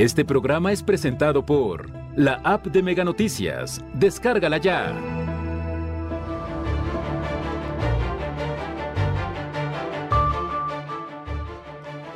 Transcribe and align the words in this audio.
Este 0.00 0.24
programa 0.24 0.72
es 0.72 0.82
presentado 0.82 1.44
por 1.44 1.90
la 2.16 2.40
app 2.42 2.68
de 2.68 2.82
Mega 2.82 3.04
Noticias. 3.04 3.84
Descárgala 3.92 4.56
ya. 4.56 4.94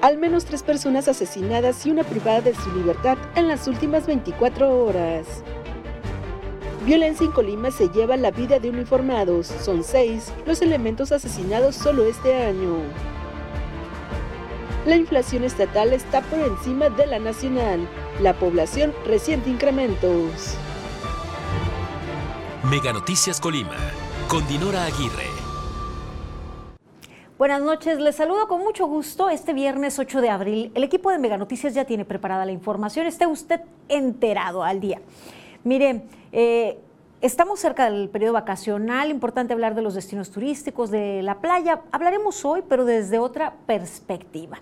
Al 0.01 0.17
menos 0.17 0.47
tres 0.47 0.63
personas 0.63 1.09
asesinadas 1.09 1.85
y 1.85 1.91
una 1.91 2.05
privada 2.05 2.41
de 2.41 2.55
su 2.55 2.73
libertad 2.75 3.19
en 3.35 3.49
las 3.49 3.69
últimas 3.69 4.07
24 4.07 4.83
horas. 4.83 5.45
Violencia 6.87 7.27
en 7.27 7.33
Colima 7.33 7.71
se 7.71 7.91
lleva 7.91 8.17
la 8.17 8.31
vida 8.31 8.59
de 8.61 8.71
uniformados. 8.71 9.47
Son 9.47 9.85
seis 9.85 10.33
los 10.47 10.63
elementos 10.63 11.13
asesinados 11.13 11.77
solo 11.77 12.07
este 12.07 12.35
año. 12.35 12.79
La 14.87 14.97
inflación 14.97 15.45
estatal 15.45 15.95
está 15.95 16.21
por 16.21 16.39
encima 16.39 16.91
de 16.91 17.07
la 17.07 17.19
nacional. 17.19 17.89
La 18.21 18.35
población 18.35 18.93
resiente 19.07 19.49
incrementos. 19.49 20.59
Mega 22.71 22.93
Noticias 22.93 23.41
Colima, 23.41 23.79
con 24.29 24.47
Dinora 24.47 24.85
Aguirre. 24.85 25.25
Buenas 27.39 27.63
noches, 27.63 27.99
les 27.99 28.15
saludo 28.15 28.47
con 28.47 28.61
mucho 28.61 28.87
gusto. 28.87 29.31
Este 29.31 29.55
viernes 29.55 29.99
8 29.99 30.21
de 30.21 30.29
abril, 30.29 30.71
el 30.75 30.85
equipo 30.85 31.11
de 31.11 31.19
Mega 31.19 31.39
Noticias 31.39 31.73
ya 31.73 31.87
tiene 31.87 32.05
preparada 32.05 32.45
la 32.45 32.53
información. 32.53 33.07
Esté 33.07 33.27
usted 33.27 33.63
enterado 33.89 34.65
al 34.65 34.81
día. 34.81 35.01
Mire, 35.65 36.03
eh, 36.31 36.79
Estamos 37.25 37.59
cerca 37.59 37.91
del 37.91 38.11
periodo 38.11 38.35
vacacional, 38.35 39.09
importante 39.09 39.55
hablar 39.55 39.75
de 39.75 39.81
los 39.81 39.95
destinos 39.95 40.31
turísticos, 40.31 40.91
de 40.91 41.23
la 41.23 41.41
playa. 41.41 41.81
Hablaremos 41.91 42.45
hoy, 42.45 42.63
pero 42.69 42.85
desde 42.85 43.19
otra 43.19 43.55
perspectiva. 43.65 44.59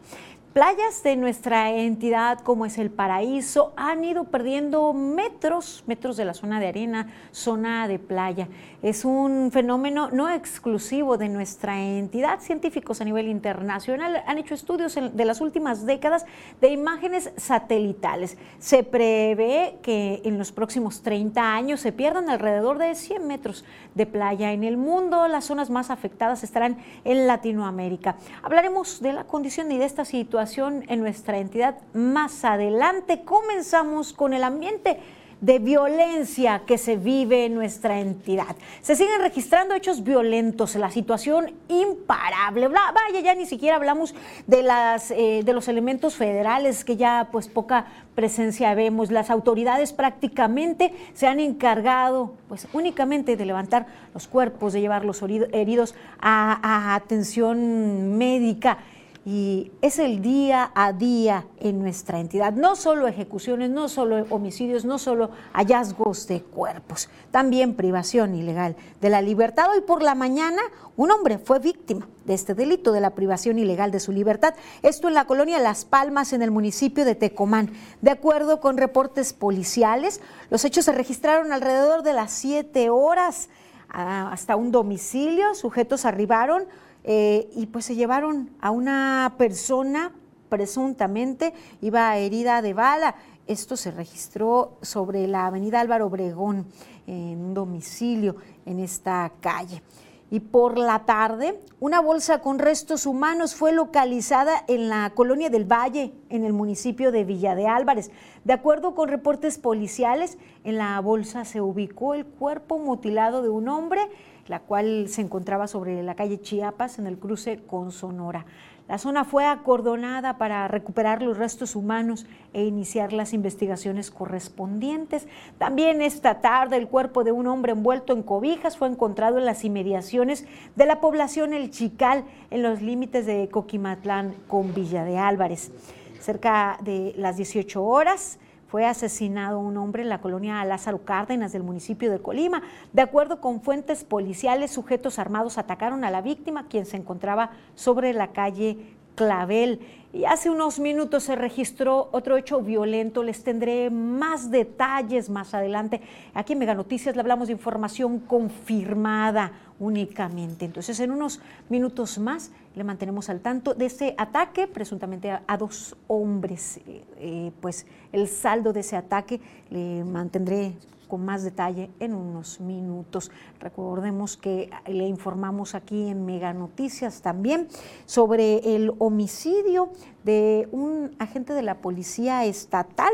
Playas 0.53 1.03
de 1.03 1.17
nuestra 1.17 1.73
entidad, 1.73 2.39
como 2.39 2.65
es 2.65 2.79
el 2.79 2.93
Paraíso, 2.93 3.73
han 3.75 4.05
ido 4.05 4.27
perdiendo 4.27 4.93
metros, 4.93 5.83
metros 5.89 6.17
de 6.17 6.25
la 6.25 6.35
zona 6.35 6.61
de 6.61 6.69
arena, 6.69 7.09
zona 7.33 7.89
de 7.89 7.99
playa. 7.99 8.47
Es 8.83 9.05
un 9.05 9.53
fenómeno 9.53 10.11
no 10.11 10.29
exclusivo 10.29 11.17
de 11.17 11.29
nuestra 11.29 11.81
entidad. 11.81 12.41
Científicos 12.41 13.01
a 13.01 13.05
nivel 13.05 13.29
internacional 13.29 14.25
han 14.27 14.39
hecho 14.39 14.55
estudios 14.55 14.97
de 14.97 15.25
las 15.25 15.41
últimas 15.41 15.87
décadas 15.87 16.27
de 16.61 16.71
imágenes 16.71 17.31
satelitales. 17.37 18.37
Se 18.59 18.83
prevé 18.83 19.77
que 19.83 20.21
en 20.25 20.37
los 20.37 20.51
próximos 20.51 21.03
30 21.03 21.55
años 21.55 21.79
se 21.79 21.93
pierdan 21.93 22.29
alrededor 22.29 22.79
de 22.79 22.97
100 22.97 23.25
metros 23.25 23.65
de 23.95 24.07
playa 24.07 24.51
en 24.51 24.65
el 24.65 24.77
mundo. 24.77 25.29
Las 25.29 25.45
zonas 25.45 25.71
más 25.71 25.91
afectadas 25.91 26.43
estarán 26.43 26.77
en 27.05 27.29
Latinoamérica. 27.29 28.17
Hablaremos 28.43 29.01
de 29.01 29.13
la 29.13 29.23
condición 29.23 29.71
y 29.71 29.79
de 29.79 29.85
esta 29.85 30.05
situación 30.05 30.83
en 30.89 30.99
nuestra 30.99 31.39
entidad 31.39 31.79
más 31.95 32.45
adelante. 32.45 33.23
Comenzamos 33.23 34.13
con 34.13 34.33
el 34.33 34.43
ambiente 34.43 34.99
de 35.43 35.59
violencia 35.59 36.63
que 36.67 36.79
se 36.79 36.97
vive 36.97 37.47
en 37.47 37.55
nuestra 37.55 37.99
entidad. 37.99 38.57
Se 38.81 38.95
siguen 38.95 39.21
registrando 39.21 39.75
hechos 39.75 40.05
violentos, 40.05 40.77
la 40.77 40.91
situación 40.91 41.53
imparable. 41.69 42.69
Vaya, 42.69 43.21
ya 43.23 43.35
ni 43.35 43.45
siquiera 43.45 43.77
hablamos 43.77 44.15
de, 44.47 44.63
las, 44.63 45.11
eh, 45.11 45.43
de 45.45 45.53
los 45.53 45.67
elementos 45.67 46.15
federales, 46.15 46.85
que 46.85 46.97
ya 46.97 47.29
pues 47.33 47.49
poca 47.49 47.87
presencia 48.15 48.73
vemos. 48.75 49.11
Las 49.11 49.31
autoridades 49.31 49.93
prácticamente 49.93 50.95
se 51.13 51.27
han 51.27 51.41
encargado 51.41 52.35
pues 52.49 52.69
únicamente 52.73 53.37
de 53.37 53.45
levantar 53.45 53.87
los 54.15 54.29
cuerpos, 54.29 54.73
de 54.73 54.81
llevar 54.81 55.05
los 55.05 55.23
heridos 55.23 55.97
a 56.21 56.95
atención 56.95 58.17
médica 58.17 58.79
y 59.25 59.71
es 59.83 59.99
el 59.99 60.21
día 60.21 60.73
a 60.75 60.93
día 60.93 61.47
en 61.61 61.79
nuestra 61.79 62.19
entidad. 62.19 62.53
No 62.53 62.75
solo 62.75 63.07
ejecuciones, 63.07 63.71
no 63.71 63.89
solo 63.89 64.27
homicidios, 64.31 64.85
no 64.85 64.99
solo 64.99 65.31
hallazgos 65.53 66.27
de 66.27 66.43
cuerpos, 66.43 67.09
también 67.31 67.75
privación 67.75 68.35
ilegal 68.35 68.77
de 69.01 69.11
la 69.11 69.23
libertad. 69.23 69.71
Hoy 69.71 69.83
por 69.83 70.03
la 70.03 70.15
mañana 70.17 70.61
un 70.97 71.11
hombre 71.11 71.39
fue 71.39 71.61
víctima 71.61 72.09
de 72.25 72.35
este 72.35 72.55
delito 72.55 72.93
de 72.93 73.01
la 73.01 73.11
privación 73.11 73.59
ilegal 73.59 73.93
de 73.93 74.01
su 74.01 74.13
libertad. 74.13 74.55
Esto 74.83 75.09
en 75.09 75.15
la 75.15 75.27
colonia 75.27 75.59
Las 75.59 75.85
Palmas, 75.85 76.33
en 76.33 76.43
el 76.43 76.51
municipio 76.51 77.05
de 77.05 77.15
Tecomán. 77.15 77.71
De 78.01 78.11
acuerdo 78.11 78.61
con 78.61 78.77
reportes 78.77 79.33
policiales, 79.33 80.21
los 80.51 80.65
hechos 80.65 80.85
se 80.85 80.93
registraron 80.93 81.53
alrededor 81.53 82.03
de 82.03 82.13
las 82.13 82.33
siete 82.33 82.91
horas 82.91 83.49
ah, 83.89 84.31
hasta 84.33 84.57
un 84.57 84.73
domicilio. 84.73 85.55
Sujetos 85.55 86.05
arribaron 86.05 86.65
eh, 87.05 87.49
y 87.55 87.67
pues 87.67 87.85
se 87.85 87.95
llevaron 87.95 88.51
a 88.61 88.71
una 88.71 89.35
persona 89.39 90.13
presuntamente 90.53 91.55
iba 91.81 92.15
herida 92.19 92.61
de 92.61 92.75
bala. 92.75 93.15
Esto 93.47 93.75
se 93.75 93.91
registró 93.91 94.77
sobre 94.83 95.27
la 95.27 95.47
avenida 95.47 95.81
Álvaro 95.81 96.09
Obregón, 96.09 96.67
en 97.07 97.43
un 97.43 97.55
domicilio 97.55 98.37
en 98.67 98.79
esta 98.79 99.33
calle. 99.41 99.83
Y 100.31 100.41
por 100.41 100.79
la 100.79 101.07
tarde, 101.07 101.61
una 101.81 102.01
bolsa 102.01 102.41
con 102.41 102.59
restos 102.59 103.07
humanos 103.07 103.55
fue 103.55 103.73
localizada 103.73 104.65
en 104.67 104.89
la 104.89 105.13
colonia 105.15 105.51
del 105.51 105.71
Valle, 105.71 106.13
en 106.31 106.45
el 106.45 106.53
municipio 106.53 107.13
de 107.13 107.25
Villa 107.25 107.55
de 107.55 107.67
Álvarez. 107.67 108.11
De 108.45 108.55
acuerdo 108.55 108.95
con 108.95 109.09
reportes 109.09 109.59
policiales, 109.59 110.39
en 110.65 110.79
la 110.79 110.99
bolsa 111.01 111.45
se 111.45 111.61
ubicó 111.61 112.15
el 112.15 112.25
cuerpo 112.25 112.79
mutilado 112.79 113.43
de 113.43 113.51
un 113.51 113.69
hombre 113.69 114.01
la 114.47 114.61
cual 114.61 115.09
se 115.09 115.23
encontraba 115.23 115.67
sobre 115.67 116.03
la 116.03 116.15
calle 116.15 116.41
Chiapas 116.41 116.99
en 116.99 117.07
el 117.07 117.19
cruce 117.19 117.61
con 117.67 117.93
Sonora. 117.93 118.45
La 118.89 118.99
zona 118.99 119.25
fue 119.25 119.47
acordonada 119.47 120.39
para 120.39 120.67
recuperar 120.69 121.23
los 121.23 121.39
restos 121.39 121.77
humanos 121.77 122.27
e 122.53 122.65
iniciar 122.65 123.13
las 123.13 123.33
investigaciones 123.33 124.11
correspondientes. 124.11 125.29
También 125.57 126.03
esta 126.03 126.41
tarde 126.41 126.77
el 126.77 126.89
cuerpo 126.89 127.23
de 127.25 127.33
un 127.33 127.47
hombre 127.47 127.73
envuelto 127.73 128.13
en 128.13 128.23
cobijas 128.23 128.77
fue 128.77 128.89
encontrado 128.89 129.39
en 129.39 129.47
las 129.47 129.65
inmediaciones 129.65 130.47
de 130.75 130.87
la 130.87 131.01
población 131.01 131.55
El 131.55 131.71
Chical, 131.71 132.25
en 132.51 132.63
los 132.63 132.83
límites 132.83 133.25
de 133.25 133.49
Coquimatlán 133.49 134.35
con 134.49 134.75
Villa 134.75 135.05
de 135.05 135.17
Álvarez. 135.17 135.73
Cerca 136.21 136.77
de 136.83 137.15
las 137.17 137.37
18 137.37 137.83
horas, 137.83 138.39
fue 138.73 138.87
asesinado 138.87 139.59
un 139.61 139.77
hombre 139.77 140.03
en 140.03 140.09
la 140.09 140.23
colonia 140.23 140.65
Lázaro 140.65 141.05
Cárdenas 141.05 141.53
del 141.53 141.63
municipio 141.63 142.11
de 142.11 142.23
Colima. 142.23 142.63
De 142.95 143.03
acuerdo 143.03 143.39
con 143.39 143.61
fuentes 143.61 144.03
policiales, 144.03 144.71
sujetos 144.71 145.19
armados 145.19 145.59
atacaron 145.59 146.05
a 146.05 146.11
la 146.11 146.23
víctima, 146.23 146.69
quien 146.69 146.87
se 146.87 146.97
encontraba 146.97 147.51
sobre 147.75 148.15
la 148.15 148.29
calle 148.29 148.79
Clavel. 149.15 149.81
Y 150.15 150.25
hace 150.25 150.49
unos 150.49 150.79
minutos 150.79 151.25
se 151.25 151.37
registró 151.37 152.09
otro 152.13 152.39
hecho 152.39 152.63
violento. 152.63 153.23
Les 153.23 153.45
tendré 153.45 153.91
más 153.91 154.51
detalles 154.51 155.29
más 155.29 155.53
adelante. 155.53 156.01
Aquí 156.33 156.55
en 156.55 156.61
Mega 156.61 156.75
Noticias 156.75 157.15
le 157.15 157.21
hablamos 157.21 157.49
de 157.49 157.53
información 157.53 158.21
confirmada 158.21 159.53
únicamente. 159.83 160.65
Entonces, 160.65 160.99
en 161.01 161.11
unos 161.11 161.41
minutos 161.69 162.19
más 162.19 162.53
le 162.77 162.85
mantenemos 162.85 163.29
al 163.29 163.41
tanto 163.41 163.75
de 163.75 163.87
ese 163.87 164.15
ataque, 164.17 164.69
presuntamente 164.69 165.31
a, 165.31 165.57
dos 165.59 165.97
hombres. 166.07 166.79
Eh, 166.87 167.05
eh, 167.19 167.53
pues 167.61 167.85
el 168.13 168.29
saldo 168.29 168.73
de 168.73 168.81
ese 168.81 168.97
ataque 168.97 169.41
le 169.71 170.05
mantendré 170.05 170.77
con 171.09 171.25
más 171.25 171.43
detalle 171.43 171.91
en 171.99 172.15
unos 172.15 172.61
minutos. 172.61 173.31
Recordemos 173.61 174.37
que 174.37 174.71
le 174.87 175.07
informamos 175.09 175.75
aquí 175.75 176.09
en 176.09 176.25
Mega 176.25 176.55
Noticias 176.55 177.21
también 177.21 177.69
sobre 178.07 178.77
el 178.77 178.93
homicidio 178.99 179.91
de 180.25 180.69
un 180.71 181.15
agente 181.19 181.53
de 181.55 181.63
la 181.63 181.79
policía 181.79 182.45
estatal. 182.47 183.13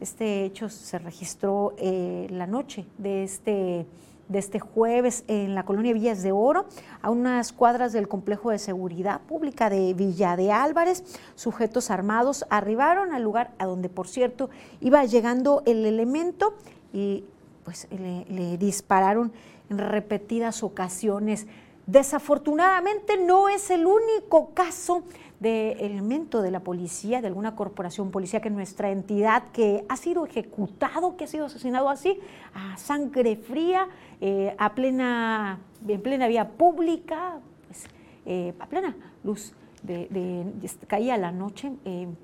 Este 0.00 0.44
hecho 0.44 0.68
se 0.68 0.98
registró 0.98 1.74
eh, 1.78 2.28
la 2.30 2.46
noche 2.46 2.86
de 2.98 3.24
este 3.24 3.86
de 4.30 4.38
este 4.38 4.60
jueves 4.60 5.24
en 5.26 5.54
la 5.56 5.64
colonia 5.64 5.92
Villas 5.92 6.22
de 6.22 6.30
Oro, 6.32 6.66
a 7.02 7.10
unas 7.10 7.52
cuadras 7.52 7.92
del 7.92 8.08
complejo 8.08 8.50
de 8.50 8.58
seguridad 8.58 9.20
pública 9.22 9.68
de 9.68 9.92
Villa 9.92 10.36
de 10.36 10.52
Álvarez. 10.52 11.02
Sujetos 11.34 11.90
armados 11.90 12.46
arribaron 12.48 13.12
al 13.12 13.24
lugar 13.24 13.50
a 13.58 13.66
donde, 13.66 13.88
por 13.88 14.06
cierto, 14.06 14.48
iba 14.80 15.04
llegando 15.04 15.62
el 15.66 15.84
elemento 15.84 16.54
y 16.92 17.24
pues 17.64 17.88
le, 17.90 18.56
dispararon 18.56 19.32
en 19.68 19.78
repetidas 19.78 20.62
ocasiones. 20.62 21.48
Desafortunadamente 21.86 23.16
no 23.16 23.48
es 23.48 23.68
el 23.70 23.84
único 23.84 24.50
caso 24.54 25.02
de 25.40 25.72
elemento 25.80 26.42
de 26.42 26.50
la 26.50 26.60
policía, 26.60 27.22
de 27.22 27.26
alguna 27.26 27.56
corporación 27.56 28.10
policía 28.10 28.40
que 28.40 28.50
nuestra 28.50 28.90
entidad 28.90 29.44
que 29.52 29.84
ha 29.88 29.96
sido 29.96 30.26
ejecutado, 30.26 31.16
que 31.16 31.24
ha 31.24 31.26
sido 31.26 31.46
asesinado 31.46 31.88
así, 31.88 32.20
a 32.54 32.76
sangre 32.76 33.36
fría, 33.36 33.88
eh, 34.20 34.54
a 34.58 34.74
plena, 34.74 35.58
en 35.88 36.02
plena 36.02 36.28
vía 36.28 36.50
pública, 36.50 37.40
pues, 37.66 37.86
eh, 38.26 38.52
a 38.60 38.66
plena 38.66 38.94
luz 39.24 39.54
de, 39.82 40.44
caía 40.86 41.16
la 41.16 41.32
noche 41.32 41.72
en 41.86 42.18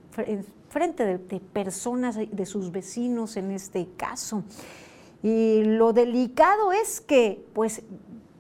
frente 0.68 1.06
de 1.06 1.40
personas, 1.40 2.16
de 2.16 2.46
sus 2.46 2.70
vecinos 2.70 3.38
en 3.38 3.50
este 3.50 3.88
caso. 3.96 4.44
Y 5.22 5.64
lo 5.64 5.92
delicado 5.92 6.72
es 6.72 7.00
que, 7.00 7.44
pues, 7.54 7.82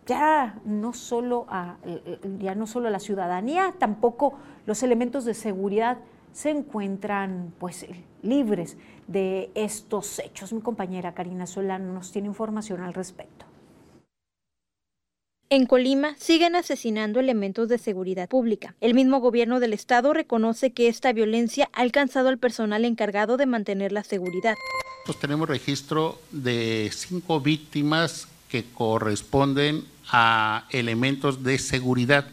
ya 0.06 0.58
no 0.64 0.92
solo 0.92 1.46
a, 1.48 1.76
ya 2.38 2.54
no 2.54 2.66
solo 2.66 2.90
la 2.90 3.00
ciudadanía, 3.00 3.74
tampoco 3.78 4.38
los 4.66 4.82
elementos 4.82 5.24
de 5.24 5.34
seguridad 5.34 5.98
se 6.32 6.50
encuentran 6.50 7.52
pues 7.58 7.86
libres 8.22 8.76
de 9.06 9.50
estos 9.54 10.18
hechos. 10.18 10.52
Mi 10.52 10.60
compañera 10.60 11.14
Karina 11.14 11.46
Solano 11.46 11.92
nos 11.92 12.12
tiene 12.12 12.28
información 12.28 12.82
al 12.82 12.94
respecto. 12.94 13.46
En 15.48 15.66
Colima 15.66 16.16
siguen 16.18 16.56
asesinando 16.56 17.20
elementos 17.20 17.68
de 17.68 17.78
seguridad 17.78 18.28
pública. 18.28 18.74
El 18.80 18.94
mismo 18.94 19.20
gobierno 19.20 19.60
del 19.60 19.72
estado 19.72 20.12
reconoce 20.12 20.72
que 20.72 20.88
esta 20.88 21.12
violencia 21.12 21.70
ha 21.72 21.82
alcanzado 21.82 22.28
al 22.28 22.38
personal 22.38 22.84
encargado 22.84 23.36
de 23.36 23.46
mantener 23.46 23.92
la 23.92 24.02
seguridad. 24.02 24.56
Pues 25.06 25.20
tenemos 25.20 25.48
registro 25.48 26.18
de 26.32 26.90
cinco 26.92 27.40
víctimas 27.40 28.26
que 28.48 28.64
corresponden 28.64 29.84
a 30.10 30.66
elementos 30.70 31.42
de 31.42 31.58
seguridad, 31.58 32.26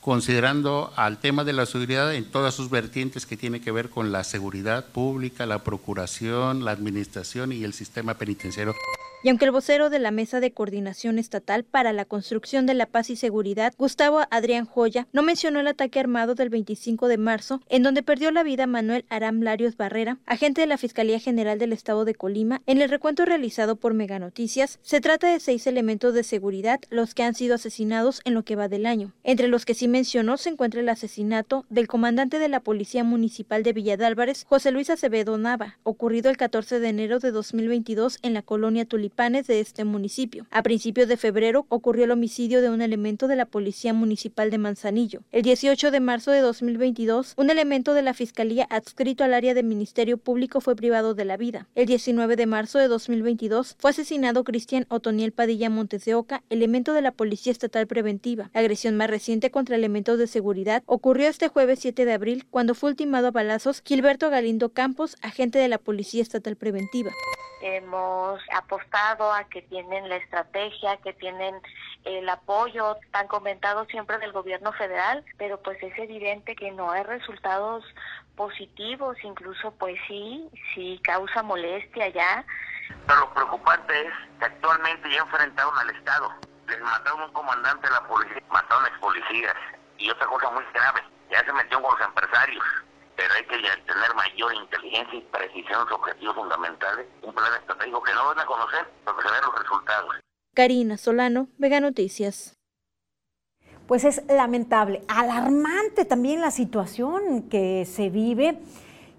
considerando 0.00 0.92
al 0.96 1.18
tema 1.18 1.44
de 1.44 1.52
la 1.52 1.66
seguridad 1.66 2.14
en 2.14 2.30
todas 2.30 2.54
sus 2.54 2.70
vertientes 2.70 3.26
que 3.26 3.36
tiene 3.36 3.60
que 3.60 3.72
ver 3.72 3.90
con 3.90 4.12
la 4.12 4.24
seguridad 4.24 4.86
pública, 4.86 5.46
la 5.46 5.64
procuración, 5.64 6.64
la 6.64 6.70
administración 6.70 7.52
y 7.52 7.64
el 7.64 7.74
sistema 7.74 8.14
penitenciario. 8.14 8.74
Y 9.20 9.30
aunque 9.30 9.46
el 9.46 9.50
vocero 9.50 9.90
de 9.90 9.98
la 9.98 10.12
Mesa 10.12 10.38
de 10.38 10.52
Coordinación 10.52 11.18
Estatal 11.18 11.64
para 11.64 11.92
la 11.92 12.04
Construcción 12.04 12.66
de 12.66 12.74
la 12.74 12.86
Paz 12.86 13.10
y 13.10 13.16
Seguridad, 13.16 13.74
Gustavo 13.76 14.20
Adrián 14.30 14.64
Joya, 14.64 15.08
no 15.12 15.24
mencionó 15.24 15.58
el 15.58 15.66
ataque 15.66 15.98
armado 15.98 16.36
del 16.36 16.50
25 16.50 17.08
de 17.08 17.18
marzo, 17.18 17.60
en 17.68 17.82
donde 17.82 18.04
perdió 18.04 18.30
la 18.30 18.44
vida 18.44 18.68
Manuel 18.68 19.04
Aram 19.08 19.40
Larios 19.42 19.76
Barrera, 19.76 20.18
agente 20.24 20.60
de 20.60 20.68
la 20.68 20.78
Fiscalía 20.78 21.18
General 21.18 21.58
del 21.58 21.72
Estado 21.72 22.04
de 22.04 22.14
Colima, 22.14 22.62
en 22.66 22.80
el 22.80 22.90
recuento 22.90 23.24
realizado 23.24 23.74
por 23.74 23.92
Mega 23.92 24.20
Noticias, 24.20 24.78
se 24.82 25.00
trata 25.00 25.26
de 25.26 25.40
seis 25.40 25.66
elementos 25.66 26.14
de 26.14 26.22
seguridad 26.22 26.78
los 26.88 27.14
que 27.14 27.24
han 27.24 27.34
sido 27.34 27.56
asesinados 27.56 28.20
en 28.24 28.34
lo 28.34 28.44
que 28.44 28.54
va 28.54 28.68
del 28.68 28.86
año. 28.86 29.14
Entre 29.24 29.48
los 29.48 29.64
que 29.64 29.74
sí 29.74 29.88
mencionó 29.88 30.36
se 30.36 30.50
encuentra 30.50 30.80
el 30.80 30.88
asesinato 30.88 31.66
del 31.70 31.88
comandante 31.88 32.38
de 32.38 32.48
la 32.48 32.60
Policía 32.60 33.02
Municipal 33.02 33.64
de 33.64 33.72
Villa 33.72 33.96
de 33.96 34.06
Álvarez, 34.06 34.44
José 34.48 34.70
Luis 34.70 34.90
Acevedo 34.90 35.36
Nava, 35.38 35.76
ocurrido 35.82 36.30
el 36.30 36.36
14 36.36 36.78
de 36.78 36.88
enero 36.88 37.18
de 37.18 37.32
2022 37.32 38.20
en 38.22 38.34
la 38.34 38.42
colonia 38.42 38.84
Tulip 38.84 39.07
panes 39.08 39.46
de 39.46 39.60
este 39.60 39.84
municipio. 39.84 40.46
A 40.50 40.62
principios 40.62 41.08
de 41.08 41.16
febrero 41.16 41.66
ocurrió 41.68 42.04
el 42.04 42.10
homicidio 42.10 42.62
de 42.62 42.70
un 42.70 42.82
elemento 42.82 43.28
de 43.28 43.36
la 43.36 43.46
Policía 43.46 43.92
Municipal 43.92 44.50
de 44.50 44.58
Manzanillo. 44.58 45.20
El 45.32 45.42
18 45.42 45.90
de 45.90 46.00
marzo 46.00 46.30
de 46.30 46.40
2022, 46.40 47.34
un 47.36 47.50
elemento 47.50 47.94
de 47.94 48.02
la 48.02 48.14
Fiscalía 48.14 48.66
adscrito 48.70 49.24
al 49.24 49.34
área 49.34 49.54
del 49.54 49.66
Ministerio 49.66 50.18
Público 50.18 50.60
fue 50.60 50.76
privado 50.76 51.14
de 51.14 51.24
la 51.24 51.36
vida. 51.36 51.66
El 51.74 51.86
19 51.86 52.36
de 52.36 52.46
marzo 52.46 52.78
de 52.78 52.88
2022 52.88 53.76
fue 53.78 53.90
asesinado 53.90 54.44
Cristian 54.44 54.86
Otoniel 54.88 55.32
Padilla 55.32 55.70
Montes 55.70 56.04
de 56.04 56.14
Oca, 56.14 56.42
elemento 56.50 56.92
de 56.92 57.02
la 57.02 57.12
Policía 57.12 57.52
Estatal 57.52 57.86
Preventiva. 57.86 58.50
La 58.54 58.60
agresión 58.60 58.96
más 58.96 59.10
reciente 59.10 59.50
contra 59.50 59.76
elementos 59.76 60.18
de 60.18 60.26
seguridad 60.26 60.82
ocurrió 60.86 61.28
este 61.28 61.48
jueves 61.48 61.80
7 61.80 62.04
de 62.04 62.12
abril 62.12 62.46
cuando 62.50 62.74
fue 62.74 62.90
ultimado 62.90 63.28
a 63.28 63.32
balazos 63.32 63.82
Gilberto 63.84 64.30
Galindo 64.30 64.70
Campos, 64.70 65.16
agente 65.22 65.58
de 65.58 65.68
la 65.68 65.78
Policía 65.78 66.22
Estatal 66.22 66.56
Preventiva 66.56 67.10
hemos 67.60 68.40
apostado 68.54 68.97
a 68.98 69.44
que 69.44 69.62
tienen 69.62 70.08
la 70.08 70.16
estrategia, 70.16 70.96
que 70.98 71.12
tienen 71.12 71.54
el 72.04 72.28
apoyo 72.28 72.96
tan 73.12 73.28
comentado 73.28 73.84
siempre 73.86 74.18
del 74.18 74.32
gobierno 74.32 74.72
federal, 74.72 75.24
pero 75.36 75.60
pues 75.62 75.80
es 75.82 75.96
evidente 75.98 76.56
que 76.56 76.72
no 76.72 76.90
hay 76.90 77.04
resultados 77.04 77.84
positivos, 78.36 79.16
incluso 79.22 79.72
pues 79.72 79.96
sí, 80.08 80.48
sí 80.74 81.00
causa 81.04 81.42
molestia 81.42 82.08
ya. 82.08 82.44
Pero 83.06 83.20
lo 83.20 83.34
preocupante 83.34 84.06
es 84.06 84.12
que 84.38 84.46
actualmente 84.46 85.10
ya 85.10 85.20
enfrentaron 85.20 85.78
al 85.78 85.90
Estado, 85.90 86.32
les 86.66 86.80
mataron 86.80 87.22
un 87.22 87.32
comandante 87.32 87.86
de 87.86 87.94
la 87.94 88.02
policía, 88.08 88.42
mataron 88.50 88.84
a 88.84 88.88
ex 88.88 88.98
policías 88.98 89.56
y 89.98 90.10
otra 90.10 90.26
cosa 90.26 90.50
muy 90.50 90.64
grave, 90.74 91.02
ya 91.30 91.44
se 91.44 91.52
metió 91.52 91.80
con 91.82 91.96
los 91.98 92.08
empresarios 92.08 92.64
pero 93.18 93.34
hay 93.34 93.42
que 93.46 93.56
tener 93.58 94.14
mayor 94.14 94.54
inteligencia 94.54 95.18
y 95.18 95.22
precisión 95.22 95.80
en 95.80 95.88
sus 95.88 95.92
objetivos 95.92 96.36
fundamentales, 96.36 97.04
un 97.22 97.34
plan 97.34 97.52
estratégico 97.58 98.00
que 98.00 98.14
no 98.14 98.26
van 98.26 98.38
a 98.38 98.46
conocer, 98.46 98.86
pero 99.04 99.16
que 99.16 99.22
se 99.24 99.32
ven 99.32 99.40
los 99.44 99.58
resultados. 99.58 100.14
Karina 100.54 100.96
Solano, 100.96 101.48
Vega 101.58 101.80
Noticias. 101.80 102.56
Pues 103.88 104.04
es 104.04 104.22
lamentable, 104.28 105.02
alarmante 105.08 106.04
también 106.04 106.40
la 106.40 106.52
situación 106.52 107.48
que 107.48 107.86
se 107.86 108.08
vive 108.08 108.60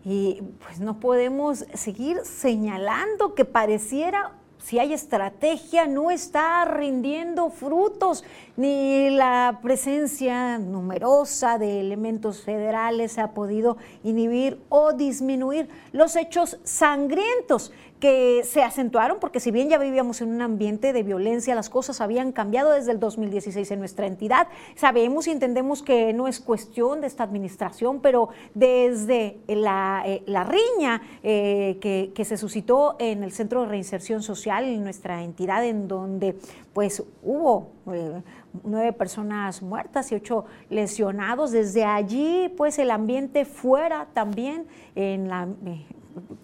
y 0.05 0.41
pues 0.63 0.79
no 0.79 1.01
podemos 1.01 1.65
seguir 1.73 2.19
señalando 2.23 3.35
que 3.35 3.43
pareciera 3.43 4.31
si 4.59 4.77
hay 4.77 4.93
estrategia, 4.93 5.87
no 5.87 6.11
está 6.11 6.63
rindiendo 6.65 7.49
frutos, 7.49 8.23
ni 8.59 9.09
la 9.09 9.59
presencia 9.63 10.57
numerosa 10.57 11.57
de 11.57 11.79
elementos 11.79 12.41
federales 12.41 13.17
ha 13.17 13.31
podido 13.31 13.77
inhibir 14.03 14.59
o 14.67 14.91
disminuir 14.91 15.69
los 15.93 16.17
hechos 16.17 16.59
sangrientos 16.65 17.71
que 17.99 18.43
se 18.45 18.63
acentuaron, 18.63 19.19
porque 19.19 19.39
si 19.39 19.51
bien 19.51 19.69
ya 19.69 19.77
vivíamos 19.77 20.21
en 20.21 20.29
un 20.29 20.41
ambiente 20.41 20.93
de 20.93 21.03
violencia, 21.03 21.53
las 21.53 21.69
cosas 21.69 21.99
habían 21.99 22.31
cambiado 22.31 22.71
desde 22.71 22.93
el 22.93 22.99
2016 22.99 23.69
en 23.71 23.79
nuestra 23.79 24.07
entidad. 24.07 24.47
Sabemos 24.75 25.27
y 25.27 25.31
entendemos 25.31 25.83
que 25.83 26.13
no 26.13 26.27
es 26.27 26.39
cuestión 26.39 27.01
de 27.01 27.07
esta 27.07 27.23
administración, 27.23 27.99
pero 27.99 28.29
desde 28.53 29.37
la, 29.47 30.03
eh, 30.05 30.23
riña 30.25 31.01
eh, 31.23 31.77
que, 31.81 32.25
se 32.25 32.37
suscitó 32.37 32.95
en 32.99 33.23
el 33.23 33.31
Centro 33.31 33.61
de 33.61 33.67
Reinserción 33.67 34.21
Social 34.21 34.65
en 34.65 34.83
nuestra 34.83 35.23
entidad, 35.23 35.65
en 35.65 35.87
donde 35.87 36.35
pues 36.73 37.03
hubo... 37.23 37.71
Eh, 37.91 38.21
nueve 38.63 38.93
personas 38.93 39.61
muertas 39.61 40.11
y 40.11 40.15
ocho 40.15 40.45
lesionados. 40.69 41.51
Desde 41.51 41.85
allí, 41.85 42.53
pues 42.57 42.79
el 42.79 42.91
ambiente 42.91 43.45
fuera 43.45 44.07
también 44.13 44.67
en 44.95 45.29
la 45.29 45.47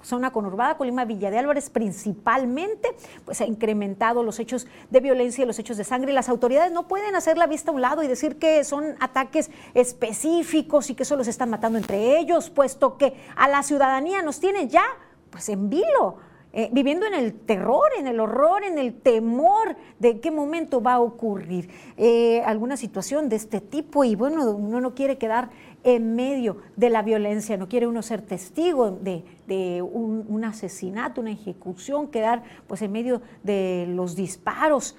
zona 0.04 0.32
conurbada, 0.32 0.78
Colima, 0.78 1.04
Villa 1.06 1.32
de 1.32 1.40
Álvarez 1.40 1.70
principalmente, 1.70 2.96
pues 3.26 3.42
ha 3.42 3.46
incrementado 3.46 4.24
los 4.24 4.40
hechos 4.40 4.68
de 4.90 5.00
violencia 5.00 5.44
y 5.44 5.48
los 5.48 5.60
hechos 5.60 5.76
de 5.78 5.84
sangre. 5.84 6.14
Las 6.14 6.30
autoridades 6.30 6.72
no 6.72 6.88
pueden 6.88 7.16
hacer 7.16 7.38
la 7.38 7.48
vista 7.48 7.72
a 7.72 7.74
un 7.74 7.82
lado 7.82 8.04
y 8.04 8.08
decir 8.08 8.38
que 8.38 8.64
son 8.64 8.96
ataques 9.00 9.52
específicos 9.74 10.90
y 10.90 10.96
que 10.96 11.04
solo 11.04 11.24
se 11.24 11.32
están 11.32 11.50
matando 11.50 11.78
entre 11.78 12.20
ellos, 12.20 12.50
puesto 12.50 12.98
que 12.98 13.16
a 13.36 13.50
la 13.50 13.64
ciudadanía 13.64 14.22
nos 14.22 14.40
tienen 14.40 14.70
ya 14.70 14.86
pues 15.30 15.50
en 15.50 15.70
vilo. 15.70 16.18
Eh, 16.58 16.70
viviendo 16.72 17.06
en 17.06 17.14
el 17.14 17.34
terror, 17.34 17.90
en 18.00 18.08
el 18.08 18.18
horror, 18.18 18.64
en 18.64 18.78
el 18.78 18.94
temor 18.94 19.76
de 20.00 20.22
qué 20.22 20.32
momento 20.32 20.82
va 20.82 20.94
a 20.94 21.00
ocurrir 21.02 21.70
eh, 21.98 22.42
alguna 22.46 22.78
situación 22.78 23.28
de 23.28 23.36
este 23.36 23.60
tipo 23.60 24.06
y 24.06 24.16
bueno, 24.16 24.52
uno 24.52 24.80
no 24.80 24.96
quiere 24.96 25.18
quedar 25.18 25.50
en 25.84 26.16
medio 26.16 26.56
de 26.78 26.90
la 26.90 27.02
violencia, 27.02 27.58
no 27.58 27.68
quiere 27.68 27.88
uno 27.88 28.02
ser 28.02 28.22
testigo 28.22 28.90
de, 28.90 29.82
un, 29.82 30.46
asesinato, 30.46 31.20
una 31.20 31.32
ejecución, 31.32 32.08
quedar 32.08 32.44
pues 32.68 32.82
en 32.82 32.94
medio 32.94 33.22
de 33.44 33.86
los 33.90 34.16
disparos. 34.16 34.96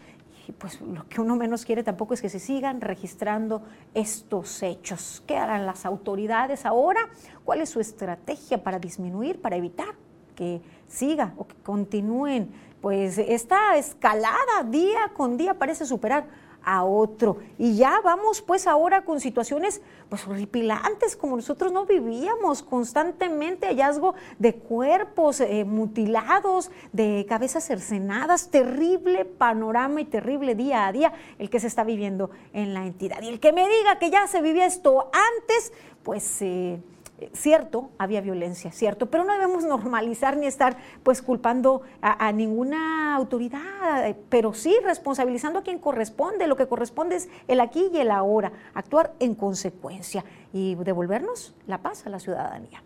Y 0.47 0.53
pues 0.53 0.79
lo 0.83 1.09
que 1.09 1.23
uno 1.23 1.37
menos 1.37 1.65
quiere 1.65 1.83
tampoco 1.83 2.13
es 2.13 2.21
que 2.21 2.29
se 2.29 2.39
sigan 2.39 2.83
registrando 2.83 3.63
estos 3.95 4.63
hechos. 4.63 5.23
¿Qué 5.27 5.39
harán 5.39 5.65
las 5.65 5.87
autoridades 5.87 6.67
ahora? 6.67 7.01
¿Cuál 7.47 7.63
es 7.63 7.71
su 7.71 7.81
estrategia 7.81 8.63
para 8.63 8.79
disminuir, 8.79 9.41
para 9.41 9.57
evitar 9.57 9.95
que 10.37 10.61
siga 10.97 11.35
o 11.37 11.47
que 11.47 11.57
continúen? 11.63 12.53
Pues 12.81 13.19
esta 13.19 13.77
escalada 13.77 14.63
día 14.65 15.13
con 15.15 15.37
día 15.37 15.55
parece 15.55 15.87
superar 15.87 16.27
a 16.67 16.83
otro. 16.85 17.39
Y 17.59 17.77
ya 17.77 18.01
vamos 18.03 18.43
pues 18.43 18.67
ahora 18.67 19.05
con 19.05 19.21
situaciones 19.21 19.81
pues 20.09 20.27
horripilantes 20.27 21.17
como 21.17 21.37
nosotros 21.37 21.73
no 21.73 21.87
vivíamos, 21.87 22.63
constantemente 22.63 23.69
hallazgo 23.69 24.15
de 24.39 24.55
cuerpos 24.55 25.41
eh, 25.41 25.65
mutilados, 25.65 26.71
de 26.93 27.25
cabezas 27.29 27.65
cercenadas, 27.65 28.51
terrible 28.51 29.25
panorama 29.25 30.01
y 30.01 30.05
terrible 30.07 30.57
día 30.57 30.87
a 30.87 30.93
día 30.93 31.13
el 31.39 31.51
que 31.51 31.61
se 31.61 31.69
está 31.69 31.85
viviendo 31.85 32.31
en 32.53 32.75
la 32.75 32.85
entidad. 32.85 33.23
Y 33.23 33.29
el 33.29 33.39
que 33.39 33.53
me 33.53 33.69
diga 33.69 34.01
que 34.01 34.11
ya 34.11 34.27
se 34.27 34.43
vivía 34.43 34.67
esto 34.67 35.09
antes, 35.13 35.73
pues... 36.03 36.43
Eh, 36.43 36.81
cierto, 37.33 37.91
había 37.99 38.21
violencia, 38.21 38.73
cierto, 38.73 39.07
pero 39.07 39.25
no 39.25 39.33
debemos 39.33 39.65
normalizar 39.65 40.37
ni 40.37 40.47
estar 40.47 40.77
pues 41.03 41.23
culpando 41.23 41.83
a, 42.01 42.31
ninguna 42.33 43.15
autoridad, 43.15 44.17
pero 44.29 44.55
sí 44.55 44.77
responsabilizando 44.85 45.61
a 45.61 45.63
quien 45.63 45.79
corresponde. 45.79 46.47
Lo 46.47 46.57
que 46.57 46.67
corresponde 46.67 47.17
es 47.17 47.29
el 47.49 47.61
aquí 47.61 47.91
y 47.93 47.99
el 47.99 48.11
ahora, 48.11 48.53
actuar 48.75 49.13
en 49.19 49.35
consecuencia 49.35 50.25
y 50.53 50.75
devolvernos 50.77 51.55
la 51.67 51.79
paz 51.79 52.07
a 52.07 52.11
la 52.11 52.19
ciudadanía. 52.19 52.83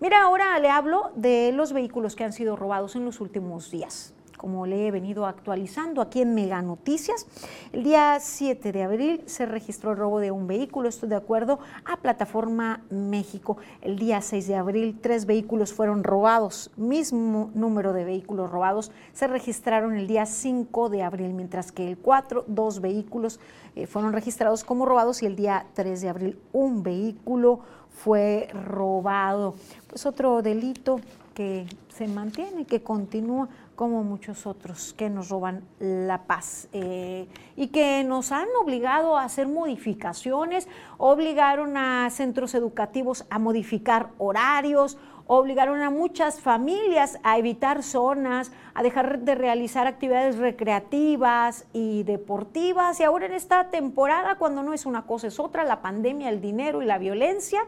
Mira, 0.00 0.22
ahora 0.22 0.58
le 0.58 0.70
hablo 0.70 1.12
de 1.14 1.52
los 1.52 1.72
vehículos 1.72 2.16
que 2.16 2.24
han 2.24 2.32
sido 2.32 2.56
robados 2.56 2.96
en 2.96 3.04
los 3.04 3.20
últimos 3.20 3.70
días 3.70 4.14
como 4.42 4.66
le 4.66 4.88
he 4.88 4.90
venido 4.90 5.24
actualizando 5.24 6.02
aquí 6.02 6.20
en 6.20 6.34
Mega 6.34 6.60
Noticias. 6.62 7.28
El 7.70 7.84
día 7.84 8.18
7 8.20 8.72
de 8.72 8.82
abril 8.82 9.22
se 9.26 9.46
registró 9.46 9.92
el 9.92 9.98
robo 9.98 10.18
de 10.18 10.32
un 10.32 10.48
vehículo, 10.48 10.88
esto 10.88 11.06
de 11.06 11.14
acuerdo 11.14 11.60
a 11.84 11.96
Plataforma 11.98 12.82
México. 12.90 13.58
El 13.82 14.00
día 14.00 14.20
6 14.20 14.48
de 14.48 14.56
abril 14.56 14.98
tres 15.00 15.26
vehículos 15.26 15.72
fueron 15.72 16.02
robados, 16.02 16.72
mismo 16.76 17.52
número 17.54 17.92
de 17.92 18.04
vehículos 18.04 18.50
robados 18.50 18.90
se 19.12 19.28
registraron 19.28 19.94
el 19.94 20.08
día 20.08 20.26
5 20.26 20.88
de 20.88 21.04
abril, 21.04 21.34
mientras 21.34 21.70
que 21.70 21.88
el 21.88 21.96
4, 21.98 22.46
dos 22.48 22.80
vehículos 22.80 23.38
eh, 23.76 23.86
fueron 23.86 24.12
registrados 24.12 24.64
como 24.64 24.86
robados 24.86 25.22
y 25.22 25.26
el 25.26 25.36
día 25.36 25.66
3 25.74 26.00
de 26.00 26.08
abril 26.08 26.38
un 26.52 26.82
vehículo 26.82 27.60
fue 27.90 28.48
robado. 28.52 29.54
Pues 29.88 30.04
otro 30.04 30.42
delito 30.42 31.00
que 31.34 31.66
se 31.88 32.08
mantiene, 32.08 32.64
que 32.64 32.82
continúa 32.82 33.48
como 33.82 34.04
muchos 34.04 34.46
otros 34.46 34.94
que 34.96 35.10
nos 35.10 35.28
roban 35.28 35.64
la 35.80 36.22
paz 36.28 36.68
eh, 36.72 37.26
y 37.56 37.66
que 37.66 38.04
nos 38.04 38.30
han 38.30 38.46
obligado 38.62 39.18
a 39.18 39.24
hacer 39.24 39.48
modificaciones, 39.48 40.68
obligaron 40.98 41.76
a 41.76 42.08
centros 42.10 42.54
educativos 42.54 43.26
a 43.28 43.40
modificar 43.40 44.10
horarios, 44.18 44.98
obligaron 45.26 45.82
a 45.82 45.90
muchas 45.90 46.40
familias 46.40 47.18
a 47.24 47.38
evitar 47.38 47.82
zonas, 47.82 48.52
a 48.74 48.84
dejar 48.84 49.18
de 49.18 49.34
realizar 49.34 49.88
actividades 49.88 50.38
recreativas 50.38 51.66
y 51.72 52.04
deportivas. 52.04 53.00
Y 53.00 53.02
ahora 53.02 53.26
en 53.26 53.32
esta 53.32 53.70
temporada, 53.70 54.36
cuando 54.36 54.62
no 54.62 54.74
es 54.74 54.86
una 54.86 55.06
cosa, 55.06 55.26
es 55.26 55.40
otra, 55.40 55.64
la 55.64 55.82
pandemia, 55.82 56.28
el 56.28 56.40
dinero 56.40 56.82
y 56.82 56.86
la 56.86 56.98
violencia, 56.98 57.66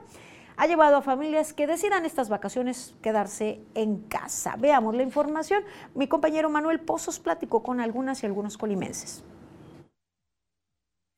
ha 0.56 0.66
llevado 0.66 0.96
a 0.96 1.02
familias 1.02 1.52
que 1.52 1.66
decidan 1.66 2.04
estas 2.04 2.28
vacaciones 2.28 2.94
quedarse 3.02 3.60
en 3.74 3.98
casa. 4.02 4.56
Veamos 4.58 4.94
la 4.94 5.02
información. 5.02 5.64
Mi 5.94 6.06
compañero 6.06 6.48
Manuel 6.48 6.80
Pozos 6.80 7.18
platicó 7.18 7.62
con 7.62 7.80
algunas 7.80 8.22
y 8.22 8.26
algunos 8.26 8.56
colimenses. 8.56 9.24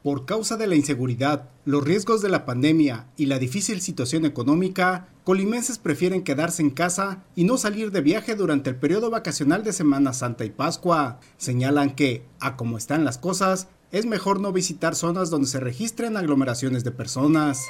Por 0.06 0.24
causa 0.24 0.56
de 0.56 0.68
la 0.68 0.76
inseguridad, 0.76 1.48
los 1.64 1.82
riesgos 1.82 2.22
de 2.22 2.28
la 2.28 2.44
pandemia 2.44 3.06
y 3.16 3.26
la 3.26 3.40
difícil 3.40 3.80
situación 3.80 4.24
económica, 4.24 5.08
colimenses 5.24 5.78
prefieren 5.78 6.22
quedarse 6.22 6.62
en 6.62 6.70
casa 6.70 7.24
y 7.34 7.42
no 7.42 7.58
salir 7.58 7.90
de 7.90 8.02
viaje 8.02 8.36
durante 8.36 8.70
el 8.70 8.76
periodo 8.76 9.10
vacacional 9.10 9.64
de 9.64 9.72
Semana 9.72 10.12
Santa 10.12 10.44
y 10.44 10.50
Pascua. 10.50 11.18
Señalan 11.38 11.96
que, 11.96 12.24
a 12.38 12.56
como 12.56 12.78
están 12.78 13.04
las 13.04 13.18
cosas, 13.18 13.66
es 13.90 14.06
mejor 14.06 14.38
no 14.38 14.52
visitar 14.52 14.94
zonas 14.94 15.28
donde 15.28 15.48
se 15.48 15.58
registren 15.58 16.16
aglomeraciones 16.16 16.84
de 16.84 16.92
personas. 16.92 17.64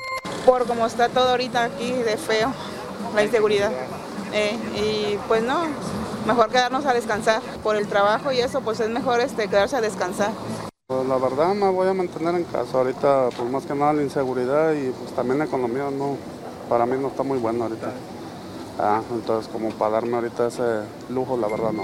Por 0.45 0.67
como 0.67 0.85
está 0.85 1.09
todo 1.09 1.31
ahorita 1.31 1.65
aquí 1.65 1.91
de 1.91 2.19
feo, 2.19 2.53
la 3.15 3.25
inseguridad. 3.25 3.73
Eh, 4.35 4.59
y 4.77 5.17
pues 5.27 5.43
no, 5.43 5.63
mejor 6.27 6.51
quedarnos 6.51 6.85
a 6.85 6.93
descansar. 6.93 7.41
Por 7.63 7.77
el 7.77 7.87
trabajo 7.87 8.31
y 8.31 8.41
eso, 8.41 8.61
pues 8.61 8.81
es 8.81 8.91
mejor 8.91 9.21
este, 9.21 9.49
quedarse 9.49 9.77
a 9.77 9.81
descansar. 9.81 10.33
Pues 10.89 11.05
la 11.09 11.19
verdad 11.19 11.53
me 11.53 11.69
voy 11.69 11.89
a 11.89 11.95
mantener 11.95 12.37
en 12.37 12.45
casa 12.45 12.79
ahorita, 12.79 13.31
pues 13.37 13.51
más 13.51 13.67
que 13.67 13.75
nada 13.75 13.93
la 13.93 14.05
inseguridad 14.05 14.73
y 14.73 14.91
pues 14.91 15.13
también 15.17 15.41
la 15.41 15.47
economía 15.47 15.91
no, 15.91 16.17
para 16.69 16.87
mí 16.87 16.93
no 16.97 17.09
está 17.09 17.25
muy 17.25 17.39
buena 17.39 17.65
ahorita. 17.65 17.93
Ah, 18.79 19.03
entonces 19.13 19.51
como 19.51 19.71
para 19.71 19.95
darme 19.95 20.15
ahorita 20.15 20.47
ese 20.47 20.83
lujo, 21.11 21.37
la 21.39 21.49
verdad 21.49 21.73
no. 21.73 21.83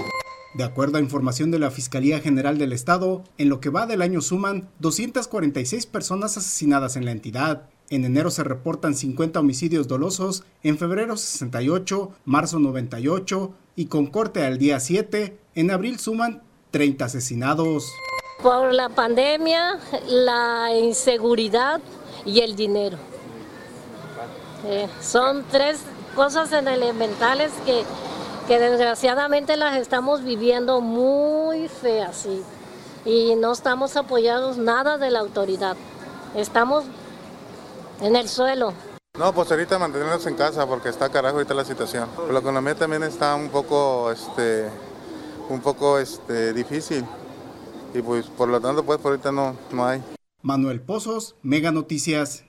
De 0.53 0.63
acuerdo 0.63 0.99
a 0.99 1.01
información 1.01 1.51
de 1.51 1.59
la 1.59 1.69
Fiscalía 1.69 2.21
General 2.21 2.57
del 2.57 2.71
Estado, 2.71 3.25
en 3.37 3.49
lo 3.49 3.59
que 3.59 3.69
va 3.69 3.87
del 3.87 4.01
año 4.01 4.21
suman 4.21 4.69
246 4.79 5.85
personas 5.85 6.37
asesinadas 6.37 6.95
en 6.95 7.03
la 7.03 7.11
entidad. 7.11 7.63
En 7.89 8.05
enero 8.05 8.31
se 8.31 8.45
reportan 8.45 8.95
50 8.95 9.37
homicidios 9.37 9.89
dolosos, 9.89 10.45
en 10.63 10.77
febrero 10.77 11.17
68, 11.17 12.09
marzo 12.23 12.57
98 12.59 13.51
y 13.75 13.87
con 13.87 14.07
corte 14.07 14.45
al 14.45 14.59
día 14.59 14.79
7, 14.79 15.37
en 15.55 15.71
abril 15.71 15.99
suman 15.99 16.41
30 16.71 17.03
asesinados 17.03 17.91
por 18.43 18.73
la 18.73 18.89
pandemia, 18.89 19.79
la 20.05 20.75
inseguridad 20.75 21.79
y 22.25 22.41
el 22.41 22.57
dinero. 22.57 22.97
Eh, 24.65 24.89
son 25.01 25.45
tres 25.49 25.79
cosas 26.13 26.51
elementales 26.51 27.51
que, 27.65 27.85
que, 28.47 28.59
desgraciadamente 28.59 29.55
las 29.55 29.77
estamos 29.77 30.23
viviendo 30.23 30.81
muy 30.81 31.69
feas 31.69 32.27
y, 33.05 33.35
no 33.35 33.51
estamos 33.53 33.97
apoyados 33.97 34.57
nada 34.57 34.97
de 34.97 35.09
la 35.09 35.19
autoridad. 35.19 35.75
Estamos 36.35 36.83
en 38.01 38.15
el 38.15 38.27
suelo. 38.29 38.73
No, 39.17 39.33
pues 39.33 39.51
ahorita 39.51 39.77
mantenernos 39.79 40.25
en 40.25 40.35
casa 40.35 40.65
porque 40.65 40.89
está 40.89 41.09
carajo 41.09 41.37
ahorita 41.37 41.53
la 41.53 41.65
situación. 41.65 42.09
Pero 42.15 42.31
la 42.31 42.39
economía 42.39 42.75
también 42.75 43.03
está 43.03 43.35
un 43.35 43.49
poco, 43.49 44.11
este, 44.11 44.69
un 45.49 45.59
poco 45.61 45.99
este, 45.99 46.53
difícil 46.53 47.05
y 47.93 48.01
pues 48.01 48.27
por 48.27 48.49
lo 48.49 48.59
tanto 48.59 48.83
pues 48.83 48.99
por 48.99 49.11
ahorita 49.11 49.31
no, 49.31 49.55
no 49.71 49.85
hay. 49.85 50.01
Manuel 50.41 50.81
Pozos, 50.81 51.35
Mega 51.41 51.71
Noticias. 51.71 52.45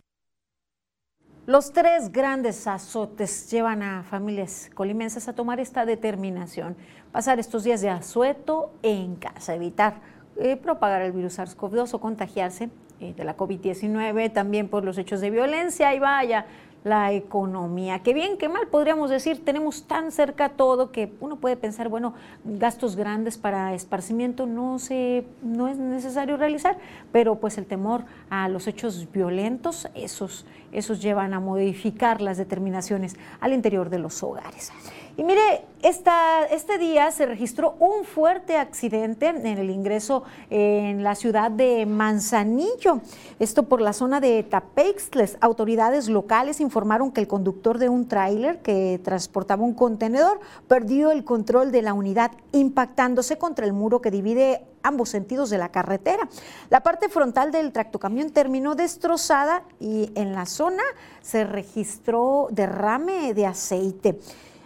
Los 1.47 1.73
tres 1.73 2.11
grandes 2.11 2.67
azotes 2.67 3.51
llevan 3.51 3.83
a 3.83 4.03
familias 4.03 4.71
colimenses 4.75 5.29
a 5.29 5.35
tomar 5.35 5.61
esta 5.61 5.85
determinación, 5.85 6.75
pasar 7.13 7.39
estos 7.39 7.65
días 7.65 7.83
de 7.83 7.91
asueto 7.91 8.73
en 8.83 9.17
casa, 9.17 9.55
evitar 9.55 10.01
eh, 10.37 10.57
propagar 10.57 11.03
el 11.03 11.13
virus 11.13 11.39
SARS-CoV-2 11.39 11.93
o 11.93 12.01
contagiarse 12.01 12.71
eh, 12.99 13.13
de 13.15 13.25
la 13.25 13.37
COVID-19, 13.37 14.33
también 14.33 14.69
por 14.69 14.85
los 14.85 14.97
hechos 14.97 15.21
de 15.21 15.31
violencia 15.31 15.95
y 15.95 15.99
vaya, 15.99 16.47
la 16.85 17.13
economía. 17.13 18.01
Que 18.01 18.13
bien, 18.13 18.37
que 18.37 18.49
mal, 18.49 18.69
podríamos 18.69 19.11
decir, 19.11 19.45
tenemos 19.45 19.85
tan 19.85 20.13
cerca 20.13 20.51
todo 20.51 20.93
que 20.93 21.13
uno 21.21 21.37
puede 21.37 21.57
pensar, 21.57 21.89
bueno, 21.89 22.15
gastos 22.45 22.95
grandes 22.95 23.39
para 23.39 23.75
esparcimiento 23.75 24.47
no, 24.47 24.79
se, 24.79 25.27
no 25.43 25.67
es 25.67 25.79
necesario 25.79 26.37
realizar, 26.37 26.77
pero 27.11 27.37
pues 27.37 27.57
el 27.57 27.65
temor 27.65 28.05
a 28.29 28.49
los 28.49 28.67
hechos 28.67 29.11
violentos, 29.11 29.89
esos, 29.95 30.45
esos 30.73 31.01
llevan 31.01 31.33
a 31.33 31.41
modificar 31.41 32.21
las 32.21 32.37
determinaciones 32.37 33.17
al 33.41 33.55
interior 33.55 33.89
de 33.89 33.99
los 33.99 34.23
hogares. 34.23 34.71
Y 35.17 35.23
mire, 35.23 35.65
este 35.81 36.79
día 36.79 37.13
se 37.13 37.27
registró 37.27 37.77
un 37.79 38.05
fuerte 38.05 38.57
accidente 38.57 39.29
en 39.29 39.47
el 39.47 39.71
ingreso 39.71 40.25
en 40.51 41.05
la 41.05 41.15
ciudad 41.15 41.53
de 41.53 41.87
Manzanillo. 41.87 43.01
Esto 43.39 43.63
por 43.69 43.81
la 43.81 43.93
zona 43.93 44.19
de 44.19 44.43
Tapeixtles. 44.43 45.39
Autoridades 45.41 46.09
locales 46.09 46.61
informaron 46.61 47.13
que 47.13 47.21
el 47.21 47.29
conductor 47.29 47.79
de 47.79 47.89
un 47.89 48.09
tráiler 48.09 48.61
que 48.61 49.01
transportaba 49.05 49.63
un 49.63 49.75
contenedor 49.75 50.41
perdió 50.67 51.13
el 51.13 51.23
control 51.23 51.71
de 51.71 51.83
la 51.83 51.95
unidad, 51.95 52.33
impactándose 52.51 53.39
contra 53.39 53.67
el 53.67 53.73
muro 53.73 54.01
que 54.01 54.11
divide 54.11 54.67
ambos 54.83 55.11
sentidos 55.11 55.49
de 55.49 55.59
la 55.59 55.69
carretera. 55.69 56.29
La 56.71 56.83
parte 56.83 57.09
frontal 57.09 57.53
del 57.53 57.71
tractocamión 57.71 58.31
terminó 58.31 58.75
destrozada 58.75 59.63
y 59.79 60.11
en 60.17 60.33
la 60.33 60.47
zona 60.47 60.83
se 61.23 61.45
registró 61.45 62.49
derrame 62.51 63.33
de 63.33 63.47
aceite. 63.47 64.19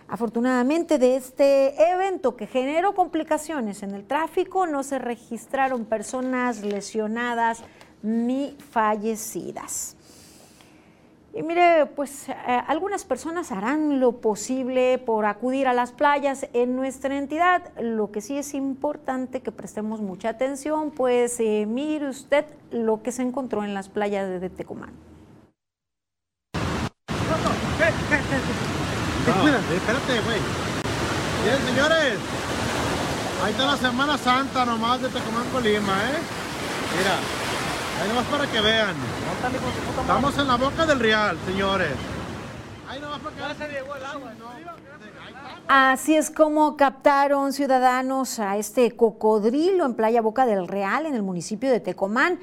Afortunadamente 0.09 0.99
de 0.99 1.17
este 1.17 1.91
evento 1.91 2.35
que 2.35 2.47
generó 2.47 2.95
complicaciones 2.95 3.83
en 3.83 3.95
el 3.95 4.07
tráfico 4.07 4.67
no 4.67 4.83
se 4.83 4.99
registraron 4.99 5.85
personas 5.85 6.63
lesionadas 6.63 7.63
ni 8.03 8.57
fallecidas. 8.71 9.97
Y 11.35 11.43
mire, 11.43 11.85
pues 11.95 12.31
eh, 12.31 12.35
algunas 12.67 13.05
personas 13.05 13.53
harán 13.53 14.01
lo 14.01 14.21
posible 14.21 14.97
por 14.97 15.27
acudir 15.27 15.69
a 15.69 15.75
las 15.75 15.93
playas 15.93 16.49
en 16.55 16.75
nuestra 16.75 17.19
entidad. 17.19 17.71
Lo 17.79 18.11
que 18.11 18.23
sí 18.23 18.39
es 18.39 18.55
importante 18.55 19.41
que 19.41 19.53
prestemos 19.53 20.01
mucha 20.01 20.31
atención, 20.31 20.91
pues 20.91 21.39
eh, 21.39 21.67
mire 21.69 22.09
usted 22.09 22.47
lo 22.71 23.03
que 23.03 23.13
se 23.13 23.23
encontró 23.23 23.63
en 23.63 23.75
las 23.75 23.91
playas 23.91 24.41
de 24.41 24.49
Tecomán. 24.49 24.95
Espérate, 29.29 30.21
güey. 30.21 30.41
Bien, 31.45 31.59
señores. 31.67 32.19
Ahí 33.45 33.53
está 33.53 33.67
la 33.67 33.77
Semana 33.77 34.19
Santa 34.19 34.65
nomás 34.65 35.01
de 35.01 35.09
Tecomán, 35.09 35.49
Colima, 35.53 35.93
¿eh? 36.11 36.19
Mira, 36.97 37.17
ahí 38.03 38.09
nomás 38.09 38.25
para 38.27 38.47
que 38.47 38.61
vean. 38.61 38.97
Estamos 40.01 40.39
en 40.39 40.49
la 40.49 40.57
boca 40.57 40.87
del 40.87 40.99
Real, 40.99 41.39
señores. 41.47 41.93
Ahí 42.89 43.01
nomás 43.01 43.21
para 43.21 43.37
que 43.37 43.43
vean. 43.43 43.73
el 43.79 44.05
agua, 44.05 44.33
Así 45.69 46.17
es 46.17 46.31
como 46.31 46.77
captaron 46.77 47.53
ciudadanos 47.53 48.39
a 48.39 48.57
este 48.57 48.97
cocodrilo 48.97 49.85
en 49.85 49.95
Playa 49.95 50.23
Boca 50.23 50.47
del 50.47 50.67
Real, 50.67 51.05
en 51.07 51.15
el 51.15 51.23
municipio 51.23 51.71
de 51.71 51.79
Tecomán. 51.79 52.41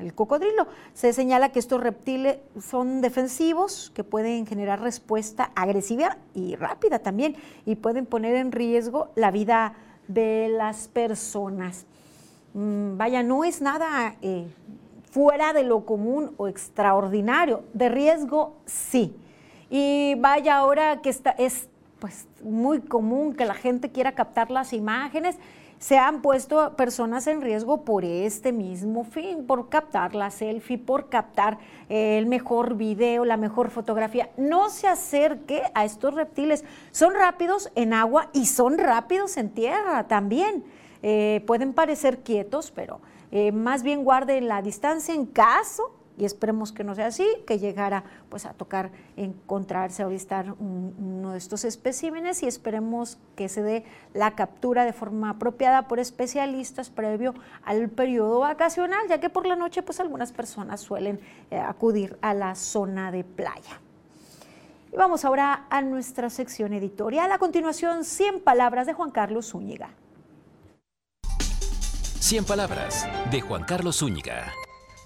El 0.00 0.14
cocodrilo. 0.14 0.66
Se 0.92 1.12
señala 1.12 1.50
que 1.50 1.58
estos 1.58 1.80
reptiles 1.80 2.38
son 2.60 3.00
defensivos, 3.00 3.92
que 3.94 4.02
pueden 4.02 4.46
generar 4.46 4.80
respuesta 4.80 5.52
agresiva 5.54 6.18
y 6.34 6.56
rápida 6.56 6.98
también, 6.98 7.36
y 7.64 7.76
pueden 7.76 8.04
poner 8.04 8.34
en 8.34 8.50
riesgo 8.50 9.10
la 9.14 9.30
vida 9.30 9.74
de 10.08 10.48
las 10.48 10.88
personas. 10.88 11.86
Mm, 12.54 12.96
vaya, 12.96 13.22
no 13.22 13.44
es 13.44 13.60
nada 13.60 14.16
eh, 14.20 14.48
fuera 15.10 15.52
de 15.52 15.62
lo 15.62 15.84
común 15.84 16.34
o 16.38 16.48
extraordinario. 16.48 17.62
De 17.72 17.88
riesgo, 17.88 18.56
sí. 18.66 19.14
Y 19.70 20.16
vaya, 20.16 20.56
ahora 20.56 21.00
que 21.02 21.10
está, 21.10 21.30
es 21.30 21.68
pues, 22.00 22.26
muy 22.42 22.80
común 22.80 23.34
que 23.34 23.44
la 23.44 23.54
gente 23.54 23.90
quiera 23.90 24.12
captar 24.12 24.50
las 24.50 24.72
imágenes, 24.72 25.36
se 25.78 25.96
han 25.96 26.22
puesto 26.22 26.74
personas 26.76 27.26
en 27.26 27.40
riesgo 27.40 27.84
por 27.84 28.04
este 28.04 28.52
mismo 28.52 29.04
fin, 29.04 29.46
por 29.46 29.68
captar 29.68 30.14
la 30.14 30.30
selfie, 30.30 30.78
por 30.78 31.08
captar 31.08 31.58
el 31.88 32.26
mejor 32.26 32.74
video, 32.74 33.24
la 33.24 33.36
mejor 33.36 33.70
fotografía. 33.70 34.30
No 34.36 34.70
se 34.70 34.88
acerque 34.88 35.62
a 35.74 35.84
estos 35.84 36.14
reptiles. 36.14 36.64
Son 36.90 37.14
rápidos 37.14 37.70
en 37.74 37.92
agua 37.92 38.30
y 38.32 38.46
son 38.46 38.78
rápidos 38.78 39.36
en 39.36 39.50
tierra 39.50 40.08
también. 40.08 40.64
Eh, 41.02 41.44
pueden 41.46 41.72
parecer 41.72 42.18
quietos, 42.18 42.72
pero 42.72 43.00
eh, 43.30 43.52
más 43.52 43.82
bien 43.82 44.04
guarden 44.04 44.48
la 44.48 44.62
distancia 44.62 45.14
en 45.14 45.26
caso 45.26 45.97
y 46.18 46.24
esperemos 46.24 46.72
que 46.72 46.84
no 46.84 46.94
sea 46.94 47.06
así, 47.06 47.26
que 47.46 47.58
llegara 47.58 48.04
pues 48.28 48.44
a 48.44 48.52
tocar 48.52 48.90
encontrarse 49.16 50.02
o 50.02 50.08
avistar 50.08 50.54
uno 50.58 51.32
de 51.32 51.38
estos 51.38 51.64
especímenes 51.64 52.42
y 52.42 52.46
esperemos 52.46 53.18
que 53.36 53.48
se 53.48 53.62
dé 53.62 53.84
la 54.14 54.34
captura 54.34 54.84
de 54.84 54.92
forma 54.92 55.30
apropiada 55.30 55.86
por 55.86 56.00
especialistas 56.00 56.90
previo 56.90 57.34
al 57.64 57.88
periodo 57.88 58.40
vacacional, 58.40 59.06
ya 59.08 59.20
que 59.20 59.30
por 59.30 59.46
la 59.46 59.56
noche 59.56 59.82
pues 59.82 60.00
algunas 60.00 60.32
personas 60.32 60.80
suelen 60.80 61.20
eh, 61.50 61.58
acudir 61.58 62.18
a 62.20 62.34
la 62.34 62.54
zona 62.56 63.12
de 63.12 63.22
playa. 63.22 63.80
Y 64.92 64.96
vamos 64.96 65.24
ahora 65.24 65.66
a 65.70 65.82
nuestra 65.82 66.30
sección 66.30 66.72
editorial. 66.72 67.30
A 67.30 67.38
continuación, 67.38 68.04
100 68.04 68.40
palabras 68.40 68.86
de 68.86 68.94
Juan 68.94 69.10
Carlos 69.10 69.50
Zúñiga. 69.50 69.90
100 72.20 72.44
palabras 72.44 73.06
de 73.30 73.40
Juan 73.40 73.64
Carlos 73.64 73.98
Zúñiga. 73.98 74.52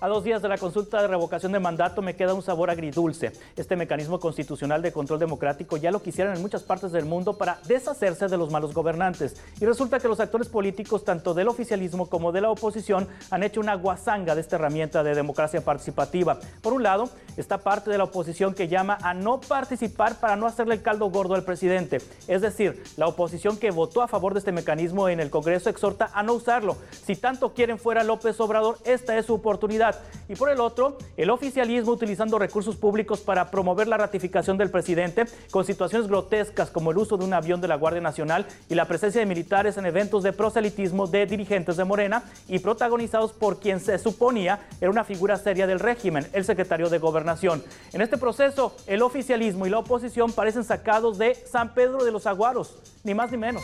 A 0.02 0.08
dos 0.08 0.24
días 0.24 0.42
de 0.42 0.48
la 0.48 0.58
consulta 0.58 1.00
de 1.00 1.06
revocación 1.06 1.52
de 1.52 1.60
mandato 1.60 2.02
me 2.02 2.16
queda 2.16 2.34
un 2.34 2.42
sabor 2.42 2.70
agridulce. 2.70 3.30
Este 3.54 3.76
mecanismo 3.76 4.18
constitucional 4.18 4.82
de 4.82 4.90
control 4.90 5.20
democrático 5.20 5.76
ya 5.76 5.92
lo 5.92 6.02
quisieron 6.02 6.34
en 6.34 6.42
muchas 6.42 6.64
partes 6.64 6.90
del 6.90 7.04
mundo 7.04 7.38
para 7.38 7.60
deshacerse 7.68 8.26
de 8.26 8.36
los 8.36 8.50
malos 8.50 8.74
gobernantes. 8.74 9.36
Y 9.60 9.64
resulta 9.64 10.00
que 10.00 10.08
los 10.08 10.18
actores 10.18 10.48
políticos, 10.48 11.04
tanto 11.04 11.34
del 11.34 11.46
oficialismo 11.46 12.06
como 12.10 12.32
de 12.32 12.40
la 12.40 12.50
oposición, 12.50 13.06
han 13.30 13.44
hecho 13.44 13.60
una 13.60 13.76
guasanga 13.76 14.34
de 14.34 14.40
esta 14.40 14.56
herramienta 14.56 15.04
de 15.04 15.14
democracia 15.14 15.60
participativa. 15.60 16.40
Por 16.62 16.72
un 16.72 16.82
lado, 16.82 17.08
está 17.36 17.58
parte 17.58 17.88
de 17.88 17.98
la 17.98 18.02
oposición 18.02 18.54
que 18.54 18.66
llama 18.66 18.98
a 19.02 19.14
no 19.14 19.40
participar 19.40 20.18
para 20.18 20.34
no 20.34 20.46
hacerle 20.46 20.74
el 20.74 20.82
caldo 20.82 21.10
gordo 21.10 21.36
al 21.36 21.44
presidente. 21.44 21.98
Es 22.26 22.42
decir, 22.42 22.82
la 22.96 23.06
oposición 23.06 23.56
que 23.56 23.70
votó 23.70 24.02
a 24.02 24.08
favor 24.08 24.32
de 24.32 24.40
este 24.40 24.50
mecanismo 24.50 25.08
en 25.08 25.20
el 25.20 25.30
Congreso 25.30 25.70
exhorta 25.70 26.10
a 26.12 26.24
no 26.24 26.32
usarlo. 26.32 26.76
Si 27.06 27.14
tanto 27.14 27.54
quieren 27.54 27.78
fuera 27.78 28.02
López 28.02 28.40
Obrador, 28.40 28.78
esta 28.82 29.16
es 29.16 29.26
su 29.26 29.34
oportunidad. 29.34 29.91
Y 30.28 30.36
por 30.36 30.48
el 30.48 30.60
otro, 30.60 30.96
el 31.16 31.30
oficialismo 31.30 31.92
utilizando 31.92 32.38
recursos 32.38 32.76
públicos 32.76 33.20
para 33.20 33.50
promover 33.50 33.88
la 33.88 33.96
ratificación 33.96 34.56
del 34.56 34.70
presidente 34.70 35.26
con 35.50 35.64
situaciones 35.64 36.08
grotescas 36.08 36.70
como 36.70 36.90
el 36.90 36.98
uso 36.98 37.16
de 37.16 37.24
un 37.24 37.34
avión 37.34 37.60
de 37.60 37.68
la 37.68 37.76
Guardia 37.76 38.00
Nacional 38.00 38.46
y 38.68 38.74
la 38.74 38.86
presencia 38.86 39.20
de 39.20 39.26
militares 39.26 39.76
en 39.76 39.86
eventos 39.86 40.22
de 40.22 40.32
proselitismo 40.32 41.06
de 41.06 41.26
dirigentes 41.26 41.76
de 41.76 41.84
Morena 41.84 42.22
y 42.48 42.60
protagonizados 42.60 43.32
por 43.32 43.58
quien 43.60 43.80
se 43.80 43.98
suponía 43.98 44.60
era 44.80 44.90
una 44.90 45.04
figura 45.04 45.36
seria 45.36 45.66
del 45.66 45.80
régimen, 45.80 46.26
el 46.32 46.44
secretario 46.44 46.88
de 46.88 46.98
Gobernación. 46.98 47.62
En 47.92 48.00
este 48.00 48.16
proceso, 48.16 48.74
el 48.86 49.02
oficialismo 49.02 49.66
y 49.66 49.70
la 49.70 49.78
oposición 49.78 50.32
parecen 50.32 50.64
sacados 50.64 51.18
de 51.18 51.34
San 51.34 51.74
Pedro 51.74 52.04
de 52.04 52.12
los 52.12 52.26
Aguaros, 52.26 52.76
ni 53.04 53.14
más 53.14 53.30
ni 53.30 53.36
menos. 53.38 53.62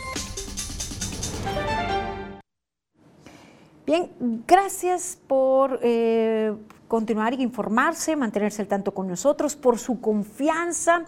Bien, 3.89 4.11
gracias 4.45 5.17
por 5.25 5.79
eh, 5.81 6.53
continuar 6.87 7.33
y 7.33 7.41
informarse, 7.41 8.15
mantenerse 8.15 8.61
al 8.61 8.67
tanto 8.67 8.93
con 8.93 9.07
nosotros, 9.07 9.55
por 9.55 9.79
su 9.79 9.99
confianza, 9.99 11.05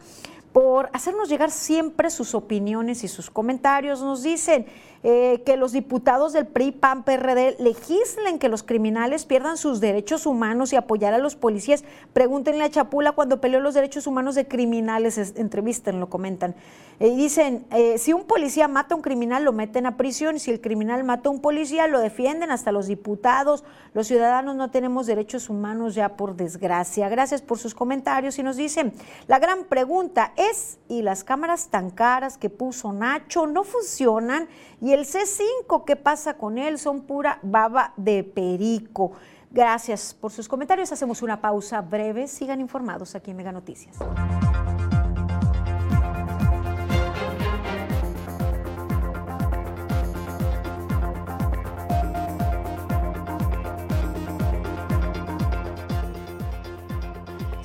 por 0.54 0.90
hacernos 0.94 1.30
llegar 1.30 1.52
siempre 1.52 2.10
sus 2.10 2.36
opiniones 2.36 3.04
y 3.04 3.08
sus 3.08 3.30
comentarios. 3.30 4.02
Nos 4.02 4.24
dicen, 4.24 4.66
eh, 5.04 5.42
que 5.48 5.58
los 5.58 5.72
diputados 5.72 6.32
del 6.32 6.46
PRI, 6.46 6.74
PAN, 6.74 7.02
PRD 7.02 7.56
legislen 7.58 8.38
que 8.38 8.50
los 8.50 8.62
criminales 8.62 9.26
pierdan 9.26 9.58
sus 9.58 9.80
derechos 9.80 10.28
humanos 10.28 10.74
y 10.74 10.76
apoyar 10.76 11.16
a 11.16 11.18
los 11.18 11.36
policías. 11.36 11.84
Pregúntenle 12.14 12.64
a 12.64 12.70
Chapula 12.70 13.14
cuando 13.14 13.42
peleó 13.42 13.60
los 13.62 13.74
derechos 13.74 14.06
humanos 14.06 14.36
de 14.36 14.48
criminales, 14.48 15.18
entrevisten, 15.38 16.00
lo 16.00 16.08
comentan. 16.08 16.54
Eh, 17.00 17.08
y 17.08 17.16
dicen, 17.16 17.66
eh, 17.72 17.98
si 17.98 18.14
un 18.14 18.26
policía 18.26 18.68
mata 18.68 18.94
a 18.94 18.98
un 18.98 19.02
criminal, 19.02 19.44
lo 19.44 19.54
meten 19.54 19.88
a 19.88 19.98
prisión, 19.98 20.38
si 20.38 20.52
el 20.52 20.62
criminal 20.62 21.04
mata 21.04 21.30
a 21.30 21.32
un 21.32 21.42
policía, 21.42 21.88
lo 21.88 22.00
defienden 22.00 22.52
hasta 22.52 22.72
los 22.72 22.86
diputados. 22.86 23.64
Los 23.96 24.06
ciudadanos 24.06 24.56
no 24.56 24.70
tenemos 24.70 25.08
derechos 25.08 25.50
humanos 25.50 25.96
ya 25.96 26.10
por 26.10 26.36
desgracia. 26.36 27.10
Gracias 27.10 27.42
por 27.42 27.58
sus 27.58 27.74
comentarios 27.74 28.38
y 28.38 28.44
nos 28.44 28.56
dicen, 28.56 28.94
la 29.28 29.40
gran 29.40 29.64
pregunta 29.64 30.32
es, 30.50 30.80
¿y 30.88 31.02
las 31.02 31.24
cámaras 31.24 31.70
tan 31.70 31.90
caras 31.90 32.38
que 32.38 32.50
puso 32.50 32.94
Nacho 32.94 33.48
no 33.48 33.64
funcionan? 33.64 34.48
Y 34.82 34.94
el 34.94 35.06
C5, 35.06 35.86
¿qué 35.86 35.96
pasa 35.96 36.36
con 36.36 36.58
él? 36.58 36.80
Son 36.80 37.02
pura 37.02 37.40
baba 37.42 37.94
de 37.98 38.24
perico. 38.24 39.14
Gracias 39.52 40.14
por 40.14 40.32
sus 40.32 40.48
comentarios. 40.48 40.92
Hacemos 40.92 41.22
una 41.22 41.42
pausa 41.42 41.82
breve. 41.82 42.28
Sigan 42.28 42.62
informados 42.62 43.16
aquí 43.16 43.32
en 43.32 43.38
Mega 43.38 43.52
Noticias. 43.52 43.98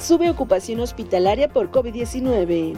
Sube 0.07 0.31
ocupación 0.31 0.79
hospitalaria 0.79 1.49
por 1.49 1.73
COVID-19. 1.73 2.77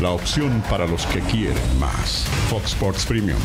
la 0.00 0.10
opción 0.10 0.62
para 0.68 0.86
los 0.86 1.06
que 1.06 1.20
quieren 1.20 1.78
más. 1.78 2.24
Fox 2.48 2.72
Sports 2.72 3.04
Premium. 3.06 3.38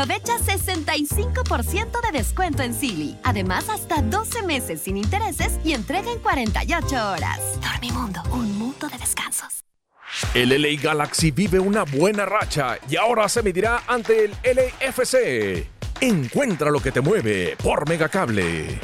Aprovecha 0.00 0.38
65% 0.38 2.00
de 2.00 2.18
descuento 2.18 2.62
en 2.62 2.72
Silly. 2.72 3.16
Además, 3.22 3.68
hasta 3.68 4.00
12 4.00 4.42
meses 4.44 4.80
sin 4.80 4.96
intereses 4.96 5.58
y 5.62 5.74
entrega 5.74 6.10
en 6.10 6.18
48 6.20 7.12
horas. 7.12 7.38
Dormimundo, 7.60 8.22
un 8.32 8.58
mundo 8.58 8.88
de 8.88 8.96
descansos. 8.96 9.64
El 10.34 10.50
LA 10.50 10.80
Galaxy 10.80 11.30
vive 11.30 11.60
una 11.60 11.84
buena 11.84 12.24
racha 12.24 12.78
y 12.88 12.96
ahora 12.96 13.28
se 13.28 13.42
medirá 13.42 13.82
ante 13.86 14.24
el 14.24 14.32
LAFC. 14.42 15.66
Encuentra 16.00 16.70
lo 16.70 16.80
que 16.80 16.92
te 16.92 17.02
mueve 17.02 17.56
por 17.62 17.86
Megacable. 17.88 18.80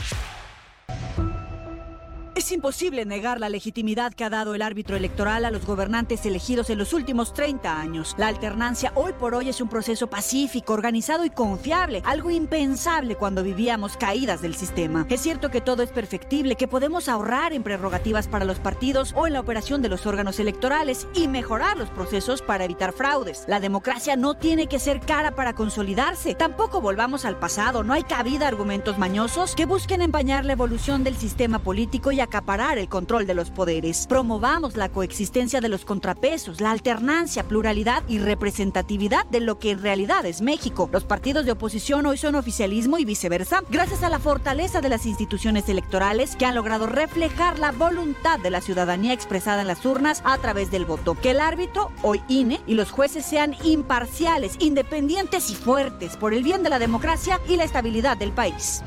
Es 2.46 2.52
imposible 2.52 3.04
negar 3.04 3.40
la 3.40 3.48
legitimidad 3.48 4.14
que 4.14 4.22
ha 4.22 4.30
dado 4.30 4.54
el 4.54 4.62
árbitro 4.62 4.94
electoral 4.94 5.44
a 5.44 5.50
los 5.50 5.66
gobernantes 5.66 6.24
elegidos 6.26 6.70
en 6.70 6.78
los 6.78 6.92
últimos 6.92 7.34
30 7.34 7.76
años. 7.76 8.14
La 8.18 8.28
alternancia 8.28 8.92
hoy 8.94 9.14
por 9.14 9.34
hoy 9.34 9.48
es 9.48 9.60
un 9.60 9.68
proceso 9.68 10.06
pacífico, 10.06 10.72
organizado 10.72 11.24
y 11.24 11.30
confiable, 11.30 12.02
algo 12.04 12.30
impensable 12.30 13.16
cuando 13.16 13.42
vivíamos 13.42 13.96
caídas 13.96 14.42
del 14.42 14.54
sistema. 14.54 15.06
Es 15.10 15.22
cierto 15.22 15.50
que 15.50 15.60
todo 15.60 15.82
es 15.82 15.90
perfectible, 15.90 16.54
que 16.54 16.68
podemos 16.68 17.08
ahorrar 17.08 17.52
en 17.52 17.64
prerrogativas 17.64 18.28
para 18.28 18.44
los 18.44 18.60
partidos 18.60 19.12
o 19.16 19.26
en 19.26 19.32
la 19.32 19.40
operación 19.40 19.82
de 19.82 19.88
los 19.88 20.06
órganos 20.06 20.38
electorales 20.38 21.08
y 21.14 21.26
mejorar 21.26 21.76
los 21.76 21.90
procesos 21.90 22.42
para 22.42 22.62
evitar 22.62 22.92
fraudes. 22.92 23.44
La 23.48 23.58
democracia 23.58 24.14
no 24.14 24.34
tiene 24.34 24.68
que 24.68 24.78
ser 24.78 25.00
cara 25.00 25.32
para 25.32 25.54
consolidarse. 25.54 26.36
Tampoco 26.36 26.80
volvamos 26.80 27.24
al 27.24 27.40
pasado. 27.40 27.82
No 27.82 27.92
hay 27.92 28.04
cabida 28.04 28.44
a 28.44 28.48
argumentos 28.50 28.98
mañosos 28.98 29.56
que 29.56 29.66
busquen 29.66 30.00
empañar 30.00 30.44
la 30.44 30.52
evolución 30.52 31.02
del 31.02 31.16
sistema 31.16 31.58
político 31.58 32.12
y 32.12 32.20
acaparar 32.36 32.76
el 32.76 32.90
control 32.90 33.26
de 33.26 33.32
los 33.32 33.50
poderes. 33.50 34.06
Promovamos 34.06 34.76
la 34.76 34.90
coexistencia 34.90 35.62
de 35.62 35.70
los 35.70 35.86
contrapesos, 35.86 36.60
la 36.60 36.70
alternancia, 36.70 37.48
pluralidad 37.48 38.02
y 38.08 38.18
representatividad 38.18 39.24
de 39.26 39.40
lo 39.40 39.58
que 39.58 39.70
en 39.70 39.80
realidad 39.80 40.26
es 40.26 40.42
México. 40.42 40.90
Los 40.92 41.04
partidos 41.04 41.46
de 41.46 41.52
oposición 41.52 42.04
hoy 42.04 42.18
son 42.18 42.34
oficialismo 42.34 42.98
y 42.98 43.06
viceversa, 43.06 43.62
gracias 43.70 44.02
a 44.02 44.10
la 44.10 44.18
fortaleza 44.18 44.82
de 44.82 44.90
las 44.90 45.06
instituciones 45.06 45.70
electorales 45.70 46.36
que 46.36 46.44
han 46.44 46.54
logrado 46.54 46.86
reflejar 46.86 47.58
la 47.58 47.72
voluntad 47.72 48.38
de 48.38 48.50
la 48.50 48.60
ciudadanía 48.60 49.14
expresada 49.14 49.62
en 49.62 49.68
las 49.68 49.86
urnas 49.86 50.20
a 50.26 50.36
través 50.36 50.70
del 50.70 50.84
voto. 50.84 51.14
Que 51.14 51.30
el 51.30 51.40
árbitro, 51.40 51.90
hoy 52.02 52.20
INE, 52.28 52.60
y 52.66 52.74
los 52.74 52.90
jueces 52.90 53.24
sean 53.24 53.56
imparciales, 53.64 54.56
independientes 54.58 55.48
y 55.48 55.54
fuertes 55.54 56.18
por 56.18 56.34
el 56.34 56.42
bien 56.42 56.62
de 56.62 56.68
la 56.68 56.78
democracia 56.78 57.40
y 57.48 57.56
la 57.56 57.64
estabilidad 57.64 58.18
del 58.18 58.32
país. 58.32 58.82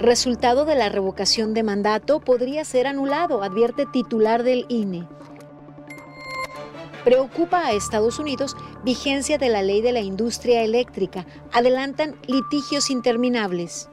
Resultado 0.00 0.64
de 0.64 0.76
la 0.76 0.88
revocación 0.88 1.52
de 1.52 1.62
mandato 1.62 2.20
podría 2.20 2.64
ser 2.64 2.86
anulado, 2.86 3.42
advierte 3.42 3.84
titular 3.84 4.44
del 4.44 4.64
INE. 4.70 5.06
Preocupa 7.04 7.66
a 7.66 7.72
Estados 7.72 8.18
Unidos 8.18 8.56
vigencia 8.82 9.36
de 9.36 9.50
la 9.50 9.60
ley 9.60 9.82
de 9.82 9.92
la 9.92 10.00
industria 10.00 10.62
eléctrica. 10.62 11.26
Adelantan 11.52 12.16
litigios 12.26 12.88
interminables. 12.88 13.90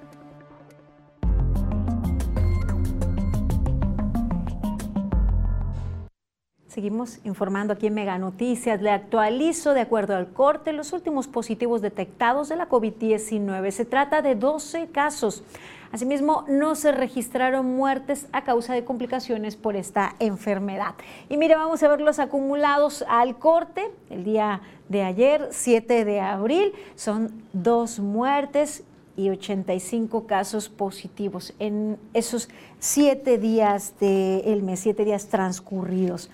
Seguimos 6.67 7.17
informando 7.25 7.73
aquí 7.73 7.87
en 7.87 7.95
Mega 7.95 8.17
Noticias. 8.17 8.81
Le 8.81 8.91
actualizo 8.91 9.73
de 9.73 9.81
acuerdo 9.81 10.15
al 10.15 10.31
corte 10.31 10.71
los 10.71 10.93
últimos 10.93 11.27
positivos 11.27 11.81
detectados 11.81 12.47
de 12.47 12.55
la 12.55 12.69
COVID-19. 12.69 13.71
Se 13.71 13.83
trata 13.83 14.21
de 14.21 14.35
12 14.35 14.87
casos. 14.91 15.43
Asimismo, 15.91 16.45
no 16.47 16.75
se 16.75 16.91
registraron 16.91 17.65
muertes 17.65 18.27
a 18.31 18.43
causa 18.43 18.73
de 18.73 18.83
complicaciones 18.83 19.55
por 19.55 19.75
esta 19.75 20.15
enfermedad. 20.19 20.95
Y 21.29 21.37
mire, 21.37 21.55
vamos 21.55 21.81
a 21.83 21.87
ver 21.87 22.01
los 22.01 22.19
acumulados 22.19 23.05
al 23.07 23.37
corte. 23.37 23.89
El 24.09 24.23
día 24.23 24.61
de 24.89 25.03
ayer, 25.03 25.49
7 25.51 26.05
de 26.05 26.19
abril, 26.19 26.73
son 26.95 27.43
dos 27.53 27.99
muertes 27.99 28.83
y 29.17 29.29
85 29.29 30.25
casos 30.27 30.69
positivos 30.69 31.53
en 31.59 31.97
esos 32.13 32.47
siete 32.79 33.37
días 33.39 33.95
del 33.99 34.61
mes, 34.61 34.81
siete 34.81 35.03
días 35.03 35.25
transcurridos. 35.27 36.29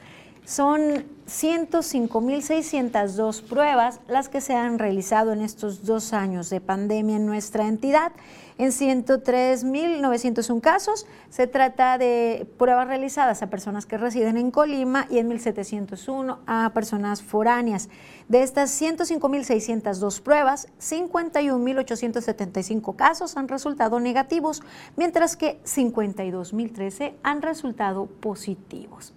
Son 0.46 1.06
105.602 1.28 3.42
pruebas 3.44 4.02
las 4.10 4.28
que 4.28 4.42
se 4.42 4.54
han 4.54 4.78
realizado 4.78 5.32
en 5.32 5.42
estos 5.42 5.86
dos 5.86 6.12
años 6.12 6.50
de 6.50 6.60
pandemia 6.60 7.16
en 7.16 7.26
nuestra 7.26 7.70
entidad. 7.70 8.12
En 8.58 8.70
103.901 8.70 10.62
casos 10.62 11.06
se 11.30 11.46
trata 11.48 11.98
de 11.98 12.48
pruebas 12.58 12.88
realizadas 12.88 13.42
a 13.42 13.50
personas 13.50 13.88
que 13.88 13.98
residen 13.98 14.38
en 14.38 14.52
Colima 14.52 15.08
y 15.10 15.18
en 15.18 15.30
1.701 15.30 16.38
a 16.46 16.72
personas 16.74 17.22
foráneas. 17.24 17.90
De 18.28 18.44
estas 18.44 18.80
105.602 18.82 20.22
pruebas, 20.22 20.68
51.875 20.80 22.96
casos 22.96 23.36
han 23.38 23.48
resultado 23.48 24.00
negativos, 24.00 24.62
mientras 24.96 25.36
que 25.36 25.60
52.013 25.64 27.14
han 27.24 27.42
resultado 27.42 28.06
positivos. 28.06 29.16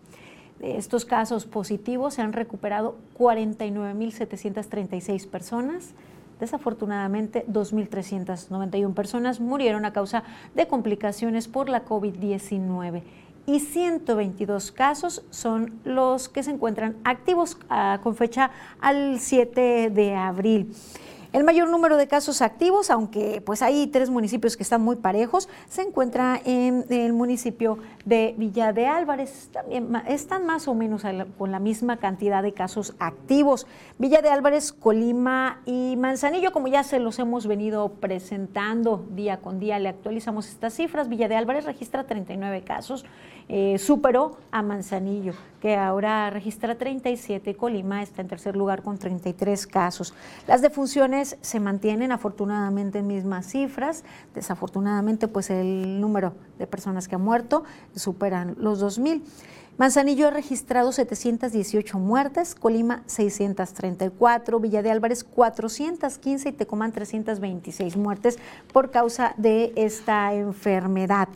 De 0.59 0.79
estos 0.79 1.05
casos 1.05 1.45
positivos 1.45 2.15
se 2.15 2.23
han 2.23 2.33
recuperado 2.33 2.97
49.736 3.19 5.29
personas. 5.29 5.93
Desafortunadamente, 6.41 7.47
2.391 7.47 8.95
personas 8.95 9.41
murieron 9.41 9.85
a 9.85 9.93
causa 9.93 10.23
de 10.55 10.67
complicaciones 10.67 11.49
por 11.49 11.69
la 11.69 11.85
COVID-19 11.85 13.03
y 13.47 13.61
122 13.61 14.73
casos 14.73 15.25
son 15.31 15.79
los 15.85 16.29
que 16.29 16.43
se 16.43 16.51
encuentran 16.51 16.97
activos 17.05 17.57
ah, 17.71 18.01
con 18.03 18.17
fecha 18.17 18.51
al 18.81 19.21
7 19.21 19.91
de 19.91 20.15
abril. 20.15 20.75
El 21.33 21.45
mayor 21.45 21.69
número 21.69 21.97
de 21.97 22.09
casos 22.09 22.41
activos, 22.41 22.91
aunque 22.91 23.43
pues 23.45 23.61
hay 23.63 23.87
tres 23.89 24.11
municipios 24.11 24.57
que 24.57 24.63
están 24.63 24.81
muy 24.81 24.97
parejos, 24.97 25.49
se 25.69 25.83
encuentra 25.83 26.41
en 26.45 26.87
el 26.89 27.13
municipio 27.13 27.79
de 28.07 28.35
Villa 28.39 28.73
de 28.73 28.87
Álvarez. 28.87 29.51
También 29.53 29.95
están 30.07 30.47
más 30.47 30.69
o 30.69 30.75
menos 30.75 31.03
con 31.37 31.53
la 31.53 31.59
misma 31.59 31.99
cantidad 31.99 32.43
de 32.43 32.53
casos 32.53 32.95
activos. 32.99 33.67
Villa 33.99 34.23
de 34.23 34.31
Álvarez, 34.31 34.73
Colima 34.73 35.61
y 35.67 35.97
Manzanillo, 35.99 36.53
como 36.53 36.69
ya 36.69 36.85
se 36.85 37.01
los 37.01 37.19
hemos 37.19 37.47
venido 37.47 37.91
presentando 37.91 39.05
día 39.11 39.39
con 39.39 39.59
día, 39.59 39.79
le 39.79 39.91
actualizamos 39.91 40.49
estas 40.49 40.73
cifras. 40.73 41.09
Villa 41.09 41.29
de 41.29 41.37
Álvarez 41.37 41.67
registra 41.67 42.05
39 42.05 42.63
casos 42.63 43.05
eh, 43.49 43.79
superó 43.79 44.39
a 44.51 44.61
Manzanillo, 44.63 45.33
que 45.61 45.77
ahora 45.77 46.31
registra 46.31 46.77
37. 46.77 47.55
Colima 47.55 48.03
está 48.03 48.21
en 48.21 48.27
tercer 48.27 48.57
lugar 48.57 48.83
con 48.83 48.99
33 48.99 49.69
casos. 49.69 50.15
Las 50.49 50.63
defunciones 50.63 51.39
se 51.43 51.61
mantienen 51.61 52.11
afortunadamente 52.11 52.99
en 52.99 53.07
mismas 53.07 53.47
cifras. 53.47 54.03
Desafortunadamente, 54.35 55.29
pues 55.29 55.51
el 55.51 56.01
número 56.01 56.33
de 56.59 56.67
personas 56.67 57.07
que 57.07 57.15
han 57.15 57.23
muerto 57.23 57.63
superan 57.97 58.55
los 58.59 58.81
2.000. 58.83 59.23
Manzanillo 59.79 60.29
ha 60.29 60.31
registrado 60.31 60.91
718 60.91 61.99
muertes, 61.99 62.55
Colima 62.55 63.03
634, 63.07 64.59
Villa 64.59 64.83
de 64.83 64.91
Álvarez 64.91 65.23
415 65.23 66.49
y 66.49 66.53
Tecomán 66.53 66.93
326 66.93 67.97
muertes 67.99 68.39
por 68.73 68.91
causa 68.91 69.35
de 69.37 69.75
esta 69.77 70.33
enfermedad. 70.33 71.29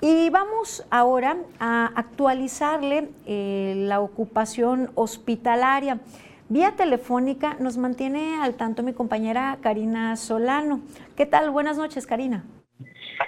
Y 0.00 0.30
vamos 0.30 0.84
ahora 0.90 1.36
a 1.60 1.92
actualizarle 1.94 3.08
eh, 3.24 3.74
la 3.86 4.00
ocupación 4.00 4.90
hospitalaria. 4.96 6.00
Vía 6.48 6.74
telefónica 6.76 7.56
nos 7.60 7.78
mantiene 7.78 8.42
al 8.42 8.54
tanto 8.54 8.82
mi 8.82 8.92
compañera 8.92 9.58
Karina 9.62 10.16
Solano. 10.16 10.80
¿Qué 11.16 11.24
tal? 11.24 11.50
Buenas 11.50 11.78
noches, 11.78 12.06
Karina. 12.06 12.44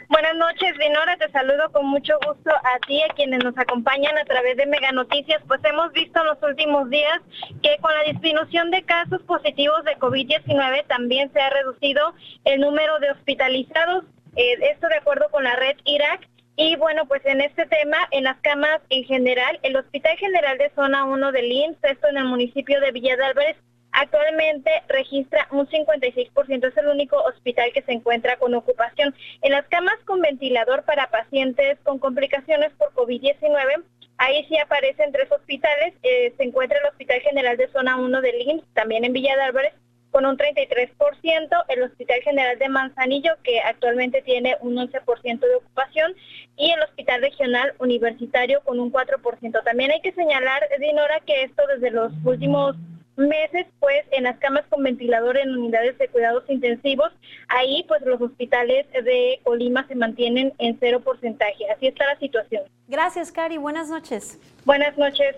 Buenas 0.09 0.35
noches, 0.37 0.77
Dinora. 0.79 1.16
Te 1.16 1.31
saludo 1.31 1.70
con 1.72 1.87
mucho 1.87 2.14
gusto 2.27 2.51
a 2.51 2.79
ti, 2.87 3.03
a 3.03 3.14
quienes 3.14 3.42
nos 3.44 3.57
acompañan 3.59 4.16
a 4.18 4.25
través 4.25 4.57
de 4.57 4.66
Mega 4.66 4.92
Noticias. 4.92 5.42
Pues 5.46 5.61
hemos 5.64 5.92
visto 5.92 6.20
en 6.20 6.27
los 6.27 6.42
últimos 6.42 6.88
días 6.90 7.20
que 7.62 7.77
con 7.81 7.92
la 7.92 8.12
disminución 8.12 8.70
de 8.70 8.83
casos 8.85 9.22
positivos 9.22 9.85
de 9.85 9.96
COVID-19 9.99 10.87
también 10.87 11.33
se 11.33 11.40
ha 11.40 11.51
reducido 11.51 12.14
el 12.44 12.61
número 12.61 12.99
de 12.99 13.11
hospitalizados. 13.11 14.05
Eh, 14.37 14.59
esto 14.72 14.88
de 14.88 14.96
acuerdo 14.96 15.29
con 15.31 15.44
la 15.44 15.57
red 15.57 15.77
Irak 15.85 16.29
y 16.57 16.75
bueno, 16.77 17.07
pues 17.07 17.25
en 17.27 17.42
este 17.42 17.66
tema, 17.66 17.99
en 18.11 18.25
las 18.25 18.38
camas 18.40 18.81
en 18.88 19.05
general, 19.05 19.59
el 19.62 19.77
Hospital 19.77 20.16
General 20.16 20.57
de 20.57 20.70
Zona 20.75 21.05
1 21.05 21.33
del 21.33 21.53
IMSS, 21.53 21.85
esto 21.85 22.09
en 22.09 22.16
el 22.16 22.25
municipio 22.25 22.81
de 22.81 22.92
Villa 22.92 23.16
de 23.16 23.25
Álvarez, 23.25 23.57
actualmente 23.96 24.70
registra 24.88 25.48
un 25.50 25.66
56%, 25.66 26.68
es 26.68 26.76
el 26.76 26.88
único 26.88 27.16
hospital 27.16 27.72
que 27.72 27.82
se 27.82 27.92
encuentra 27.92 28.37
con 28.37 28.54
ocupación. 28.54 29.14
En 29.40 29.52
las 29.52 29.66
camas 29.68 29.96
con 30.04 30.20
ventilador 30.20 30.85
para 30.85 31.11
pacientes 31.11 31.78
con 31.82 31.98
complicaciones 31.98 32.72
por 32.72 32.92
COVID-19, 32.92 33.82
ahí 34.18 34.44
sí 34.48 34.59
aparecen 34.59 35.12
tres 35.12 35.32
hospitales, 35.32 35.94
eh, 36.02 36.35
se 36.37 36.44
encuentra 36.44 36.78
el 36.78 36.87
Hospital 36.87 37.20
General 37.22 37.56
de 37.56 37.68
Zona 37.68 37.96
1 37.96 38.20
del 38.20 38.42
IMSS, 38.42 38.66
también 38.74 39.04
en 39.06 39.14
Villa 39.14 39.35
de 39.35 39.42
Álvarez, 39.42 39.72
con 40.11 40.26
un 40.26 40.37
33%, 40.37 41.64
el 41.68 41.82
Hospital 41.82 42.20
General 42.22 42.59
de 42.59 42.68
Manzanillo, 42.68 43.32
que 43.42 43.61
actualmente 43.61 44.20
tiene 44.22 44.56
un 44.61 44.76
11% 44.76 45.40
de 45.40 45.54
ocupación, 45.54 46.14
y 46.59 46.70
el 46.70 46.82
Hospital 46.82 47.22
Regional 47.22 47.74
Universitario 47.78 48.61
con 48.62 48.78
un 48.78 48.92
4%. 48.92 49.64
También 49.64 49.90
hay 49.90 50.02
que 50.02 50.12
señalar, 50.12 50.62
Dinora, 50.80 51.20
que 51.20 51.44
esto 51.44 51.62
desde 51.66 51.90
los 51.90 52.12
últimos 52.24 52.76
meses, 53.16 53.66
pues 53.81 54.05
en 54.12 54.24
las 54.24 54.38
camas 54.38 54.64
con 54.68 54.83
ventilador 54.83 55.37
en 55.37 55.57
unidades 55.57 55.96
de 55.98 56.09
cuidados 56.09 56.44
intensivos, 56.48 57.11
ahí 57.48 57.85
pues 57.88 58.02
los 58.02 58.20
hospitales 58.20 58.87
de 58.92 59.40
Colima 59.44 59.87
se 59.88 59.94
mantienen 59.94 60.52
en 60.59 60.76
cero 60.79 61.00
porcentaje. 61.00 61.70
Así 61.74 61.87
está 61.87 62.07
la 62.07 62.18
situación. 62.18 62.62
Gracias, 62.88 63.33
Cari. 63.33 63.57
Buenas 63.57 63.88
noches. 63.88 64.38
Buenas 64.64 64.96
noches. 64.98 65.37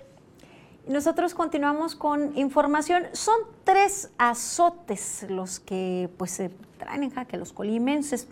Nosotros 0.86 1.34
continuamos 1.34 1.94
con 1.94 2.36
información. 2.38 3.04
Son 3.12 3.36
tres 3.64 4.10
azotes 4.16 5.26
los 5.28 5.60
que 5.60 6.08
pues 6.16 6.30
se 6.30 6.50
traen 6.78 7.02
en 7.02 7.10
jaque 7.10 7.36
los 7.36 7.52
colimenses. 7.52 8.26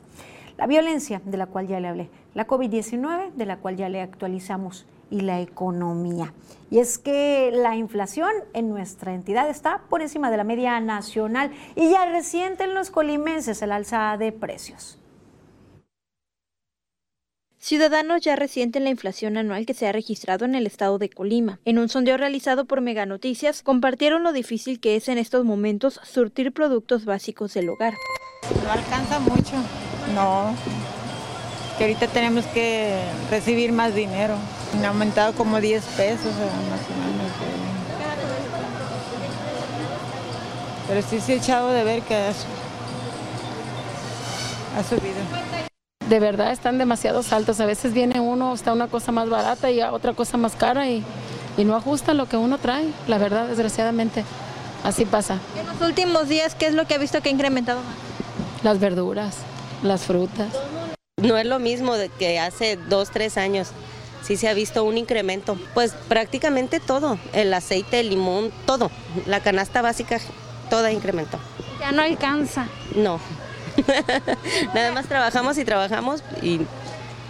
La 0.56 0.66
violencia, 0.66 1.20
de 1.22 1.36
la 1.36 1.46
cual 1.46 1.68
ya 1.68 1.80
le 1.80 1.88
hablé, 1.88 2.08
la 2.32 2.46
COVID-19, 2.46 3.32
de 3.32 3.44
la 3.44 3.58
cual 3.58 3.76
ya 3.76 3.90
le 3.90 4.00
actualizamos, 4.00 4.86
y 5.10 5.20
la 5.20 5.40
economía. 5.40 6.32
Y 6.70 6.78
es 6.78 6.98
que 6.98 7.50
la 7.52 7.76
inflación 7.76 8.32
en 8.52 8.68
nuestra 8.68 9.14
entidad 9.14 9.48
está 9.48 9.82
por 9.88 10.02
encima 10.02 10.30
de 10.30 10.36
la 10.36 10.44
media 10.44 10.80
nacional 10.80 11.52
y 11.74 11.90
ya 11.90 12.06
reciente 12.06 12.64
en 12.64 12.74
los 12.74 12.90
colimenses 12.90 13.62
el 13.62 13.72
alza 13.72 14.16
de 14.18 14.32
precios. 14.32 14.98
Ciudadanos 17.58 18.20
ya 18.20 18.36
resienten 18.36 18.84
la 18.84 18.90
inflación 18.90 19.36
anual 19.36 19.66
que 19.66 19.74
se 19.74 19.88
ha 19.88 19.92
registrado 19.92 20.44
en 20.44 20.54
el 20.54 20.66
estado 20.66 20.98
de 20.98 21.10
Colima. 21.10 21.58
En 21.64 21.80
un 21.80 21.88
sondeo 21.88 22.16
realizado 22.16 22.64
por 22.64 22.80
Mega 22.80 23.06
Noticias, 23.06 23.62
compartieron 23.62 24.22
lo 24.22 24.32
difícil 24.32 24.78
que 24.78 24.94
es 24.94 25.08
en 25.08 25.18
estos 25.18 25.44
momentos 25.44 25.98
surtir 26.04 26.52
productos 26.52 27.04
básicos 27.04 27.54
del 27.54 27.68
hogar. 27.68 27.94
No 28.62 28.70
alcanza 28.70 29.18
mucho, 29.18 29.56
no. 30.14 30.54
Que 31.76 31.84
ahorita 31.84 32.06
tenemos 32.06 32.44
que 32.46 33.02
recibir 33.30 33.72
más 33.72 33.96
dinero. 33.96 34.36
Me 34.74 34.86
ha 34.86 34.88
aumentado 34.90 35.32
como 35.34 35.60
10 35.60 35.84
pesos 35.96 36.24
más 36.24 36.34
o 36.34 36.94
menos. 37.04 37.32
Pero 40.88 41.02
sí 41.02 41.20
se 41.20 41.32
ha 41.32 41.36
echado 41.36 41.70
de 41.70 41.84
ver 41.84 42.02
que 42.02 42.14
ha 42.14 42.32
subido 44.82 45.16
de 46.08 46.20
verdad 46.20 46.52
están 46.52 46.78
demasiado 46.78 47.22
altos. 47.30 47.60
A 47.60 47.66
veces 47.66 47.92
viene 47.92 48.20
uno, 48.20 48.54
está 48.54 48.72
una 48.72 48.88
cosa 48.88 49.12
más 49.12 49.28
barata 49.28 49.70
y 49.70 49.80
otra 49.82 50.14
cosa 50.14 50.36
más 50.36 50.54
cara 50.56 50.88
y, 50.88 51.04
no 51.58 51.74
ajusta 51.74 52.12
lo 52.12 52.26
que 52.26 52.36
uno 52.36 52.58
trae, 52.58 52.86
la 53.08 53.16
verdad, 53.16 53.48
desgraciadamente. 53.48 54.24
Así 54.84 55.06
pasa. 55.06 55.38
En 55.58 55.66
los 55.66 55.80
últimos 55.80 56.28
días, 56.28 56.54
¿qué 56.54 56.66
es 56.66 56.74
lo 56.74 56.86
que 56.86 56.94
ha 56.94 56.98
visto 56.98 57.22
que 57.22 57.30
ha 57.30 57.32
incrementado 57.32 57.80
más? 57.80 57.94
Las 58.62 58.78
verduras, 58.78 59.38
las 59.82 60.02
frutas. 60.02 60.48
No 61.16 61.38
es 61.38 61.46
lo 61.46 61.58
mismo 61.58 61.94
que 62.18 62.38
hace 62.38 62.76
dos, 62.76 63.10
tres 63.10 63.38
años. 63.38 63.68
Sí 64.26 64.36
se 64.36 64.48
ha 64.48 64.54
visto 64.54 64.82
un 64.82 64.98
incremento. 64.98 65.56
Pues 65.72 65.92
prácticamente 66.08 66.80
todo, 66.80 67.18
el 67.32 67.54
aceite, 67.54 68.00
el 68.00 68.10
limón, 68.10 68.50
todo. 68.66 68.90
La 69.26 69.40
canasta 69.40 69.82
básica, 69.82 70.18
toda 70.68 70.90
incrementó. 70.90 71.38
Ya 71.78 71.92
no 71.92 72.02
alcanza. 72.02 72.66
No, 72.96 73.20
Nada 74.74 74.92
más 74.92 75.06
trabajamos 75.06 75.58
y 75.58 75.64
trabajamos 75.64 76.22
y, 76.42 76.60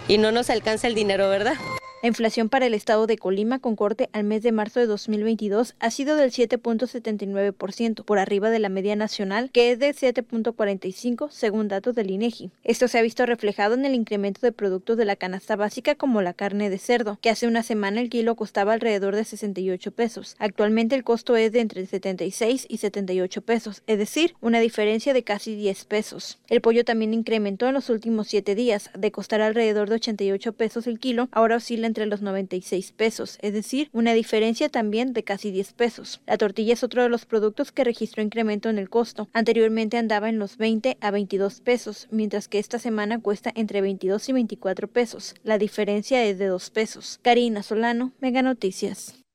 y 0.07 0.17
no 0.17 0.31
nos 0.31 0.49
alcanza 0.49 0.87
el 0.87 0.95
dinero, 0.95 1.29
¿verdad? 1.29 1.55
La 2.03 2.09
inflación 2.09 2.47
para 2.47 2.67
el 2.67 2.75
estado 2.75 3.07
de 3.07 3.17
Colima 3.17 3.57
con 3.57 3.75
corte 3.75 4.07
al 4.13 4.23
mes 4.23 4.43
de 4.43 4.51
marzo 4.51 4.79
de 4.79 4.85
2022 4.85 5.73
ha 5.79 5.89
sido 5.89 6.15
del 6.15 6.29
7.79%, 6.29 8.03
por 8.03 8.19
arriba 8.19 8.51
de 8.51 8.59
la 8.59 8.69
media 8.69 8.95
nacional, 8.95 9.49
que 9.51 9.71
es 9.71 9.79
de 9.79 9.95
7.45 9.95 11.31
según 11.31 11.67
datos 11.67 11.95
del 11.95 12.11
INEGI. 12.11 12.51
Esto 12.63 12.87
se 12.87 12.99
ha 12.99 13.01
visto 13.01 13.25
reflejado 13.25 13.73
en 13.73 13.83
el 13.83 13.95
incremento 13.95 14.41
de 14.41 14.51
productos 14.51 14.95
de 14.95 15.05
la 15.05 15.15
canasta 15.15 15.55
básica 15.55 15.95
como 15.95 16.21
la 16.21 16.35
carne 16.35 16.69
de 16.69 16.77
cerdo, 16.77 17.17
que 17.19 17.31
hace 17.31 17.47
una 17.47 17.63
semana 17.63 17.99
el 17.99 18.11
kilo 18.11 18.35
costaba 18.35 18.73
alrededor 18.73 19.15
de 19.15 19.25
68 19.25 19.91
pesos. 19.91 20.35
Actualmente 20.37 20.93
el 20.93 21.03
costo 21.03 21.35
es 21.35 21.51
de 21.51 21.61
entre 21.61 21.83
76 21.87 22.67
y 22.69 22.77
78 22.77 23.41
pesos, 23.41 23.81
es 23.87 23.97
decir, 23.97 24.35
una 24.39 24.59
diferencia 24.59 25.15
de 25.15 25.23
casi 25.23 25.55
10 25.55 25.85
pesos. 25.85 26.37
El 26.47 26.61
pollo 26.61 26.85
también 26.85 27.15
incrementó 27.15 27.67
en 27.67 27.73
los 27.73 27.89
últimos 27.89 28.27
7 28.27 28.53
días, 28.53 28.91
de 28.95 29.11
costar 29.11 29.41
alrededor 29.41 29.89
de 29.89 29.95
88 29.95 30.53
pesos 30.53 30.85
el 30.85 30.99
kilo, 30.99 31.27
ahora 31.31 31.55
oscila 31.55 31.86
entre 31.87 32.05
los 32.05 32.21
96 32.21 32.91
pesos, 32.91 33.37
es 33.41 33.53
decir, 33.53 33.89
una 33.93 34.13
diferencia 34.13 34.69
también 34.69 35.13
de 35.13 35.23
casi 35.23 35.51
10 35.51 35.73
pesos. 35.73 36.21
La 36.27 36.37
tortilla 36.37 36.73
es 36.73 36.83
otro 36.83 37.01
de 37.01 37.09
los 37.09 37.25
productos 37.25 37.71
que 37.71 37.83
registró 37.83 38.21
incremento 38.21 38.69
en 38.69 38.77
el 38.77 38.89
costo. 38.89 39.29
Anteriormente 39.33 39.97
andaba 39.97 40.29
en 40.29 40.39
los 40.39 40.57
20 40.57 40.97
a 41.01 41.11
22 41.11 41.61
pesos, 41.61 42.07
mientras 42.11 42.47
que 42.47 42.59
esta 42.59 42.79
semana 42.79 43.19
cuesta 43.19 43.51
entre 43.55 43.81
22 43.81 44.29
y 44.29 44.33
24 44.33 44.87
pesos. 44.87 45.33
La 45.43 45.57
diferencia 45.57 46.23
es 46.23 46.37
de 46.37 46.47
2 46.47 46.69
pesos. 46.69 47.19
Karina 47.23 47.63
Solano, 47.63 48.13
Mega 48.19 48.41
Noticias 48.41 49.26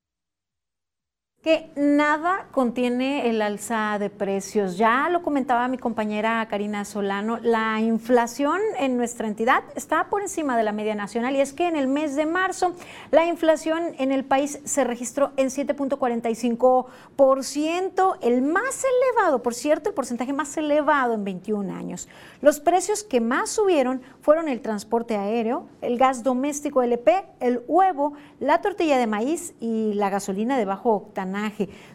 que 1.42 1.70
nada 1.74 2.46
contiene 2.52 3.28
el 3.28 3.42
alza 3.42 3.98
de 3.98 4.08
precios. 4.10 4.78
Ya 4.78 5.08
lo 5.10 5.22
comentaba 5.22 5.66
mi 5.66 5.76
compañera 5.76 6.46
Karina 6.48 6.84
Solano, 6.84 7.40
la 7.42 7.80
inflación 7.80 8.60
en 8.78 8.96
nuestra 8.96 9.26
entidad 9.26 9.64
está 9.74 10.08
por 10.08 10.22
encima 10.22 10.56
de 10.56 10.62
la 10.62 10.70
media 10.70 10.94
nacional 10.94 11.34
y 11.34 11.40
es 11.40 11.52
que 11.52 11.66
en 11.66 11.74
el 11.74 11.88
mes 11.88 12.14
de 12.14 12.26
marzo 12.26 12.76
la 13.10 13.26
inflación 13.26 13.96
en 13.98 14.12
el 14.12 14.24
país 14.24 14.60
se 14.64 14.84
registró 14.84 15.32
en 15.36 15.48
7.45%, 15.48 18.18
el 18.22 18.42
más 18.42 18.84
elevado, 18.84 19.42
por 19.42 19.54
cierto, 19.54 19.88
el 19.88 19.96
porcentaje 19.96 20.32
más 20.32 20.56
elevado 20.56 21.14
en 21.14 21.24
21 21.24 21.74
años. 21.74 22.08
Los 22.40 22.60
precios 22.60 23.02
que 23.02 23.20
más 23.20 23.50
subieron 23.50 24.00
fueron 24.20 24.48
el 24.48 24.60
transporte 24.60 25.16
aéreo, 25.16 25.66
el 25.80 25.98
gas 25.98 26.22
doméstico 26.22 26.84
LP, 26.84 27.24
el 27.40 27.64
huevo, 27.66 28.12
la 28.38 28.60
tortilla 28.60 28.96
de 28.96 29.08
maíz 29.08 29.54
y 29.58 29.94
la 29.94 30.08
gasolina 30.08 30.56
de 30.56 30.66
bajo 30.66 30.92
octanaje 30.92 31.31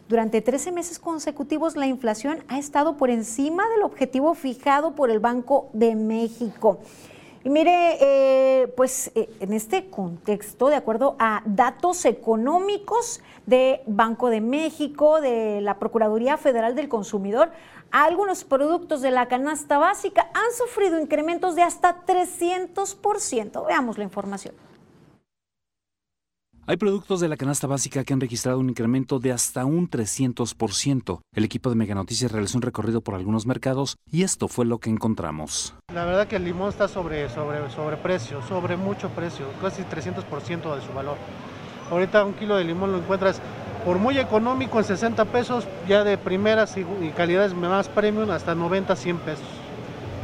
durante 0.08 0.40
13 0.40 0.72
meses 0.72 0.98
consecutivos 0.98 1.76
la 1.76 1.86
inflación 1.86 2.44
ha 2.48 2.58
estado 2.58 2.96
por 2.96 3.10
encima 3.10 3.68
del 3.70 3.82
objetivo 3.82 4.34
fijado 4.34 4.94
por 4.94 5.10
el 5.10 5.20
Banco 5.20 5.70
de 5.72 5.94
México. 5.94 6.78
Y 7.44 7.50
mire, 7.50 7.96
eh, 8.00 8.68
pues 8.76 9.12
eh, 9.14 9.30
en 9.40 9.52
este 9.52 9.88
contexto, 9.88 10.68
de 10.68 10.76
acuerdo 10.76 11.16
a 11.18 11.42
datos 11.46 12.04
económicos 12.04 13.20
de 13.46 13.80
Banco 13.86 14.28
de 14.28 14.40
México, 14.40 15.20
de 15.20 15.60
la 15.60 15.78
Procuraduría 15.78 16.36
Federal 16.36 16.74
del 16.74 16.88
Consumidor, 16.88 17.50
algunos 17.90 18.44
productos 18.44 19.00
de 19.00 19.12
la 19.12 19.28
canasta 19.28 19.78
básica 19.78 20.28
han 20.34 20.52
sufrido 20.56 21.00
incrementos 21.00 21.54
de 21.54 21.62
hasta 21.62 22.04
300%. 22.04 23.66
Veamos 23.66 23.98
la 23.98 24.04
información. 24.04 24.54
Hay 26.70 26.76
productos 26.76 27.20
de 27.20 27.28
la 27.28 27.38
canasta 27.38 27.66
básica 27.66 28.04
que 28.04 28.12
han 28.12 28.20
registrado 28.20 28.58
un 28.58 28.68
incremento 28.68 29.18
de 29.18 29.32
hasta 29.32 29.64
un 29.64 29.88
300%. 29.88 31.20
El 31.34 31.44
equipo 31.44 31.70
de 31.70 31.76
Mega 31.76 31.94
Noticias 31.94 32.30
realizó 32.30 32.58
un 32.58 32.62
recorrido 32.62 33.00
por 33.00 33.14
algunos 33.14 33.46
mercados 33.46 33.96
y 34.12 34.22
esto 34.22 34.48
fue 34.48 34.66
lo 34.66 34.76
que 34.76 34.90
encontramos. 34.90 35.74
La 35.94 36.04
verdad 36.04 36.28
que 36.28 36.36
el 36.36 36.44
limón 36.44 36.68
está 36.68 36.86
sobre, 36.86 37.30
sobre, 37.30 37.70
sobre 37.70 37.96
precio, 37.96 38.42
sobre 38.42 38.76
mucho 38.76 39.08
precio, 39.08 39.46
casi 39.62 39.80
300% 39.80 40.74
de 40.74 40.86
su 40.86 40.92
valor. 40.92 41.16
Ahorita 41.90 42.22
un 42.22 42.34
kilo 42.34 42.54
de 42.56 42.64
limón 42.64 42.92
lo 42.92 42.98
encuentras 42.98 43.40
por 43.86 43.96
muy 43.98 44.18
económico 44.18 44.78
en 44.78 44.84
60 44.84 45.24
pesos, 45.24 45.66
ya 45.88 46.04
de 46.04 46.18
primeras 46.18 46.76
y 46.76 46.84
calidades 47.16 47.54
más 47.54 47.88
premium 47.88 48.30
hasta 48.30 48.54
90, 48.54 48.94
100 48.94 49.18
pesos. 49.20 49.46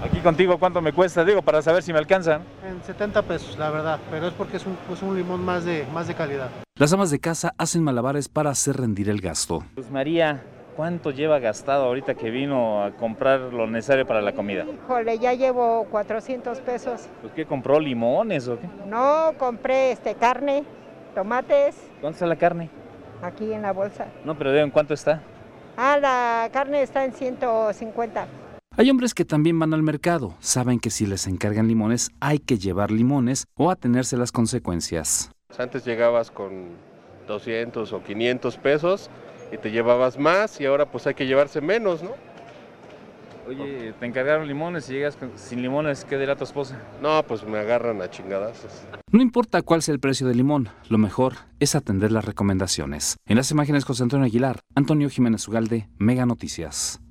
Aquí 0.05 0.21
contigo, 0.21 0.59
¿cuánto 0.59 0.83
me 0.83 0.93
cuesta? 0.93 1.25
Digo, 1.25 1.40
para 1.40 1.62
saber 1.62 1.83
si 1.83 1.90
me 1.90 1.99
alcanzan. 1.99 2.43
En 2.69 2.83
70 2.85 3.23
pesos, 3.23 3.57
la 3.57 3.71
verdad, 3.71 3.99
pero 4.11 4.27
es 4.29 4.35
porque 4.35 4.59
es 4.59 4.67
un, 4.67 4.77
pues 4.87 5.01
un 5.03 5.17
limón 5.17 5.43
más 5.43 5.64
de, 5.64 5.87
más 5.95 6.07
de 6.07 6.14
calidad. 6.14 6.51
Las 6.79 6.93
amas 6.93 7.11
de 7.11 7.19
casa 7.21 7.55
hacen 7.57 7.83
malabares 7.83 8.29
para 8.29 8.51
hacer 8.51 8.77
rendir 8.77 9.09
el 9.09 9.23
gasto. 9.23 9.64
Pues 9.75 9.90
María, 9.90 10.43
¿cuánto 10.77 11.11
lleva 11.11 11.38
gastado 11.38 11.85
ahorita 11.85 12.17
que 12.17 12.31
vino 12.31 12.85
a 12.85 12.90
comprar 12.90 13.40
lo 13.40 13.67
necesario 13.67 14.07
para 14.07 14.21
la 14.21 14.33
comida? 14.33 14.67
Híjole, 14.85 15.19
ya 15.19 15.33
llevo 15.33 15.87
400 15.90 16.61
pesos. 16.61 17.09
¿Pues 17.23 17.33
qué 17.33 17.47
compró? 17.47 17.81
¿Limones 17.81 18.47
o 18.49 18.59
qué? 18.61 18.69
No, 18.87 19.33
compré 19.38 19.93
este 19.93 20.17
carne, 20.17 20.64
tomates. 21.14 21.77
¿Cuánto 22.03 22.17
está 22.17 22.27
la 22.27 22.37
carne? 22.37 22.69
Aquí 23.23 23.55
en 23.55 23.62
la 23.62 23.73
bolsa. 23.73 24.09
No, 24.23 24.37
pero 24.37 24.55
¿en 24.55 24.71
cuánto 24.71 24.93
está? 24.93 25.23
Ah, 25.79 25.97
la 25.97 26.51
carne 26.53 26.83
está 26.83 27.07
en 27.07 27.14
150. 27.14 28.27
Hay 28.77 28.91
hombres 28.91 29.15
que 29.15 29.25
también 29.25 29.57
van 29.57 29.73
al 29.73 29.85
mercado, 29.85 30.35
saben 30.41 30.81
que 30.81 30.91
si 30.91 31.07
les 31.07 31.29
encargan 31.29 31.69
limones 31.69 32.11
hay 32.19 32.41
que 32.41 32.59
llevar 32.59 32.91
limones 32.91 33.47
o 33.55 33.71
atenerse 33.71 34.17
las 34.17 34.33
consecuencias. 34.33 35.31
Antes 35.57 35.85
llegabas 35.85 36.33
con 36.33 36.71
200 37.29 37.93
o 37.93 38.03
500 38.03 38.57
pesos 38.57 39.11
y 39.53 39.59
te 39.59 39.71
llevabas 39.71 40.19
más 40.19 40.61
y 40.61 40.67
ahora 40.67 40.91
pues 40.91 41.07
hay 41.07 41.15
que 41.15 41.25
llevarse 41.25 41.61
menos, 41.61 42.03
¿no? 42.03 42.11
Oye, 43.47 43.93
te 43.93 44.07
encargaron 44.07 44.49
limones 44.49 44.91
y 44.91 44.95
llegas 44.95 45.17
sin 45.37 45.63
limones, 45.63 46.05
¿qué 46.05 46.19
dirá 46.19 46.35
tu 46.35 46.43
esposa? 46.43 46.83
No, 47.01 47.23
pues 47.23 47.47
me 47.47 47.59
agarran 47.59 48.03
a 48.03 48.11
chingadas. 48.11 48.67
No 49.13 49.23
importa 49.23 49.63
cuál 49.63 49.83
sea 49.83 49.95
el 49.95 50.01
precio 50.01 50.27
del 50.27 50.39
limón, 50.39 50.71
lo 50.89 50.99
mejor 50.99 51.35
es 51.61 51.77
atender 51.77 52.11
las 52.11 52.25
recomendaciones. 52.25 53.19
En 53.29 53.37
las 53.37 53.53
imágenes 53.53 53.85
José 53.85 54.03
Antonio 54.03 54.27
Aguilar, 54.27 54.59
Antonio 54.75 55.09
Jiménez 55.11 55.47
Ugalde, 55.47 55.89
Mega 55.97 56.27
Noticias. 56.27 57.04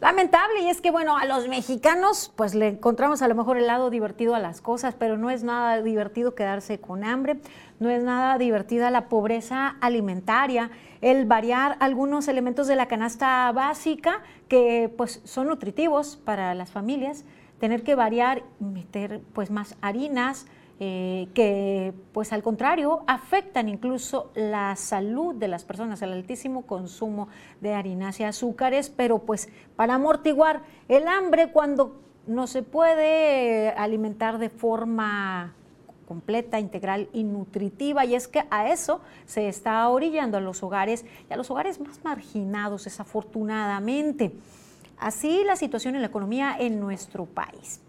Lamentable, 0.00 0.62
y 0.62 0.70
es 0.70 0.80
que 0.80 0.90
bueno, 0.90 1.18
a 1.18 1.26
los 1.26 1.46
mexicanos 1.46 2.32
pues 2.34 2.54
le 2.54 2.68
encontramos 2.68 3.20
a 3.20 3.28
lo 3.28 3.34
mejor 3.34 3.58
el 3.58 3.66
lado 3.66 3.90
divertido 3.90 4.34
a 4.34 4.38
las 4.38 4.62
cosas, 4.62 4.94
pero 4.98 5.18
no 5.18 5.28
es 5.28 5.44
nada 5.44 5.82
divertido 5.82 6.34
quedarse 6.34 6.80
con 6.80 7.04
hambre, 7.04 7.36
no 7.80 7.90
es 7.90 8.02
nada 8.02 8.38
divertida 8.38 8.90
la 8.90 9.10
pobreza 9.10 9.76
alimentaria, 9.82 10.70
el 11.02 11.26
variar 11.26 11.76
algunos 11.80 12.28
elementos 12.28 12.66
de 12.66 12.76
la 12.76 12.86
canasta 12.86 13.52
básica 13.52 14.22
que 14.48 14.90
pues 14.96 15.20
son 15.24 15.48
nutritivos 15.48 16.16
para 16.16 16.54
las 16.54 16.70
familias, 16.70 17.26
tener 17.58 17.82
que 17.82 17.94
variar, 17.94 18.42
meter 18.58 19.20
pues 19.34 19.50
más 19.50 19.76
harinas, 19.82 20.46
eh, 20.82 21.28
que 21.34 21.92
pues 22.12 22.32
al 22.32 22.42
contrario 22.42 23.02
afectan 23.06 23.68
incluso 23.68 24.30
la 24.34 24.74
salud 24.76 25.34
de 25.34 25.46
las 25.46 25.62
personas, 25.62 26.00
el 26.00 26.12
altísimo 26.12 26.62
consumo 26.62 27.28
de 27.60 27.74
harinas 27.74 28.18
y 28.18 28.24
azúcares, 28.24 28.88
pero 28.88 29.18
pues 29.18 29.50
para 29.76 29.96
amortiguar 29.96 30.62
el 30.88 31.06
hambre 31.06 31.52
cuando 31.52 32.00
no 32.26 32.46
se 32.46 32.62
puede 32.62 33.68
alimentar 33.70 34.38
de 34.38 34.48
forma 34.48 35.54
completa, 36.08 36.58
integral 36.58 37.10
y 37.12 37.24
nutritiva. 37.24 38.06
Y 38.06 38.14
es 38.14 38.26
que 38.26 38.44
a 38.50 38.70
eso 38.70 39.02
se 39.26 39.48
está 39.48 39.86
orillando 39.86 40.38
a 40.38 40.40
los 40.40 40.62
hogares 40.62 41.04
y 41.28 41.32
a 41.34 41.36
los 41.36 41.50
hogares 41.50 41.78
más 41.78 42.02
marginados, 42.04 42.84
desafortunadamente. 42.84 44.32
Así 44.98 45.44
la 45.44 45.56
situación 45.56 45.94
en 45.94 46.00
la 46.00 46.08
economía 46.08 46.56
en 46.58 46.80
nuestro 46.80 47.26
país. 47.26 47.82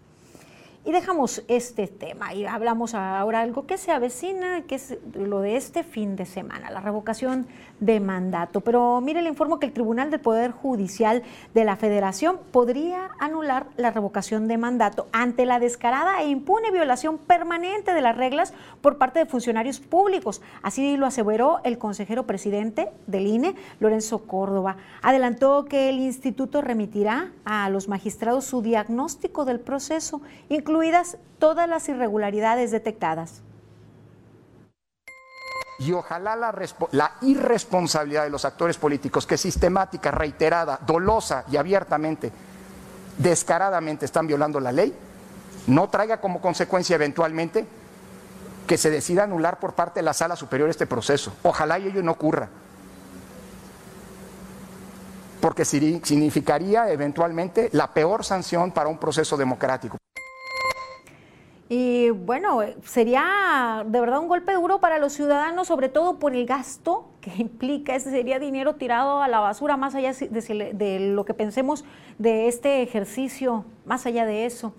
Y 0.84 0.90
dejamos 0.90 1.44
este 1.46 1.86
tema 1.86 2.34
y 2.34 2.44
hablamos 2.44 2.94
ahora 2.94 3.40
algo 3.40 3.66
que 3.66 3.78
se 3.78 3.92
avecina, 3.92 4.62
que 4.62 4.74
es 4.74 4.98
lo 5.14 5.40
de 5.40 5.56
este 5.56 5.84
fin 5.84 6.16
de 6.16 6.26
semana, 6.26 6.70
la 6.70 6.80
revocación 6.80 7.46
de 7.80 8.00
mandato. 8.00 8.60
Pero 8.60 9.00
mire, 9.00 9.22
le 9.22 9.28
informo 9.28 9.58
que 9.58 9.66
el 9.66 9.72
Tribunal 9.72 10.10
del 10.10 10.20
Poder 10.20 10.52
Judicial 10.52 11.22
de 11.54 11.64
la 11.64 11.76
Federación 11.76 12.38
podría 12.52 13.10
anular 13.18 13.66
la 13.76 13.90
revocación 13.90 14.48
de 14.48 14.58
mandato 14.58 15.08
ante 15.12 15.46
la 15.46 15.58
descarada 15.58 16.22
e 16.22 16.28
impune 16.28 16.70
violación 16.70 17.18
permanente 17.18 17.92
de 17.94 18.00
las 18.00 18.16
reglas 18.16 18.54
por 18.80 18.98
parte 18.98 19.18
de 19.18 19.26
funcionarios 19.26 19.80
públicos. 19.80 20.42
Así 20.62 20.96
lo 20.96 21.06
aseveró 21.06 21.60
el 21.64 21.78
consejero 21.78 22.26
presidente 22.26 22.90
del 23.06 23.26
INE, 23.26 23.54
Lorenzo 23.80 24.26
Córdoba. 24.26 24.76
Adelantó 25.02 25.64
que 25.64 25.88
el 25.88 25.98
instituto 25.98 26.62
remitirá 26.62 27.32
a 27.44 27.68
los 27.70 27.88
magistrados 27.88 28.44
su 28.44 28.62
diagnóstico 28.62 29.44
del 29.44 29.60
proceso, 29.60 30.22
incluidas 30.48 31.18
todas 31.38 31.68
las 31.68 31.88
irregularidades 31.88 32.70
detectadas. 32.70 33.42
Y 35.78 35.92
ojalá 35.92 36.36
la, 36.36 37.12
irresponsabilidad 37.22 38.24
de 38.24 38.30
los 38.30 38.44
actores 38.44 38.76
políticos 38.76 39.26
que 39.26 39.36
sistemática, 39.36 40.10
reiterada, 40.10 40.78
dolosa 40.86 41.44
y 41.50 41.56
abiertamente, 41.56 42.30
descaradamente 43.18 44.04
están 44.04 44.26
violando 44.26 44.60
la 44.60 44.72
ley, 44.72 44.94
no 45.66 45.88
traiga 45.88 46.20
como 46.20 46.40
consecuencia 46.40 46.94
eventualmente 46.94 47.66
que 48.66 48.78
se 48.78 48.90
decida 48.90 49.24
anular 49.24 49.58
por 49.58 49.74
parte 49.74 50.00
de 50.00 50.04
la 50.04 50.12
sala 50.12 50.36
superior 50.36 50.70
este 50.70 50.86
proceso. 50.86 51.32
Ojalá 51.42 51.78
y 51.78 51.88
ello 51.88 52.02
no 52.02 52.12
ocurra. 52.12 52.48
Porque 55.40 55.64
significaría 55.64 56.90
eventualmente 56.90 57.68
la 57.72 57.92
peor 57.92 58.24
sanción 58.24 58.70
para 58.70 58.88
un 58.88 58.98
proceso 58.98 59.36
democrático. 59.36 59.98
Y 61.74 62.10
bueno, 62.10 62.60
sería 62.84 63.82
de 63.86 63.98
verdad 63.98 64.20
un 64.20 64.28
golpe 64.28 64.52
duro 64.52 64.78
para 64.78 64.98
los 64.98 65.14
ciudadanos, 65.14 65.68
sobre 65.68 65.88
todo 65.88 66.18
por 66.18 66.36
el 66.36 66.44
gasto 66.44 67.08
que 67.22 67.32
implica. 67.38 67.94
Ese 67.94 68.10
sería 68.10 68.38
dinero 68.38 68.74
tirado 68.74 69.22
a 69.22 69.28
la 69.28 69.40
basura, 69.40 69.78
más 69.78 69.94
allá 69.94 70.12
de, 70.12 70.98
lo 71.14 71.24
que 71.24 71.32
pensemos 71.32 71.86
de 72.18 72.46
este 72.46 72.82
ejercicio, 72.82 73.64
más 73.86 74.04
allá 74.04 74.26
de 74.26 74.44
eso. 74.44 74.74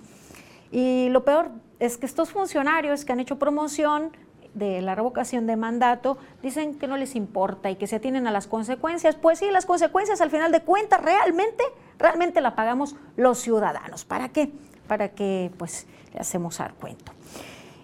Y 0.72 1.10
lo 1.10 1.26
peor 1.26 1.50
es 1.80 1.98
que 1.98 2.06
estos 2.06 2.30
funcionarios 2.30 3.06
que 3.06 3.12
han 3.12 3.20
hecho 3.20 3.40
promoción 3.40 4.12
de 4.54 4.84
la 4.84 4.94
revocación 4.94 5.48
de 5.48 5.56
mandato 5.56 6.20
dicen 6.44 6.78
que 6.78 6.86
no 6.86 6.96
les 6.96 7.16
importa 7.16 7.72
y 7.72 7.76
que 7.76 7.88
se 7.88 7.96
atienen 7.96 8.28
a 8.28 8.32
las 8.32 8.46
consecuencias. 8.46 9.16
Pues 9.16 9.40
sí, 9.40 9.50
las 9.50 9.66
consecuencias 9.66 10.22
al 10.22 10.30
final 10.30 10.52
de 10.52 10.62
cuentas 10.62 11.02
realmente, 11.02 11.64
realmente 11.98 12.40
la 12.40 12.54
pagamos 12.54 12.96
los 13.18 13.40
ciudadanos. 13.40 14.06
¿Para 14.06 14.30
qué? 14.30 14.52
Para 14.88 15.10
que 15.10 15.50
pues 15.58 15.88
le 16.14 16.20
hacemos 16.20 16.60
al 16.60 16.74
cuento. 16.74 17.12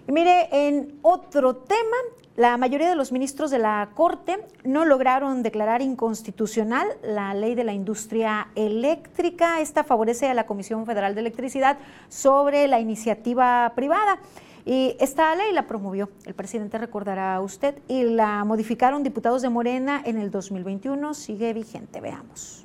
Y 0.08 0.12
mire, 0.12 0.48
en 0.50 0.98
otro 1.02 1.56
tema, 1.56 1.96
la 2.36 2.56
mayoría 2.56 2.88
de 2.88 2.96
los 2.96 3.12
ministros 3.12 3.50
de 3.50 3.58
la 3.58 3.90
Corte 3.94 4.38
no 4.64 4.84
lograron 4.84 5.42
declarar 5.42 5.82
inconstitucional 5.82 6.88
la 7.02 7.34
ley 7.34 7.54
de 7.54 7.64
la 7.64 7.72
industria 7.72 8.48
eléctrica. 8.54 9.60
Esta 9.60 9.84
favorece 9.84 10.28
a 10.28 10.34
la 10.34 10.46
Comisión 10.46 10.86
Federal 10.86 11.14
de 11.14 11.20
Electricidad 11.20 11.78
sobre 12.08 12.66
la 12.66 12.80
iniciativa 12.80 13.72
privada. 13.74 14.18
Y 14.64 14.96
esta 15.00 15.34
ley 15.34 15.52
la 15.52 15.66
promovió, 15.66 16.10
el 16.26 16.34
presidente 16.34 16.78
recordará 16.78 17.40
usted, 17.40 17.78
y 17.88 18.04
la 18.04 18.44
modificaron 18.44 19.02
diputados 19.02 19.42
de 19.42 19.48
Morena 19.48 20.02
en 20.04 20.18
el 20.18 20.30
2021. 20.30 21.14
Sigue 21.14 21.52
vigente, 21.52 22.00
veamos. 22.00 22.64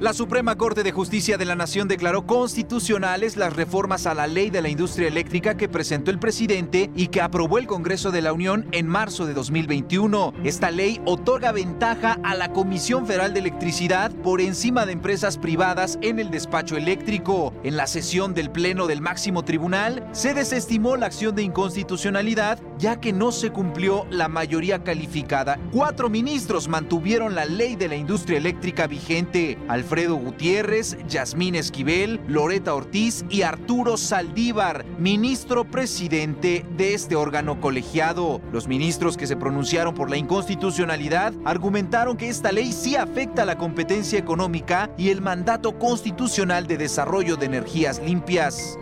La 0.00 0.14
Suprema 0.14 0.56
Corte 0.56 0.82
de 0.82 0.92
Justicia 0.92 1.36
de 1.36 1.44
la 1.44 1.54
Nación 1.54 1.86
declaró 1.86 2.26
constitucionales 2.26 3.36
las 3.36 3.54
reformas 3.54 4.06
a 4.06 4.14
la 4.14 4.26
ley 4.26 4.48
de 4.48 4.62
la 4.62 4.70
industria 4.70 5.08
eléctrica 5.08 5.58
que 5.58 5.68
presentó 5.68 6.10
el 6.10 6.18
presidente 6.18 6.90
y 6.96 7.08
que 7.08 7.20
aprobó 7.20 7.58
el 7.58 7.66
Congreso 7.66 8.10
de 8.10 8.22
la 8.22 8.32
Unión 8.32 8.66
en 8.72 8.86
marzo 8.86 9.26
de 9.26 9.34
2021. 9.34 10.32
Esta 10.42 10.70
ley 10.70 11.02
otorga 11.04 11.52
ventaja 11.52 12.18
a 12.22 12.34
la 12.34 12.50
Comisión 12.50 13.06
Federal 13.06 13.34
de 13.34 13.40
Electricidad 13.40 14.10
por 14.10 14.40
encima 14.40 14.86
de 14.86 14.92
empresas 14.92 15.36
privadas 15.36 15.98
en 16.00 16.18
el 16.18 16.30
despacho 16.30 16.78
eléctrico. 16.78 17.52
En 17.62 17.76
la 17.76 17.86
sesión 17.86 18.32
del 18.32 18.50
Pleno 18.50 18.86
del 18.86 19.02
Máximo 19.02 19.44
Tribunal 19.44 20.08
se 20.12 20.32
desestimó 20.32 20.96
la 20.96 21.06
acción 21.06 21.34
de 21.34 21.42
inconstitucionalidad 21.42 22.58
ya 22.78 22.98
que 22.98 23.12
no 23.12 23.30
se 23.30 23.50
cumplió 23.50 24.06
la 24.10 24.28
mayoría 24.28 24.82
calificada. 24.82 25.58
Cuatro 25.70 26.08
ministros 26.08 26.68
mantuvieron 26.68 27.34
la 27.34 27.44
ley 27.44 27.76
de 27.76 27.88
la 27.88 27.96
industria 27.96 28.38
eléctrica 28.38 28.86
vigente. 28.86 29.58
Alfredo 29.90 30.14
Gutiérrez, 30.14 30.96
Yasmín 31.08 31.56
Esquivel, 31.56 32.20
Loreta 32.28 32.76
Ortiz 32.76 33.24
y 33.28 33.42
Arturo 33.42 33.96
Saldívar, 33.96 34.84
ministro 35.00 35.64
presidente 35.64 36.64
de 36.76 36.94
este 36.94 37.16
órgano 37.16 37.60
colegiado. 37.60 38.40
Los 38.52 38.68
ministros 38.68 39.16
que 39.16 39.26
se 39.26 39.34
pronunciaron 39.34 39.92
por 39.92 40.08
la 40.08 40.16
inconstitucionalidad 40.16 41.32
argumentaron 41.44 42.16
que 42.16 42.28
esta 42.28 42.52
ley 42.52 42.70
sí 42.72 42.94
afecta 42.94 43.44
la 43.44 43.58
competencia 43.58 44.16
económica 44.16 44.92
y 44.96 45.08
el 45.08 45.22
mandato 45.22 45.76
constitucional 45.76 46.68
de 46.68 46.78
desarrollo 46.78 47.34
de 47.34 47.46
energías 47.46 48.00
limpias 48.00 48.78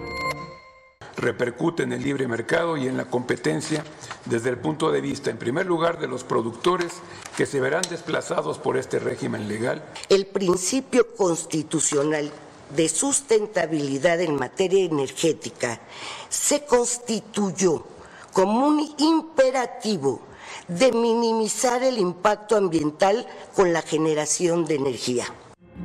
repercute 1.19 1.83
en 1.83 1.93
el 1.93 2.03
libre 2.03 2.27
mercado 2.29 2.77
y 2.77 2.87
en 2.87 2.97
la 2.97 3.05
competencia 3.05 3.85
desde 4.25 4.51
el 4.51 4.59
punto 4.59 4.91
de 4.91 5.01
vista, 5.01 5.31
en 5.31 5.37
primer 5.37 5.67
lugar, 5.67 5.99
de 5.99 6.09
los 6.09 6.25
productores 6.25 6.93
que 7.37 7.47
se 7.47 7.61
verán 7.61 7.83
desplazados 7.91 8.59
por 8.59 8.77
este 8.77 8.99
régimen 8.99 9.49
legal. 9.49 9.85
El 10.09 10.27
principio 10.27 11.15
constitucional 11.15 12.31
de 12.75 12.89
sustentabilidad 12.89 14.21
en 14.21 14.37
materia 14.37 14.85
energética 14.85 15.81
se 16.29 16.65
constituyó 16.65 17.85
como 18.33 18.67
un 18.67 18.95
imperativo 18.99 20.21
de 20.69 20.93
minimizar 20.93 21.83
el 21.83 21.99
impacto 21.99 22.57
ambiental 22.57 23.27
con 23.55 23.73
la 23.73 23.83
generación 23.83 24.65
de 24.67 24.75
energía. 24.75 25.25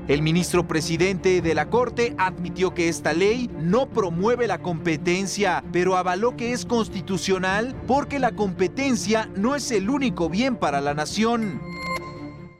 El 0.09 0.21
ministro 0.21 0.67
presidente 0.67 1.41
de 1.41 1.55
la 1.55 1.69
Corte 1.69 2.13
admitió 2.17 2.73
que 2.73 2.89
esta 2.89 3.13
ley 3.13 3.49
no 3.57 3.87
promueve 3.87 4.47
la 4.47 4.61
competencia, 4.61 5.63
pero 5.71 5.95
avaló 5.95 6.35
que 6.35 6.51
es 6.51 6.65
constitucional 6.65 7.73
porque 7.87 8.19
la 8.19 8.33
competencia 8.33 9.29
no 9.37 9.55
es 9.55 9.71
el 9.71 9.89
único 9.89 10.27
bien 10.27 10.57
para 10.57 10.81
la 10.81 10.93
nación. 10.93 11.61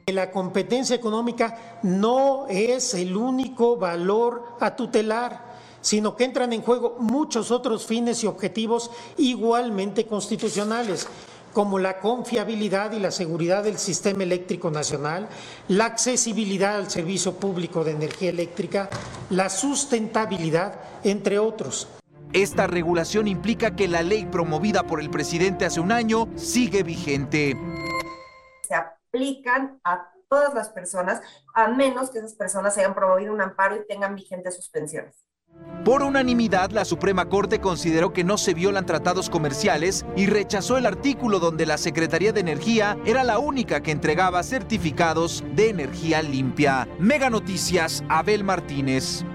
La 0.06 0.30
competencia 0.30 0.96
económica 0.96 1.80
no 1.82 2.46
es 2.48 2.94
el 2.94 3.14
único 3.14 3.76
valor 3.76 4.56
a 4.60 4.74
tutelar 4.74 5.52
sino 5.84 6.16
que 6.16 6.24
entran 6.24 6.50
en 6.54 6.62
juego 6.62 6.96
muchos 6.98 7.50
otros 7.50 7.84
fines 7.84 8.24
y 8.24 8.26
objetivos 8.26 8.90
igualmente 9.18 10.06
constitucionales 10.06 11.06
como 11.54 11.78
la 11.78 12.00
confiabilidad 12.00 12.92
y 12.92 12.98
la 12.98 13.12
seguridad 13.12 13.62
del 13.62 13.78
sistema 13.78 14.24
eléctrico 14.24 14.70
nacional, 14.70 15.28
la 15.68 15.86
accesibilidad 15.86 16.76
al 16.76 16.90
servicio 16.90 17.36
público 17.36 17.84
de 17.84 17.92
energía 17.92 18.28
eléctrica, 18.28 18.90
la 19.30 19.48
sustentabilidad, 19.48 20.74
entre 21.04 21.38
otros. 21.38 21.88
Esta 22.32 22.66
regulación 22.66 23.28
implica 23.28 23.76
que 23.76 23.86
la 23.86 24.02
ley 24.02 24.26
promovida 24.26 24.82
por 24.82 25.00
el 25.00 25.08
presidente 25.08 25.64
hace 25.64 25.78
un 25.78 25.92
año 25.92 26.28
sigue 26.34 26.82
vigente. 26.82 27.56
Se 28.66 28.74
aplican 28.74 29.80
a 29.84 30.10
todas 30.28 30.52
las 30.52 30.70
personas, 30.70 31.22
a 31.54 31.68
menos 31.68 32.10
que 32.10 32.18
esas 32.18 32.34
personas 32.34 32.76
hayan 32.76 32.94
promovido 32.94 33.32
un 33.32 33.40
amparo 33.40 33.76
y 33.76 33.86
tengan 33.86 34.16
vigentes 34.16 34.56
suspensiones. 34.56 35.24
Por 35.84 36.02
unanimidad, 36.02 36.70
la 36.70 36.86
Suprema 36.86 37.28
Corte 37.28 37.60
consideró 37.60 38.14
que 38.14 38.24
no 38.24 38.38
se 38.38 38.54
violan 38.54 38.86
tratados 38.86 39.28
comerciales 39.28 40.06
y 40.16 40.24
rechazó 40.24 40.78
el 40.78 40.86
artículo 40.86 41.40
donde 41.40 41.66
la 41.66 41.76
Secretaría 41.76 42.32
de 42.32 42.40
Energía 42.40 42.96
era 43.04 43.22
la 43.22 43.38
única 43.38 43.82
que 43.82 43.90
entregaba 43.90 44.42
certificados 44.42 45.44
de 45.54 45.68
energía 45.68 46.22
limpia. 46.22 46.88
Mega 46.98 47.28
Noticias, 47.28 48.02
Abel 48.08 48.44
Martínez. 48.44 49.26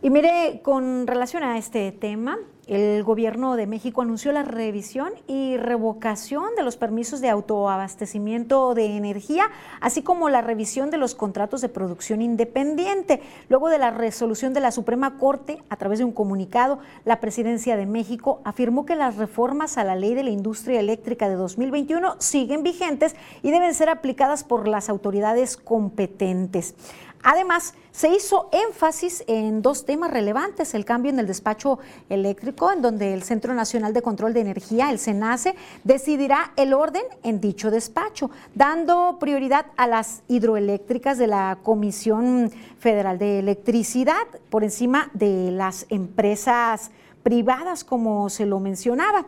Y 0.00 0.08
mire, 0.08 0.60
con 0.62 1.06
relación 1.06 1.42
a 1.42 1.58
este 1.58 1.92
tema, 1.92 2.38
el 2.66 3.04
gobierno 3.04 3.54
de 3.54 3.68
México 3.68 4.02
anunció 4.02 4.32
la 4.32 4.42
revisión 4.42 5.12
y 5.28 5.56
revocación 5.56 6.56
de 6.56 6.64
los 6.64 6.76
permisos 6.76 7.20
de 7.20 7.28
autoabastecimiento 7.28 8.74
de 8.74 8.96
energía, 8.96 9.44
así 9.80 10.02
como 10.02 10.28
la 10.30 10.42
revisión 10.42 10.90
de 10.90 10.96
los 10.96 11.14
contratos 11.14 11.60
de 11.60 11.68
producción 11.68 12.22
independiente. 12.22 13.22
Luego 13.48 13.68
de 13.68 13.78
la 13.78 13.92
resolución 13.92 14.52
de 14.52 14.60
la 14.60 14.72
Suprema 14.72 15.16
Corte, 15.16 15.62
a 15.68 15.76
través 15.76 16.00
de 16.00 16.04
un 16.04 16.12
comunicado, 16.12 16.80
la 17.04 17.20
presidencia 17.20 17.76
de 17.76 17.86
México 17.86 18.40
afirmó 18.42 18.84
que 18.84 18.96
las 18.96 19.16
reformas 19.16 19.78
a 19.78 19.84
la 19.84 19.94
ley 19.94 20.14
de 20.14 20.24
la 20.24 20.30
industria 20.30 20.80
eléctrica 20.80 21.28
de 21.28 21.36
2021 21.36 22.16
siguen 22.18 22.64
vigentes 22.64 23.14
y 23.44 23.52
deben 23.52 23.74
ser 23.74 23.88
aplicadas 23.88 24.42
por 24.42 24.66
las 24.66 24.88
autoridades 24.88 25.56
competentes. 25.56 26.74
Además, 27.22 27.74
se 27.92 28.08
hizo 28.08 28.50
énfasis 28.52 29.24
en 29.26 29.62
dos 29.62 29.84
temas 29.84 30.10
relevantes, 30.10 30.74
el 30.74 30.84
cambio 30.84 31.10
en 31.10 31.18
el 31.18 31.26
despacho 31.26 31.78
eléctrico, 32.08 32.70
en 32.70 32.82
donde 32.82 33.14
el 33.14 33.22
Centro 33.22 33.54
Nacional 33.54 33.94
de 33.94 34.02
Control 34.02 34.34
de 34.34 34.40
Energía, 34.40 34.90
el 34.90 34.98
CENACE, 34.98 35.54
decidirá 35.82 36.52
el 36.56 36.74
orden 36.74 37.02
en 37.22 37.40
dicho 37.40 37.70
despacho, 37.70 38.30
dando 38.54 39.16
prioridad 39.18 39.66
a 39.76 39.86
las 39.86 40.22
hidroeléctricas 40.28 41.16
de 41.18 41.26
la 41.26 41.58
Comisión 41.62 42.52
Federal 42.78 43.18
de 43.18 43.38
Electricidad 43.38 44.26
por 44.50 44.62
encima 44.62 45.10
de 45.14 45.50
las 45.50 45.86
empresas 45.88 46.90
privadas, 47.22 47.82
como 47.82 48.30
se 48.30 48.46
lo 48.46 48.60
mencionaba. 48.60 49.26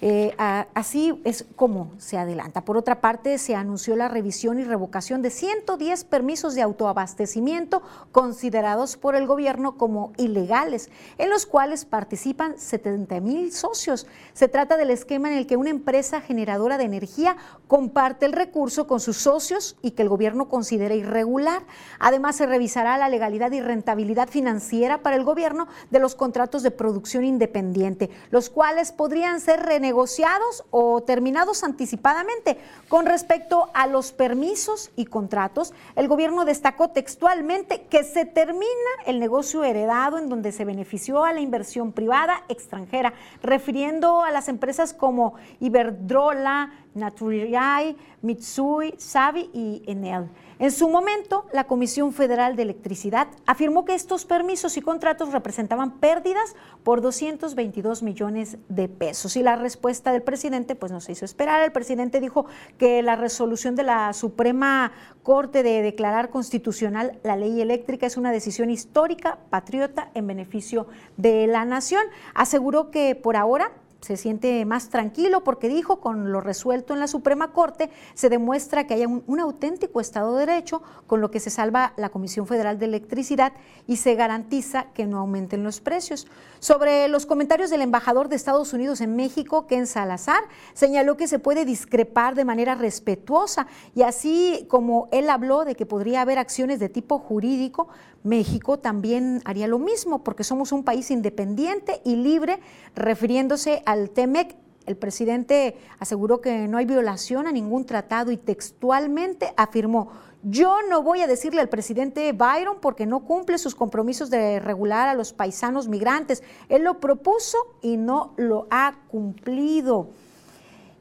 Eh, 0.00 0.32
así 0.38 1.20
es 1.24 1.44
como 1.56 1.90
se 1.98 2.18
adelanta. 2.18 2.64
Por 2.64 2.76
otra 2.76 3.00
parte, 3.00 3.36
se 3.38 3.56
anunció 3.56 3.96
la 3.96 4.08
revisión 4.08 4.60
y 4.60 4.64
revocación 4.64 5.22
de 5.22 5.30
110 5.30 6.04
permisos 6.04 6.54
de 6.54 6.62
autoabastecimiento 6.62 7.82
considerados 8.12 8.96
por 8.96 9.16
el 9.16 9.26
gobierno 9.26 9.76
como 9.76 10.12
ilegales, 10.16 10.90
en 11.18 11.30
los 11.30 11.46
cuales 11.46 11.84
participan 11.84 12.58
70 12.58 13.20
mil 13.20 13.52
socios. 13.52 14.06
Se 14.34 14.46
trata 14.46 14.76
del 14.76 14.90
esquema 14.90 15.32
en 15.32 15.38
el 15.38 15.46
que 15.46 15.56
una 15.56 15.70
empresa 15.70 16.20
generadora 16.20 16.78
de 16.78 16.84
energía 16.84 17.36
comparte 17.66 18.26
el 18.26 18.32
recurso 18.32 18.86
con 18.86 19.00
sus 19.00 19.16
socios 19.16 19.76
y 19.82 19.92
que 19.92 20.02
el 20.02 20.08
gobierno 20.08 20.48
considera 20.48 20.94
irregular. 20.94 21.62
Además, 21.98 22.36
se 22.36 22.46
revisará 22.46 22.98
la 22.98 23.08
legalidad 23.08 23.50
y 23.50 23.60
rentabilidad 23.60 24.28
financiera 24.28 25.02
para 25.02 25.16
el 25.16 25.24
gobierno 25.24 25.66
de 25.90 25.98
los 25.98 26.14
contratos 26.14 26.62
de 26.62 26.70
producción 26.70 27.24
independiente, 27.24 28.10
los 28.30 28.48
cuales 28.48 28.92
podrían 28.92 29.40
ser 29.40 29.60
renegociados 29.60 29.87
negociados 29.88 30.64
o 30.70 31.00
terminados 31.00 31.64
anticipadamente. 31.64 32.58
Con 32.90 33.06
respecto 33.06 33.70
a 33.72 33.86
los 33.86 34.12
permisos 34.12 34.90
y 34.96 35.06
contratos, 35.06 35.72
el 35.96 36.08
gobierno 36.08 36.44
destacó 36.44 36.90
textualmente 36.90 37.86
que 37.88 38.04
se 38.04 38.26
termina 38.26 38.90
el 39.06 39.18
negocio 39.18 39.64
heredado 39.64 40.18
en 40.18 40.28
donde 40.28 40.52
se 40.52 40.66
benefició 40.66 41.24
a 41.24 41.32
la 41.32 41.40
inversión 41.40 41.92
privada 41.92 42.44
extranjera, 42.50 43.14
refiriendo 43.42 44.22
a 44.22 44.30
las 44.30 44.48
empresas 44.48 44.92
como 44.92 45.36
Iberdrola, 45.58 46.70
Naturiai, 46.98 47.96
Mitsui, 48.22 48.94
Savi 48.98 49.50
y 49.52 49.82
Enel. 49.86 50.28
En 50.60 50.72
su 50.72 50.88
momento, 50.88 51.46
la 51.52 51.68
Comisión 51.68 52.12
Federal 52.12 52.56
de 52.56 52.62
Electricidad 52.62 53.28
afirmó 53.46 53.84
que 53.84 53.94
estos 53.94 54.24
permisos 54.24 54.76
y 54.76 54.80
contratos 54.80 55.32
representaban 55.32 55.98
pérdidas 55.98 56.56
por 56.82 57.00
222 57.00 58.02
millones 58.02 58.58
de 58.68 58.88
pesos. 58.88 59.36
Y 59.36 59.44
la 59.44 59.54
respuesta 59.54 60.10
del 60.10 60.22
presidente 60.22 60.74
pues 60.74 60.90
no 60.90 61.00
se 61.00 61.12
hizo 61.12 61.24
esperar. 61.24 61.62
El 61.62 61.70
presidente 61.70 62.20
dijo 62.20 62.46
que 62.76 63.02
la 63.02 63.14
resolución 63.14 63.76
de 63.76 63.84
la 63.84 64.12
Suprema 64.12 64.90
Corte 65.22 65.62
de 65.62 65.82
declarar 65.82 66.30
constitucional 66.30 67.20
la 67.22 67.36
ley 67.36 67.60
eléctrica 67.60 68.06
es 68.06 68.16
una 68.16 68.32
decisión 68.32 68.68
histórica, 68.68 69.38
patriota, 69.50 70.10
en 70.14 70.26
beneficio 70.26 70.88
de 71.16 71.46
la 71.46 71.64
nación. 71.64 72.02
Aseguró 72.34 72.90
que 72.90 73.14
por 73.14 73.36
ahora 73.36 73.70
se 74.00 74.16
siente 74.16 74.64
más 74.64 74.90
tranquilo 74.90 75.42
porque 75.42 75.68
dijo, 75.68 76.00
con 76.00 76.30
lo 76.30 76.40
resuelto 76.40 76.94
en 76.94 77.00
la 77.00 77.08
Suprema 77.08 77.52
Corte, 77.52 77.90
se 78.14 78.28
demuestra 78.28 78.86
que 78.86 78.94
hay 78.94 79.04
un, 79.04 79.40
auténtico 79.40 80.00
Estado 80.00 80.36
de 80.36 80.46
Derecho, 80.46 80.82
con 81.06 81.20
lo 81.20 81.30
que 81.30 81.40
se 81.40 81.50
salva 81.50 81.92
la 81.96 82.10
Comisión 82.10 82.46
Federal 82.46 82.78
de 82.78 82.86
Electricidad 82.86 83.52
y 83.86 83.96
se 83.96 84.14
garantiza 84.14 84.86
que 84.94 85.06
no 85.06 85.18
aumenten 85.18 85.64
los 85.64 85.80
precios. 85.80 86.26
Sobre 86.60 87.08
los 87.08 87.26
comentarios 87.26 87.70
del 87.70 87.82
embajador 87.82 88.28
de 88.28 88.36
Estados 88.36 88.72
Unidos 88.72 89.00
en 89.00 89.16
México, 89.16 89.66
Ken 89.66 89.86
Salazar, 89.86 90.42
señaló 90.74 91.16
que 91.16 91.28
se 91.28 91.38
puede 91.38 91.64
discrepar 91.64 92.34
de 92.34 92.44
manera 92.44 92.74
respetuosa 92.74 93.66
y 93.94 94.02
así 94.02 94.66
como 94.68 95.08
él 95.10 95.28
habló 95.28 95.64
de 95.64 95.74
que 95.74 95.86
podría 95.86 96.22
haber 96.22 96.38
acciones 96.38 96.78
de 96.78 96.88
tipo 96.88 97.18
jurídico, 97.18 97.88
México 98.24 98.78
también 98.78 99.40
haría 99.44 99.68
lo 99.68 99.78
mismo 99.78 100.24
porque 100.24 100.44
somos 100.44 100.72
un 100.72 100.84
país 100.84 101.10
independiente 101.10 102.00
y 102.04 102.16
libre, 102.16 102.60
refiriéndose 102.94 103.82
al 103.86 104.10
TEMEC. 104.10 104.56
El 104.86 104.96
presidente 104.96 105.76
aseguró 105.98 106.40
que 106.40 106.66
no 106.66 106.78
hay 106.78 106.86
violación 106.86 107.46
a 107.46 107.52
ningún 107.52 107.84
tratado 107.84 108.32
y 108.32 108.38
textualmente 108.38 109.52
afirmó, 109.56 110.10
yo 110.42 110.78
no 110.88 111.02
voy 111.02 111.20
a 111.20 111.26
decirle 111.26 111.60
al 111.60 111.68
presidente 111.68 112.32
Byron 112.32 112.78
porque 112.80 113.06
no 113.06 113.20
cumple 113.20 113.58
sus 113.58 113.74
compromisos 113.74 114.30
de 114.30 114.60
regular 114.60 115.08
a 115.08 115.14
los 115.14 115.32
paisanos 115.32 115.88
migrantes. 115.88 116.44
Él 116.68 116.84
lo 116.84 117.00
propuso 117.00 117.58
y 117.82 117.96
no 117.96 118.34
lo 118.36 118.68
ha 118.70 118.98
cumplido. 119.08 120.10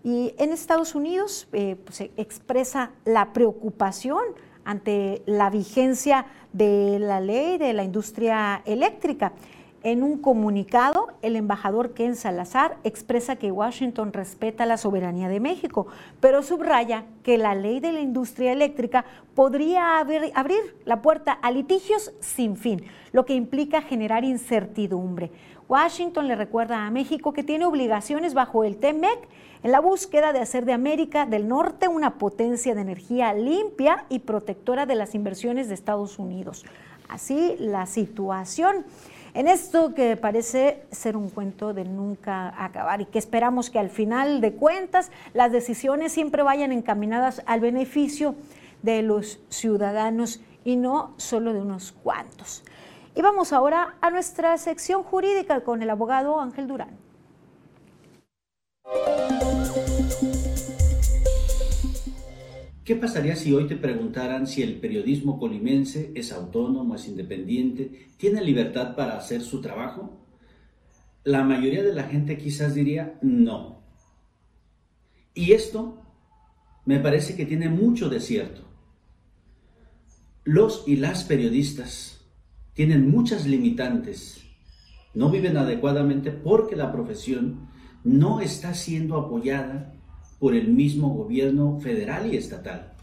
Y 0.03 0.33
en 0.37 0.51
Estados 0.51 0.95
Unidos 0.95 1.47
eh, 1.53 1.75
pues, 1.83 1.97
se 1.97 2.11
expresa 2.17 2.91
la 3.05 3.31
preocupación 3.31 4.23
ante 4.67 5.23
la 5.25 5.49
vigencia 5.49 6.25
de 6.51 6.99
la 6.99 7.21
ley 7.21 7.57
de 7.57 7.71
la 7.73 7.83
industria 7.83 8.61
eléctrica. 8.65 9.31
En 9.81 10.03
un 10.03 10.17
comunicado, 10.17 11.07
el 11.21 11.37
embajador 11.37 11.93
Ken 11.93 12.17
Salazar 12.17 12.77
expresa 12.83 13.37
que 13.37 13.51
Washington 13.51 14.11
respeta 14.11 14.65
la 14.65 14.75
soberanía 14.75 15.29
de 15.29 15.39
México, 15.39 15.87
pero 16.19 16.43
subraya 16.43 17.05
que 17.23 17.37
la 17.37 17.55
ley 17.55 17.79
de 17.79 17.93
la 17.93 18.01
industria 18.01 18.51
eléctrica 18.51 19.05
podría 19.35 19.99
abrir 19.99 20.75
la 20.83 21.01
puerta 21.01 21.31
a 21.31 21.51
litigios 21.51 22.11
sin 22.19 22.57
fin, 22.57 22.83
lo 23.13 23.25
que 23.25 23.35
implica 23.35 23.81
generar 23.81 24.25
incertidumbre. 24.25 25.31
Washington 25.69 26.27
le 26.27 26.35
recuerda 26.35 26.85
a 26.85 26.91
México 26.91 27.31
que 27.31 27.43
tiene 27.43 27.65
obligaciones 27.65 28.33
bajo 28.33 28.65
el 28.65 28.77
TEMEC 28.77 29.29
en 29.63 29.71
la 29.71 29.79
búsqueda 29.79 30.33
de 30.33 30.39
hacer 30.39 30.65
de 30.65 30.73
América 30.73 31.25
del 31.25 31.47
Norte 31.47 31.87
una 31.87 32.17
potencia 32.17 32.75
de 32.75 32.81
energía 32.81 33.33
limpia 33.33 34.05
y 34.09 34.19
protectora 34.19 34.85
de 34.85 34.95
las 34.95 35.15
inversiones 35.15 35.67
de 35.67 35.73
Estados 35.73 36.19
Unidos. 36.19 36.65
Así 37.09 37.55
la 37.59 37.85
situación 37.85 38.85
en 39.33 39.47
esto 39.47 39.93
que 39.93 40.17
parece 40.17 40.83
ser 40.91 41.15
un 41.15 41.29
cuento 41.29 41.73
de 41.73 41.85
nunca 41.85 42.53
acabar 42.57 43.01
y 43.01 43.05
que 43.05 43.19
esperamos 43.19 43.69
que 43.69 43.77
al 43.77 43.89
final 43.89 44.41
de 44.41 44.53
cuentas 44.53 45.11
las 45.33 45.51
decisiones 45.51 46.11
siempre 46.11 46.41
vayan 46.43 46.71
encaminadas 46.71 47.43
al 47.45 47.59
beneficio 47.59 48.35
de 48.81 49.03
los 49.03 49.39
ciudadanos 49.49 50.41
y 50.65 50.75
no 50.75 51.13
solo 51.17 51.53
de 51.53 51.61
unos 51.61 51.91
cuantos. 51.91 52.63
Y 53.15 53.21
vamos 53.21 53.53
ahora 53.53 53.95
a 54.01 54.09
nuestra 54.09 54.57
sección 54.57 55.03
jurídica 55.03 55.61
con 55.61 55.81
el 55.81 55.89
abogado 55.89 56.39
Ángel 56.39 56.67
Durán. 56.67 57.06
¿Qué 62.87 62.95
pasaría 62.95 63.35
si 63.35 63.51
hoy 63.51 63.67
te 63.67 63.75
preguntaran 63.75 64.47
si 64.47 64.63
el 64.63 64.79
periodismo 64.79 65.37
colimense 65.39 66.13
es 66.15 66.31
autónomo, 66.31 66.95
es 66.95 67.05
independiente, 67.09 68.07
tiene 68.15 68.41
libertad 68.41 68.95
para 68.95 69.17
hacer 69.17 69.41
su 69.41 69.59
trabajo? 69.59 70.25
La 71.25 71.43
mayoría 71.43 71.83
de 71.83 71.93
la 71.93 72.03
gente 72.03 72.37
quizás 72.37 72.75
diría 72.75 73.19
no. 73.21 73.81
Y 75.33 75.51
esto 75.51 76.01
me 76.85 76.99
parece 76.99 77.35
que 77.35 77.45
tiene 77.45 77.67
mucho 77.67 78.07
de 78.07 78.21
cierto. 78.21 78.61
Los 80.45 80.87
y 80.87 80.95
las 80.95 81.25
periodistas 81.25 82.25
tienen 82.71 83.11
muchas 83.11 83.45
limitantes, 83.45 84.45
no 85.13 85.29
viven 85.29 85.57
adecuadamente 85.57 86.31
porque 86.31 86.77
la 86.77 86.93
profesión 86.93 87.66
no 88.07 88.39
está 88.39 88.73
siendo 88.73 89.17
apoyada 89.17 89.93
por 90.39 90.55
el 90.55 90.69
mismo 90.69 91.09
gobierno 91.09 91.79
federal 91.81 92.33
y 92.33 92.37
estatal. 92.37 92.93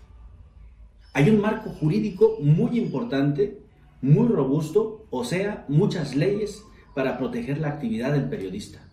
Hay 1.13 1.29
un 1.29 1.41
marco 1.41 1.71
jurídico 1.71 2.39
muy 2.41 2.79
importante, 2.79 3.61
muy 4.01 4.29
robusto, 4.29 5.07
o 5.11 5.25
sea, 5.25 5.67
muchas 5.69 6.17
leyes 6.17 6.63
para 6.95 7.19
proteger 7.19 7.59
la 7.59 7.69
actividad 7.69 8.13
del 8.13 8.31
periodista, 8.31 8.89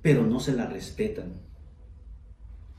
pero 0.00 0.26
no 0.26 0.40
se 0.40 0.54
la 0.54 0.66
respetan. 0.66 1.34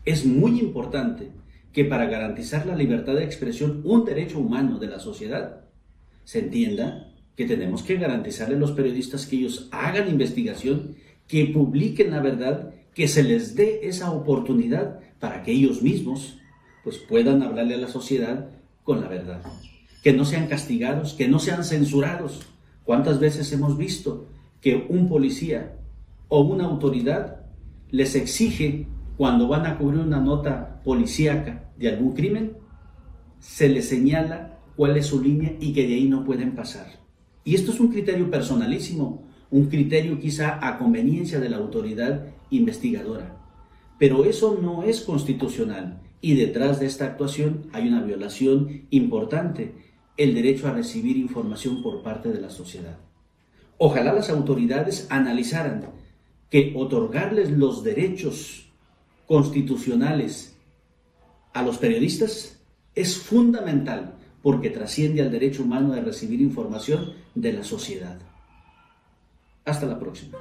Es 0.03 0.25
muy 0.25 0.59
importante 0.59 1.31
que 1.71 1.85
para 1.85 2.05
garantizar 2.05 2.65
la 2.65 2.75
libertad 2.75 3.13
de 3.13 3.23
expresión, 3.23 3.81
un 3.85 4.03
derecho 4.03 4.39
humano 4.39 4.79
de 4.79 4.87
la 4.87 4.99
sociedad, 4.99 5.65
se 6.23 6.39
entienda 6.39 7.13
que 7.35 7.45
tenemos 7.45 7.83
que 7.83 7.97
garantizarle 7.97 8.55
a 8.55 8.59
los 8.59 8.71
periodistas 8.71 9.25
que 9.25 9.37
ellos 9.37 9.69
hagan 9.71 10.09
investigación, 10.09 10.95
que 11.27 11.45
publiquen 11.45 12.11
la 12.11 12.21
verdad, 12.21 12.73
que 12.93 13.07
se 13.07 13.23
les 13.23 13.55
dé 13.55 13.81
esa 13.83 14.11
oportunidad 14.11 14.99
para 15.19 15.43
que 15.43 15.51
ellos 15.51 15.81
mismos 15.81 16.39
pues 16.83 16.97
puedan 16.97 17.41
hablarle 17.41 17.75
a 17.75 17.79
la 17.79 17.87
sociedad 17.87 18.49
con 18.83 19.01
la 19.01 19.07
verdad. 19.07 19.41
Que 20.03 20.13
no 20.13 20.25
sean 20.25 20.47
castigados, 20.47 21.13
que 21.13 21.27
no 21.27 21.39
sean 21.39 21.63
censurados. 21.63 22.41
¿Cuántas 22.83 23.19
veces 23.19 23.51
hemos 23.53 23.77
visto 23.77 24.27
que 24.59 24.85
un 24.89 25.07
policía 25.07 25.77
o 26.27 26.41
una 26.41 26.65
autoridad 26.65 27.45
les 27.89 28.15
exige 28.15 28.87
cuando 29.17 29.47
van 29.47 29.65
a 29.65 29.77
cubrir 29.77 30.01
una 30.01 30.19
nota 30.19 30.81
policíaca 30.83 31.71
de 31.77 31.89
algún 31.89 32.13
crimen, 32.13 32.57
se 33.39 33.69
les 33.69 33.87
señala 33.89 34.57
cuál 34.75 34.97
es 34.97 35.07
su 35.07 35.21
línea 35.21 35.53
y 35.59 35.73
que 35.73 35.87
de 35.87 35.95
ahí 35.95 36.07
no 36.07 36.23
pueden 36.23 36.55
pasar. 36.55 36.87
Y 37.43 37.55
esto 37.55 37.71
es 37.71 37.79
un 37.79 37.89
criterio 37.89 38.31
personalísimo, 38.31 39.27
un 39.53 39.67
criterio 39.67 40.19
quizá 40.19 40.57
a 40.67 40.79
conveniencia 40.79 41.39
de 41.39 41.47
la 41.47 41.57
autoridad 41.57 42.25
investigadora. 42.49 43.37
Pero 43.99 44.25
eso 44.25 44.57
no 44.59 44.81
es 44.81 45.01
constitucional 45.01 46.01
y 46.21 46.33
detrás 46.33 46.79
de 46.79 46.87
esta 46.87 47.05
actuación 47.05 47.67
hay 47.71 47.87
una 47.87 48.01
violación 48.01 48.87
importante, 48.89 49.75
el 50.17 50.33
derecho 50.33 50.67
a 50.67 50.73
recibir 50.73 51.17
información 51.17 51.83
por 51.83 52.01
parte 52.01 52.29
de 52.29 52.41
la 52.41 52.49
sociedad. 52.49 52.97
Ojalá 53.77 54.11
las 54.11 54.31
autoridades 54.31 55.05
analizaran 55.11 55.85
que 56.49 56.73
otorgarles 56.75 57.51
los 57.51 57.83
derechos 57.83 58.71
constitucionales 59.27 60.57
a 61.53 61.61
los 61.61 61.77
periodistas 61.77 62.59
es 62.95 63.17
fundamental 63.17 64.15
porque 64.41 64.71
trasciende 64.71 65.21
al 65.21 65.31
derecho 65.31 65.61
humano 65.61 65.93
de 65.93 66.01
recibir 66.01 66.41
información 66.41 67.13
de 67.35 67.53
la 67.53 67.63
sociedad. 67.63 68.32
Hasta 69.65 69.85
la 69.85 69.97
próxima. 69.97 70.37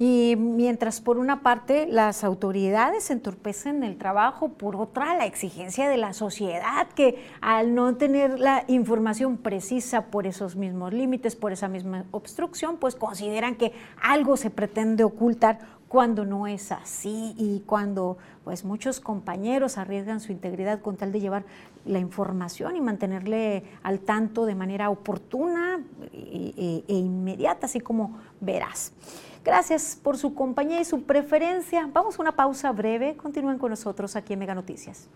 Y 0.00 0.34
mientras 0.36 1.02
por 1.02 1.18
una 1.18 1.42
parte 1.42 1.86
las 1.86 2.24
autoridades 2.24 3.10
entorpecen 3.10 3.84
el 3.84 3.98
trabajo, 3.98 4.48
por 4.48 4.74
otra 4.74 5.14
la 5.14 5.26
exigencia 5.26 5.90
de 5.90 5.98
la 5.98 6.14
sociedad 6.14 6.88
que 6.88 7.22
al 7.42 7.74
no 7.74 7.94
tener 7.96 8.40
la 8.40 8.64
información 8.66 9.36
precisa 9.36 10.06
por 10.06 10.26
esos 10.26 10.56
mismos 10.56 10.94
límites, 10.94 11.36
por 11.36 11.52
esa 11.52 11.68
misma 11.68 12.06
obstrucción, 12.12 12.78
pues 12.78 12.96
consideran 12.96 13.56
que 13.56 13.72
algo 14.00 14.38
se 14.38 14.48
pretende 14.48 15.04
ocultar 15.04 15.58
cuando 15.86 16.24
no 16.24 16.46
es 16.46 16.72
así 16.72 17.34
y 17.36 17.64
cuando 17.66 18.16
pues 18.44 18.64
muchos 18.64 19.00
compañeros 19.00 19.76
arriesgan 19.76 20.20
su 20.20 20.32
integridad 20.32 20.80
con 20.80 20.96
tal 20.96 21.12
de 21.12 21.18
llevar 21.18 21.44
la 21.84 21.98
información 21.98 22.76
y 22.76 22.80
mantenerle 22.80 23.64
al 23.82 24.00
tanto 24.00 24.46
de 24.46 24.54
manera 24.54 24.90
oportuna 24.90 25.80
e, 26.12 26.84
inmediata, 26.88 27.66
así 27.66 27.80
como 27.80 28.18
verás. 28.40 28.92
Gracias 29.44 29.98
por 30.02 30.18
su 30.18 30.34
compañía 30.34 30.80
y 30.80 30.84
su 30.84 31.02
preferencia. 31.04 31.88
Vamos 31.92 32.18
a 32.18 32.22
una 32.22 32.32
pausa 32.32 32.72
breve. 32.72 33.16
Continúen 33.16 33.58
con 33.58 33.70
nosotros 33.70 34.14
aquí 34.16 34.34
en 34.34 34.38
Mega 34.40 34.54
Noticias. 34.54 35.08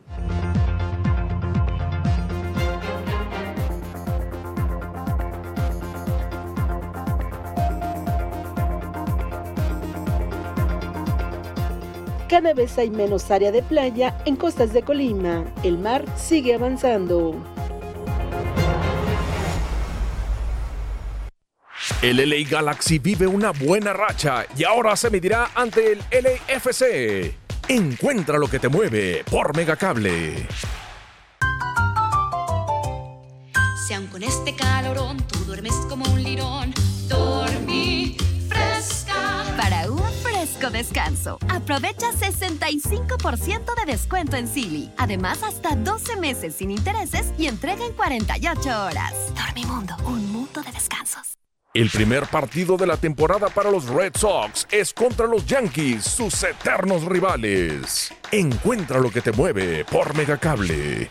Cada 12.35 12.53
vez 12.53 12.77
hay 12.79 12.91
menos 12.91 13.31
área 13.31 13.53
de 13.53 13.63
playa 13.63 14.19
en 14.25 14.35
costas 14.35 14.73
de 14.73 14.83
Colima. 14.83 15.45
El 15.63 15.79
mar 15.79 16.05
sigue 16.17 16.57
avanzando. 16.57 17.41
El 22.03 22.29
LA 22.29 22.51
Galaxy 22.51 22.99
vive 22.99 23.29
una 23.29 23.53
buena 23.53 23.93
racha 23.93 24.47
y 24.57 24.65
ahora 24.65 24.97
se 24.97 25.11
medirá 25.11 25.53
ante 25.55 25.93
el 25.93 26.01
LAFC. 26.11 27.37
Encuentra 27.69 28.37
lo 28.37 28.49
que 28.49 28.59
te 28.59 28.69
mueve 28.69 29.23
por 29.31 29.57
Megacable. 29.57 30.49
Si 33.87 33.95
aun 33.95 34.09
con 34.09 34.25
este 34.25 34.57
calorón 34.57 35.19
tú 35.19 35.39
duermes 35.45 35.75
como 35.89 36.05
un 36.13 36.21
lirón, 36.21 36.75
dormí 37.07 38.17
fresca. 38.49 39.45
Para 39.57 39.87
descanso, 40.71 41.39
aprovecha 41.49 42.11
65% 42.13 43.75
de 43.75 43.93
descuento 43.93 44.37
en 44.37 44.49
Silly. 44.49 44.91
Además, 44.97 45.43
hasta 45.43 45.77
12 45.77 46.17
meses 46.17 46.57
sin 46.57 46.71
intereses 46.71 47.33
y 47.39 47.47
entrega 47.47 47.85
en 47.85 47.93
48 47.93 48.85
horas. 48.85 49.15
Dormimundo, 49.35 49.95
un 50.07 50.33
mundo 50.33 50.63
de 50.63 50.73
descansos. 50.73 51.39
El 51.75 51.91
primer 51.91 52.27
partido 52.29 52.77
de 52.77 52.87
la 52.87 52.97
temporada 52.97 53.49
para 53.49 53.69
los 53.69 53.89
Red 53.89 54.13
Sox 54.17 54.65
es 54.71 54.95
contra 54.95 55.27
los 55.27 55.45
Yankees, 55.45 56.05
sus 56.05 56.45
eternos 56.45 57.05
rivales. 57.05 58.13
Encuentra 58.31 59.01
lo 59.01 59.11
que 59.11 59.21
te 59.21 59.33
mueve 59.33 59.85
por 59.85 60.17
Megacable. 60.17 61.11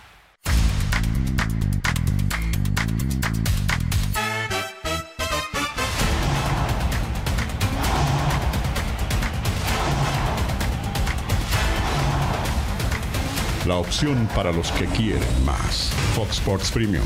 La 13.65 13.77
opción 13.77 14.27
para 14.35 14.51
los 14.51 14.69
que 14.73 14.85
quieren 14.87 15.45
más. 15.45 15.89
Fox 16.15 16.31
Sports 16.31 16.69
Premium. 16.69 17.05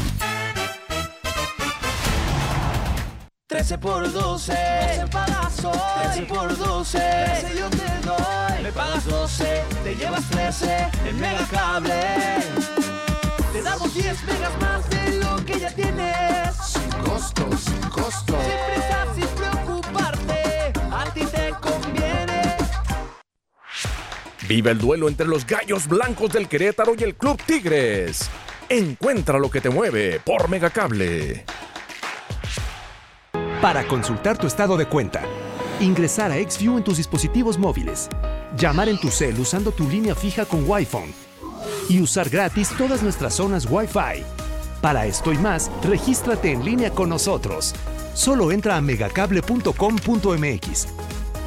13 3.46 3.78
por 3.78 4.12
12, 4.12 4.54
13 4.54 5.08
pagazos. 5.12 5.78
13 6.02 6.22
por 6.24 6.58
12, 6.58 6.98
13 6.98 7.60
yo 7.60 7.70
te 7.70 8.08
doy. 8.08 8.64
Me 8.64 8.72
pagas 8.72 9.06
12, 9.06 9.64
te 9.84 9.96
llevas 9.96 10.28
13 10.32 10.90
en 11.06 11.20
Megacable. 11.20 12.02
Te 13.54 13.62
damos 13.62 13.94
10 13.94 14.24
megas 14.24 14.52
más 14.60 14.90
de 14.90 15.20
lo 15.20 15.46
que 15.46 15.60
ya 15.60 15.70
tienes. 15.70 16.56
Sin 16.66 16.90
costo, 17.04 17.50
sin 17.56 17.82
costo. 17.90 18.34
Sin 18.34 18.74
prisa, 18.74 19.06
sin 19.14 19.28
preocuparte, 19.36 19.77
Vive 24.48 24.72
el 24.72 24.78
duelo 24.78 25.10
entre 25.10 25.28
los 25.28 25.46
gallos 25.46 25.88
blancos 25.88 26.32
del 26.32 26.48
Querétaro 26.48 26.94
y 26.98 27.04
el 27.04 27.16
Club 27.16 27.38
Tigres. 27.46 28.30
Encuentra 28.70 29.40
lo 29.40 29.52
que 29.52 29.60
te 29.60 29.70
mueve 29.70 30.22
por 30.22 30.50
Megacable. 30.50 31.44
Para 33.62 33.86
consultar 33.88 34.38
tu 34.38 34.48
estado 34.48 34.78
de 34.78 34.86
cuenta, 34.86 35.22
ingresar 35.82 36.32
a 36.32 36.36
XView 36.36 36.78
en 36.78 36.86
tus 36.86 36.96
dispositivos 36.96 37.58
móviles, 37.58 38.08
llamar 38.58 38.88
en 38.88 38.98
tu 38.98 39.10
cel 39.10 39.38
usando 39.38 39.74
tu 39.74 39.90
línea 39.90 40.16
fija 40.16 40.46
con 40.46 40.64
Wi-Fi 40.66 41.14
y 41.90 42.02
usar 42.02 42.30
gratis 42.30 42.70
todas 42.78 43.04
nuestras 43.04 43.34
zonas 43.34 43.68
Wi-Fi. 43.70 44.24
Para 44.82 45.08
esto 45.08 45.34
y 45.34 45.38
más, 45.40 45.70
regístrate 45.84 46.54
en 46.54 46.64
línea 46.64 46.92
con 46.92 47.10
nosotros. 47.10 47.76
Solo 48.14 48.54
entra 48.54 48.78
a 48.78 48.82
megacable.com.mx. 48.82 50.88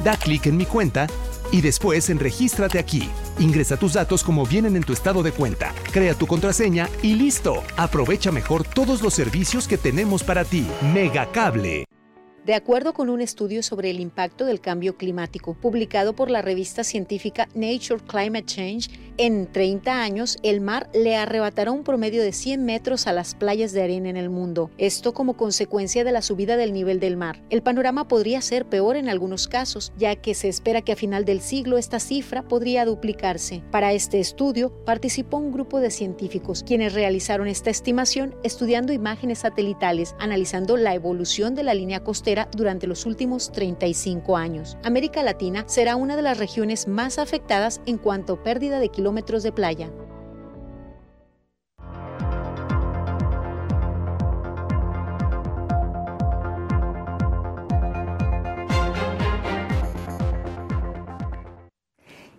Da 0.03 0.17
clic 0.17 0.45
en 0.45 0.57
mi 0.57 0.65
cuenta 0.65 1.07
y 1.51 1.61
después 1.61 2.09
en 2.09 2.19
Regístrate 2.19 2.79
aquí. 2.79 3.09
Ingresa 3.39 3.77
tus 3.77 3.93
datos 3.93 4.23
como 4.23 4.45
vienen 4.45 4.75
en 4.75 4.83
tu 4.83 4.93
estado 4.93 5.23
de 5.23 5.31
cuenta, 5.31 5.73
crea 5.91 6.13
tu 6.13 6.27
contraseña 6.27 6.89
y 7.01 7.15
listo. 7.15 7.63
Aprovecha 7.77 8.31
mejor 8.31 8.63
todos 8.63 9.01
los 9.01 9.13
servicios 9.13 9.67
que 9.67 9.77
tenemos 9.77 10.23
para 10.23 10.45
ti. 10.45 10.67
Megacable. 10.93 11.90
De 12.45 12.55
acuerdo 12.55 12.93
con 12.93 13.11
un 13.11 13.21
estudio 13.21 13.61
sobre 13.61 13.91
el 13.91 13.99
impacto 13.99 14.45
del 14.45 14.61
cambio 14.61 14.97
climático 14.97 15.53
publicado 15.53 16.15
por 16.15 16.31
la 16.31 16.41
revista 16.41 16.83
científica 16.83 17.47
Nature 17.53 18.03
Climate 18.07 18.45
Change, 18.45 18.89
en 19.17 19.45
30 19.51 20.01
años 20.01 20.37
el 20.41 20.59
mar 20.59 20.89
le 20.91 21.15
arrebatará 21.15 21.71
un 21.71 21.83
promedio 21.83 22.23
de 22.23 22.31
100 22.31 22.65
metros 22.65 23.05
a 23.05 23.13
las 23.13 23.35
playas 23.35 23.73
de 23.73 23.83
arena 23.83 24.09
en 24.09 24.17
el 24.17 24.31
mundo, 24.31 24.71
esto 24.79 25.13
como 25.13 25.37
consecuencia 25.37 26.03
de 26.03 26.11
la 26.11 26.23
subida 26.23 26.57
del 26.57 26.73
nivel 26.73 26.99
del 26.99 27.15
mar. 27.15 27.43
El 27.51 27.61
panorama 27.61 28.07
podría 28.07 28.41
ser 28.41 28.65
peor 28.65 28.95
en 28.95 29.07
algunos 29.07 29.47
casos, 29.47 29.93
ya 29.95 30.15
que 30.15 30.33
se 30.33 30.49
espera 30.49 30.81
que 30.81 30.93
a 30.93 30.95
final 30.95 31.25
del 31.25 31.41
siglo 31.41 31.77
esta 31.77 31.99
cifra 31.99 32.41
podría 32.41 32.85
duplicarse. 32.85 33.61
Para 33.69 33.93
este 33.93 34.19
estudio 34.19 34.71
participó 34.83 35.37
un 35.37 35.51
grupo 35.51 35.79
de 35.79 35.91
científicos, 35.91 36.63
quienes 36.65 36.93
realizaron 36.93 37.47
esta 37.47 37.69
estimación 37.69 38.33
estudiando 38.41 38.93
imágenes 38.93 39.39
satelitales, 39.39 40.15
analizando 40.17 40.75
la 40.75 40.95
evolución 40.95 41.53
de 41.53 41.61
la 41.61 41.75
línea 41.75 42.03
costera 42.03 42.30
durante 42.55 42.87
los 42.87 43.05
últimos 43.05 43.51
35 43.51 44.37
años. 44.37 44.77
América 44.83 45.23
Latina 45.23 45.63
será 45.67 45.95
una 45.95 46.15
de 46.15 46.21
las 46.21 46.37
regiones 46.37 46.87
más 46.87 47.17
afectadas 47.17 47.81
en 47.85 47.97
cuanto 47.97 48.33
a 48.33 48.43
pérdida 48.43 48.79
de 48.79 48.89
kilómetros 48.89 49.43
de 49.43 49.51
playa. 49.51 49.91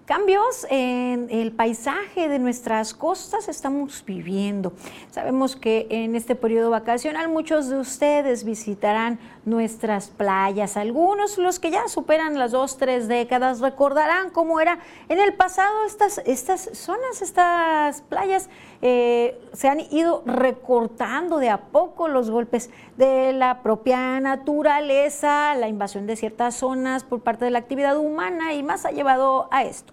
Cambios 0.07 0.67
en 0.69 1.29
el 1.31 1.53
paisaje 1.53 2.29
de 2.29 2.41
nuestras 2.41 2.93
costas 2.93 3.49
estamos 3.49 4.05
viviendo. 4.05 4.73
Sabemos 5.13 5.55
que 5.55 5.87
en 5.91 6.17
este 6.17 6.35
periodo 6.35 6.71
vacacional 6.71 7.29
muchos 7.29 7.69
de 7.69 7.79
ustedes 7.79 8.43
visitarán 8.43 9.21
nuestras 9.45 10.09
playas. 10.09 10.77
Algunos, 10.77 11.39
los 11.39 11.61
que 11.61 11.71
ya 11.71 11.87
superan 11.87 12.37
las 12.37 12.51
dos, 12.51 12.79
tres 12.79 13.07
décadas, 13.07 13.61
recordarán 13.61 14.31
cómo 14.31 14.59
era 14.59 14.81
en 15.09 15.21
el 15.21 15.35
pasado 15.35 15.85
estas, 15.87 16.19
estas 16.27 16.71
zonas, 16.73 17.23
estas 17.23 18.01
playas. 18.01 18.49
Eh, 18.85 19.41
se 19.53 19.69
han 19.69 19.79
ido 19.79 20.25
recortando 20.27 21.39
de 21.39 21.51
a 21.51 21.67
poco 21.67 22.09
los 22.09 22.31
golpes 22.31 22.69
de 22.97 23.33
la 23.33 23.63
propia 23.63 24.19
naturaleza, 24.19 25.55
la 25.55 25.69
invasión 25.69 26.09
de 26.09 26.17
ciertas 26.17 26.57
zonas 26.57 27.05
por 27.05 27.21
parte 27.21 27.45
de 27.45 27.53
la 27.53 27.61
actividad 27.61 27.97
humana 27.97 28.55
y 28.55 28.65
más 28.65 28.85
ha 28.85 28.91
llevado 28.91 29.49
a 29.53 29.63
esto. 29.63 29.93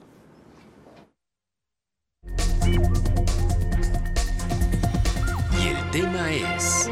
Y 5.62 5.68
el 5.68 5.92
tema 5.92 6.32
es... 6.32 6.90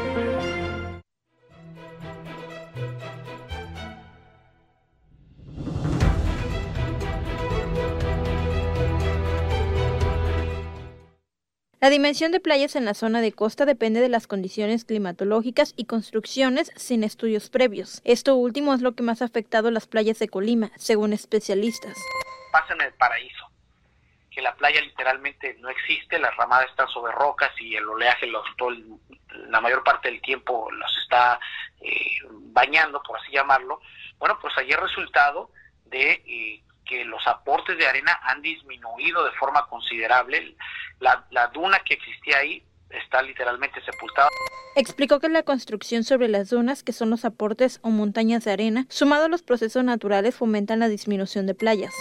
La 11.80 11.90
dimensión 11.90 12.32
de 12.32 12.40
playas 12.40 12.74
en 12.74 12.84
la 12.84 12.92
zona 12.92 13.20
de 13.20 13.30
costa 13.30 13.64
depende 13.64 14.00
de 14.00 14.08
las 14.08 14.26
condiciones 14.26 14.84
climatológicas 14.84 15.74
y 15.76 15.84
construcciones 15.84 16.72
sin 16.74 17.04
estudios 17.04 17.50
previos. 17.50 18.02
Esto 18.04 18.34
último 18.34 18.74
es 18.74 18.80
lo 18.80 18.96
que 18.96 19.04
más 19.04 19.22
ha 19.22 19.26
afectado 19.26 19.70
las 19.70 19.86
playas 19.86 20.18
de 20.18 20.28
Colima, 20.28 20.72
según 20.76 21.12
especialistas. 21.12 21.96
Pasa 22.50 22.74
en 22.74 22.80
el 22.80 22.92
paraíso, 22.94 23.46
que 24.28 24.42
la 24.42 24.56
playa 24.56 24.80
literalmente 24.80 25.56
no 25.60 25.68
existe, 25.68 26.18
las 26.18 26.36
ramadas 26.36 26.68
están 26.68 26.88
sobre 26.88 27.12
rocas 27.12 27.52
y 27.60 27.76
el 27.76 27.88
oleaje 27.88 28.26
la 28.26 29.60
mayor 29.60 29.84
parte 29.84 30.10
del 30.10 30.20
tiempo 30.20 30.68
los 30.72 30.98
está 31.04 31.38
eh, 31.80 32.18
bañando, 32.52 33.00
por 33.04 33.20
así 33.20 33.30
llamarlo. 33.30 33.80
Bueno, 34.18 34.36
pues 34.40 34.52
el 34.58 34.76
resultado 34.76 35.52
de 35.84 36.10
eh, 36.26 36.62
que 36.88 37.04
los 37.04 37.24
aportes 37.26 37.78
de 37.78 37.86
arena 37.86 38.18
han 38.22 38.42
disminuido 38.42 39.24
de 39.24 39.32
forma 39.32 39.66
considerable. 39.68 40.56
La, 41.00 41.26
la 41.30 41.48
duna 41.48 41.78
que 41.84 41.94
existía 41.94 42.38
ahí 42.38 42.62
está 42.90 43.22
literalmente 43.22 43.80
sepultada. 43.84 44.28
Explicó 44.76 45.20
que 45.20 45.28
la 45.28 45.42
construcción 45.42 46.04
sobre 46.04 46.28
las 46.28 46.50
dunas, 46.50 46.82
que 46.82 46.92
son 46.92 47.10
los 47.10 47.24
aportes 47.24 47.80
o 47.82 47.90
montañas 47.90 48.44
de 48.44 48.52
arena, 48.52 48.86
sumado 48.88 49.26
a 49.26 49.28
los 49.28 49.42
procesos 49.42 49.84
naturales, 49.84 50.36
fomentan 50.36 50.78
la 50.78 50.88
disminución 50.88 51.46
de 51.46 51.54
playas. 51.54 51.92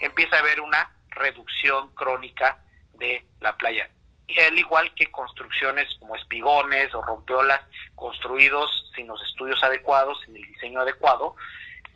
Empieza 0.00 0.36
a 0.36 0.40
haber 0.40 0.60
una 0.60 0.90
reducción 1.10 1.90
crónica 1.94 2.58
de 2.98 3.24
la 3.40 3.56
playa. 3.56 3.88
Y 4.26 4.40
al 4.40 4.58
igual 4.58 4.92
que 4.94 5.10
construcciones 5.10 5.86
como 6.00 6.16
espigones 6.16 6.94
o 6.94 7.02
rompeolas 7.02 7.60
construidos 7.94 8.90
sin 8.96 9.06
los 9.06 9.22
estudios 9.22 9.62
adecuados, 9.62 10.18
sin 10.24 10.36
el 10.36 10.42
diseño 10.42 10.80
adecuado, 10.80 11.36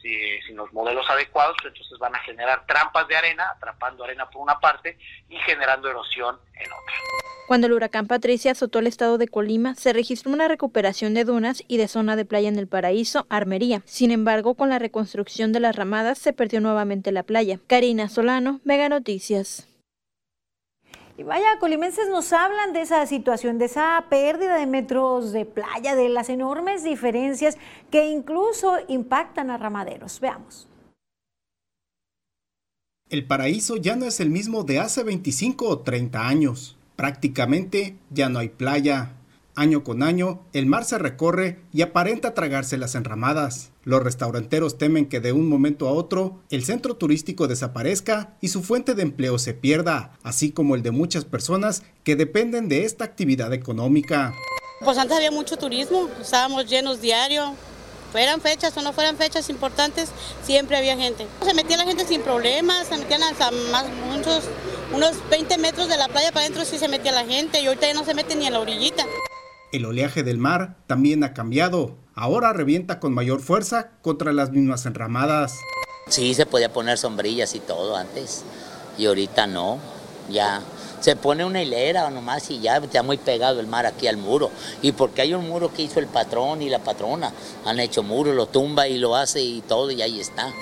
sin 0.00 0.56
los 0.56 0.72
modelos 0.72 1.08
adecuados, 1.08 1.56
entonces 1.64 1.98
van 1.98 2.14
a 2.14 2.18
generar 2.20 2.66
trampas 2.66 3.06
de 3.08 3.16
arena, 3.16 3.50
atrapando 3.56 4.04
arena 4.04 4.28
por 4.30 4.42
una 4.42 4.58
parte 4.58 4.98
y 5.28 5.36
generando 5.38 5.88
erosión 5.88 6.38
en 6.54 6.66
otra. 6.66 6.94
Cuando 7.48 7.66
el 7.66 7.72
huracán 7.72 8.06
Patricia 8.06 8.52
azotó 8.52 8.78
el 8.78 8.86
estado 8.86 9.16
de 9.16 9.26
Colima, 9.26 9.74
se 9.74 9.94
registró 9.94 10.30
una 10.30 10.48
recuperación 10.48 11.14
de 11.14 11.24
dunas 11.24 11.62
y 11.66 11.78
de 11.78 11.88
zona 11.88 12.14
de 12.14 12.26
playa 12.26 12.48
en 12.48 12.58
el 12.58 12.68
paraíso, 12.68 13.26
Armería. 13.30 13.80
Sin 13.86 14.10
embargo, 14.10 14.54
con 14.54 14.68
la 14.68 14.78
reconstrucción 14.78 15.52
de 15.52 15.60
las 15.60 15.74
ramadas 15.74 16.18
se 16.18 16.34
perdió 16.34 16.60
nuevamente 16.60 17.10
la 17.10 17.22
playa. 17.22 17.58
Karina 17.66 18.10
Solano, 18.10 18.60
Mega 18.64 18.90
Noticias. 18.90 19.66
Y 21.18 21.24
vaya, 21.24 21.58
colimenses 21.58 22.08
nos 22.08 22.32
hablan 22.32 22.72
de 22.72 22.82
esa 22.82 23.04
situación, 23.04 23.58
de 23.58 23.64
esa 23.64 24.04
pérdida 24.08 24.54
de 24.54 24.66
metros 24.66 25.32
de 25.32 25.44
playa, 25.44 25.96
de 25.96 26.08
las 26.08 26.28
enormes 26.28 26.84
diferencias 26.84 27.58
que 27.90 28.08
incluso 28.08 28.76
impactan 28.86 29.50
a 29.50 29.58
ramaderos. 29.58 30.20
Veamos. 30.20 30.68
El 33.10 33.26
paraíso 33.26 33.78
ya 33.78 33.96
no 33.96 34.04
es 34.04 34.20
el 34.20 34.30
mismo 34.30 34.62
de 34.62 34.78
hace 34.78 35.02
25 35.02 35.68
o 35.68 35.80
30 35.80 36.28
años. 36.28 36.76
Prácticamente 36.94 37.96
ya 38.10 38.28
no 38.28 38.38
hay 38.38 38.50
playa, 38.50 39.16
Año 39.58 39.82
con 39.82 40.04
año, 40.04 40.44
el 40.52 40.66
mar 40.66 40.84
se 40.84 40.98
recorre 40.98 41.58
y 41.72 41.82
aparenta 41.82 42.32
tragarse 42.32 42.78
las 42.78 42.94
enramadas. 42.94 43.72
Los 43.88 44.02
restauranteros 44.02 44.76
temen 44.76 45.06
que 45.08 45.18
de 45.18 45.32
un 45.32 45.48
momento 45.48 45.88
a 45.88 45.92
otro 45.92 46.42
el 46.50 46.62
centro 46.62 46.96
turístico 46.96 47.48
desaparezca 47.48 48.36
y 48.42 48.48
su 48.48 48.62
fuente 48.62 48.94
de 48.94 49.00
empleo 49.00 49.38
se 49.38 49.54
pierda, 49.54 50.12
así 50.22 50.50
como 50.50 50.74
el 50.74 50.82
de 50.82 50.90
muchas 50.90 51.24
personas 51.24 51.82
que 52.04 52.14
dependen 52.14 52.68
de 52.68 52.84
esta 52.84 53.04
actividad 53.04 53.54
económica. 53.54 54.34
Pues 54.84 54.98
antes 54.98 55.16
había 55.16 55.30
mucho 55.30 55.56
turismo, 55.56 56.10
estábamos 56.20 56.66
llenos 56.66 57.00
diario, 57.00 57.54
fueran 58.12 58.42
fechas 58.42 58.76
o 58.76 58.82
no 58.82 58.92
fueran 58.92 59.16
fechas 59.16 59.48
importantes, 59.48 60.10
siempre 60.42 60.76
había 60.76 60.94
gente. 60.94 61.26
Se 61.42 61.54
metía 61.54 61.78
la 61.78 61.84
gente 61.84 62.04
sin 62.04 62.20
problemas, 62.20 62.88
se 62.88 62.98
metían 62.98 63.22
hasta 63.22 63.50
más 63.72 63.86
muchos, 64.06 64.50
unos 64.94 65.12
20 65.30 65.56
metros 65.56 65.88
de 65.88 65.96
la 65.96 66.08
playa 66.08 66.30
para 66.30 66.42
adentro 66.42 66.66
sí 66.66 66.76
se 66.76 66.88
metía 66.88 67.12
la 67.12 67.24
gente 67.24 67.62
y 67.62 67.66
ahorita 67.66 67.86
ya 67.86 67.94
no 67.94 68.04
se 68.04 68.12
mete 68.12 68.36
ni 68.36 68.48
a 68.48 68.50
la 68.50 68.60
orillita. 68.60 69.06
El 69.72 69.84
oleaje 69.84 70.22
del 70.22 70.36
mar 70.36 70.76
también 70.86 71.24
ha 71.24 71.34
cambiado. 71.34 71.96
Ahora 72.20 72.52
revienta 72.52 72.98
con 72.98 73.14
mayor 73.14 73.40
fuerza 73.40 73.90
contra 74.02 74.32
las 74.32 74.50
mismas 74.50 74.84
enramadas. 74.86 75.54
Sí, 76.08 76.34
se 76.34 76.46
podía 76.46 76.72
poner 76.72 76.98
sombrillas 76.98 77.54
y 77.54 77.60
todo 77.60 77.94
antes. 77.94 78.42
Y 78.98 79.06
ahorita 79.06 79.46
no. 79.46 79.78
Ya 80.28 80.60
se 80.98 81.14
pone 81.14 81.44
una 81.44 81.62
hilera 81.62 82.06
o 82.06 82.10
nomás 82.10 82.50
y 82.50 82.58
ya 82.58 82.78
está 82.78 83.04
muy 83.04 83.18
pegado 83.18 83.60
el 83.60 83.68
mar 83.68 83.86
aquí 83.86 84.08
al 84.08 84.16
muro. 84.16 84.50
Y 84.82 84.90
porque 84.90 85.22
hay 85.22 85.32
un 85.32 85.48
muro 85.48 85.72
que 85.72 85.82
hizo 85.82 86.00
el 86.00 86.08
patrón 86.08 86.60
y 86.60 86.68
la 86.68 86.80
patrona. 86.80 87.32
Han 87.64 87.78
hecho 87.78 88.02
muro, 88.02 88.34
lo 88.34 88.46
tumba 88.46 88.88
y 88.88 88.98
lo 88.98 89.14
hace 89.14 89.40
y 89.40 89.60
todo 89.60 89.92
y 89.92 90.02
ahí 90.02 90.18
está. 90.18 90.52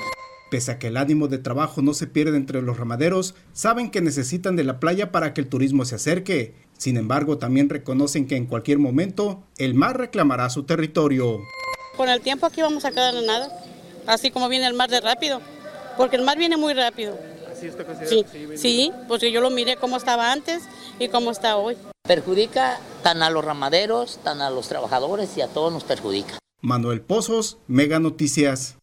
Pese 0.51 0.71
a 0.71 0.79
que 0.79 0.89
el 0.89 0.97
ánimo 0.97 1.27
de 1.27 1.39
trabajo 1.39 1.83
no 1.83 1.93
se 1.93 2.07
pierde 2.07 2.37
entre 2.37 2.63
los 2.63 2.77
ramaderos, 2.77 3.35
saben 3.53 3.91
que 3.91 4.01
necesitan 4.01 4.55
de 4.55 4.63
la 4.63 4.79
playa 4.79 5.11
para 5.11 5.35
que 5.35 5.41
el 5.41 5.49
turismo 5.49 5.85
se 5.85 5.97
acerque. 5.97 6.55
Sin 6.79 6.97
embargo, 6.97 7.39
también 7.39 7.69
reconocen 7.69 8.29
que 8.29 8.37
en 8.37 8.47
cualquier 8.47 8.79
momento 8.79 9.43
el 9.59 9.75
mar 9.75 9.99
reclamará 9.99 10.49
su 10.49 10.63
territorio. 10.63 11.41
Con 11.97 12.09
el 12.09 12.21
tiempo 12.21 12.47
aquí 12.47 12.63
vamos 12.63 12.85
a 12.85 12.93
quedar 12.93 13.17
en 13.17 13.27
nada, 13.27 13.49
así 14.07 14.31
como 14.31 14.49
viene 14.49 14.67
el 14.67 14.75
mar 14.75 14.89
de 14.89 15.01
rápido, 15.01 15.41
porque 15.97 16.15
el 16.15 16.23
mar 16.23 16.39
viene 16.39 16.57
muy 16.57 16.75
rápido. 16.75 17.19
¿Así 17.51 17.67
está 17.67 17.85
sí, 18.07 18.25
sí, 18.55 18.93
porque 19.09 19.33
yo 19.33 19.41
lo 19.41 19.51
miré 19.51 19.77
cómo 19.77 19.97
estaba 19.97 20.31
antes 20.31 20.63
y 21.01 21.09
cómo 21.09 21.33
está 21.33 21.57
hoy. 21.57 21.77
Perjudica 22.07 22.79
tan 23.03 23.23
a 23.23 23.31
los 23.31 23.45
ramaderos, 23.45 24.19
tan 24.23 24.43
a 24.43 24.51
los 24.51 24.69
trabajadores 24.69 25.37
y 25.37 25.41
a 25.41 25.49
todos 25.49 25.73
nos 25.73 25.83
perjudica. 25.83 26.39
Manuel 26.61 27.01
Pozos, 27.01 27.57
Mega 27.67 27.99
Noticias 27.99 28.77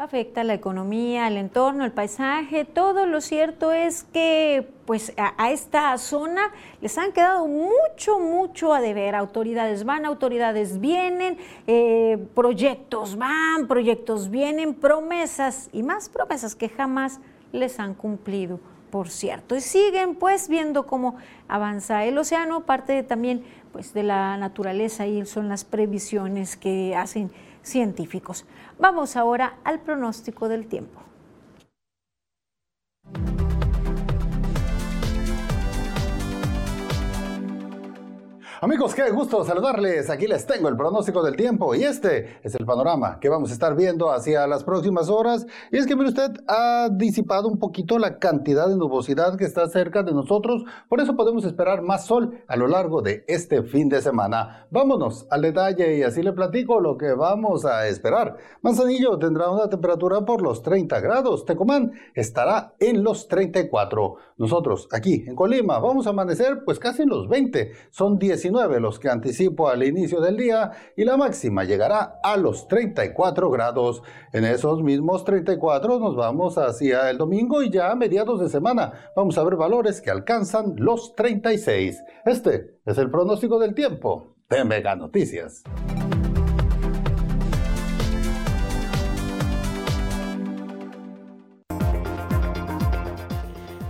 afecta 0.00 0.44
la 0.44 0.54
economía, 0.54 1.28
el 1.28 1.36
entorno, 1.36 1.84
el 1.84 1.92
paisaje, 1.92 2.64
todo 2.64 3.04
lo 3.04 3.20
cierto 3.20 3.72
es 3.72 4.04
que 4.04 4.66
pues 4.86 5.12
a, 5.16 5.50
esta 5.50 5.96
zona 5.98 6.40
les 6.80 6.96
han 6.96 7.12
quedado 7.12 7.46
mucho, 7.46 8.18
mucho 8.18 8.72
a 8.72 8.80
deber. 8.80 9.14
Autoridades 9.14 9.84
van, 9.84 10.06
autoridades 10.06 10.80
vienen, 10.80 11.36
eh, 11.66 12.18
proyectos 12.34 13.16
van, 13.16 13.68
proyectos 13.68 14.30
vienen, 14.30 14.74
promesas 14.74 15.68
y 15.72 15.82
más 15.82 16.08
promesas 16.08 16.54
que 16.54 16.70
jamás 16.70 17.20
les 17.52 17.78
han 17.78 17.92
cumplido, 17.94 18.58
por 18.90 19.10
cierto. 19.10 19.54
Y 19.54 19.60
siguen 19.60 20.14
pues 20.14 20.48
viendo 20.48 20.86
cómo 20.86 21.16
avanza 21.46 22.04
el 22.04 22.16
océano, 22.16 22.62
parte 22.64 23.02
también 23.02 23.44
pues 23.70 23.92
de 23.92 24.02
la 24.02 24.36
naturaleza 24.38 25.06
y 25.06 25.26
son 25.26 25.48
las 25.50 25.64
previsiones 25.64 26.56
que 26.56 26.96
hacen 26.96 27.30
científicos. 27.62 28.46
Vamos 28.80 29.14
ahora 29.14 29.58
al 29.62 29.80
pronóstico 29.80 30.48
del 30.48 30.66
tiempo. 30.66 31.02
Amigos, 38.62 38.94
qué 38.94 39.10
gusto 39.10 39.42
saludarles. 39.42 40.10
Aquí 40.10 40.26
les 40.26 40.44
tengo 40.44 40.68
el 40.68 40.76
pronóstico 40.76 41.22
del 41.22 41.34
tiempo 41.34 41.74
y 41.74 41.84
este 41.84 42.36
es 42.42 42.54
el 42.56 42.66
panorama 42.66 43.18
que 43.18 43.30
vamos 43.30 43.48
a 43.48 43.54
estar 43.54 43.74
viendo 43.74 44.12
hacia 44.12 44.46
las 44.46 44.64
próximas 44.64 45.08
horas. 45.08 45.46
Y 45.72 45.78
es 45.78 45.86
que, 45.86 45.96
mire 45.96 46.10
usted, 46.10 46.32
ha 46.46 46.90
disipado 46.92 47.48
un 47.48 47.58
poquito 47.58 47.98
la 47.98 48.18
cantidad 48.18 48.68
de 48.68 48.76
nubosidad 48.76 49.38
que 49.38 49.46
está 49.46 49.66
cerca 49.70 50.02
de 50.02 50.12
nosotros. 50.12 50.64
Por 50.90 51.00
eso 51.00 51.16
podemos 51.16 51.46
esperar 51.46 51.80
más 51.80 52.04
sol 52.04 52.42
a 52.48 52.56
lo 52.56 52.66
largo 52.66 53.00
de 53.00 53.24
este 53.28 53.62
fin 53.62 53.88
de 53.88 54.02
semana. 54.02 54.66
Vámonos 54.70 55.26
al 55.30 55.40
detalle 55.40 55.96
y 55.96 56.02
así 56.02 56.22
le 56.22 56.34
platico 56.34 56.80
lo 56.80 56.98
que 56.98 57.14
vamos 57.14 57.64
a 57.64 57.88
esperar. 57.88 58.36
Manzanillo 58.60 59.18
tendrá 59.18 59.48
una 59.48 59.70
temperatura 59.70 60.26
por 60.26 60.42
los 60.42 60.62
30 60.62 61.00
grados. 61.00 61.46
Tecomán 61.46 61.92
estará 62.14 62.74
en 62.78 63.04
los 63.04 63.26
34. 63.26 64.16
Nosotros 64.36 64.86
aquí 64.92 65.24
en 65.26 65.34
Colima 65.34 65.78
vamos 65.78 66.06
a 66.06 66.10
amanecer 66.10 66.62
pues 66.66 66.78
casi 66.78 67.04
en 67.04 67.08
los 67.08 67.26
20. 67.26 67.72
Son 67.90 68.18
19 68.18 68.49
19 68.50 68.80
los 68.80 68.98
que 68.98 69.08
anticipo 69.08 69.68
al 69.68 69.84
inicio 69.84 70.20
del 70.20 70.36
día 70.36 70.72
y 70.96 71.04
la 71.04 71.16
máxima 71.16 71.62
llegará 71.62 72.18
a 72.22 72.36
los 72.36 72.66
34 72.66 73.48
grados. 73.48 74.02
En 74.32 74.44
esos 74.44 74.82
mismos 74.82 75.24
34 75.24 76.00
nos 76.00 76.16
vamos 76.16 76.58
hacia 76.58 77.10
el 77.10 77.18
domingo 77.18 77.62
y 77.62 77.70
ya 77.70 77.92
a 77.92 77.94
mediados 77.94 78.40
de 78.40 78.48
semana 78.48 78.92
vamos 79.14 79.38
a 79.38 79.44
ver 79.44 79.54
valores 79.54 80.00
que 80.00 80.10
alcanzan 80.10 80.74
los 80.76 81.14
36. 81.14 82.02
Este 82.24 82.80
es 82.84 82.98
el 82.98 83.08
pronóstico 83.10 83.60
del 83.60 83.74
tiempo 83.74 84.34
de 84.48 84.64
Mega 84.64 84.96
Noticias. 84.96 85.62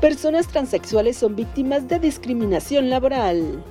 Personas 0.03 0.49
transexuales 0.49 1.17
son 1.17 1.37
víctimas 1.37 1.89
de 1.89 1.99
discriminación 1.99 2.91
laboral. 2.91 3.63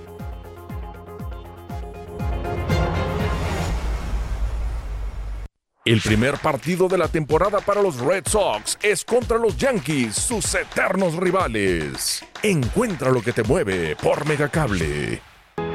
El 5.89 6.01
primer 6.01 6.37
partido 6.37 6.87
de 6.87 6.99
la 6.99 7.07
temporada 7.07 7.61
para 7.61 7.81
los 7.81 7.97
Red 7.97 8.27
Sox 8.27 8.77
es 8.83 9.03
contra 9.03 9.39
los 9.39 9.57
Yankees, 9.57 10.13
sus 10.13 10.53
eternos 10.53 11.15
rivales. 11.15 12.23
Encuentra 12.43 13.09
lo 13.09 13.23
que 13.23 13.33
te 13.33 13.41
mueve 13.41 13.95
por 13.95 14.27
Megacable. 14.27 15.19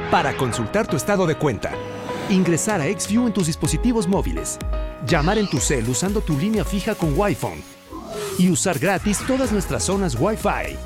Para 0.09 0.37
consultar 0.37 0.87
tu 0.87 0.95
estado 0.95 1.27
de 1.27 1.35
cuenta, 1.35 1.73
ingresar 2.29 2.79
a 2.79 2.85
XView 2.85 3.27
en 3.27 3.33
tus 3.33 3.47
dispositivos 3.47 4.07
móviles, 4.07 4.57
llamar 5.05 5.37
en 5.37 5.49
tu 5.49 5.59
cel 5.59 5.89
usando 5.89 6.21
tu 6.21 6.39
línea 6.39 6.63
fija 6.63 6.95
con 6.95 7.13
Wi-Fi 7.19 7.61
y 8.39 8.49
usar 8.49 8.79
gratis 8.79 9.19
todas 9.27 9.51
nuestras 9.51 9.83
zonas 9.83 10.15
Wi-Fi. 10.17 10.77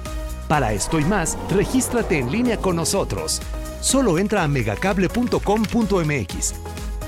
Para 0.48 0.74
esto 0.74 1.00
y 1.00 1.06
más, 1.06 1.38
regístrate 1.52 2.18
en 2.18 2.32
línea 2.32 2.58
con 2.58 2.78
nosotros. 2.78 3.44
Solo 3.80 4.18
entra 4.18 4.44
a 4.44 4.48
megacable.com.mx. 4.48 6.56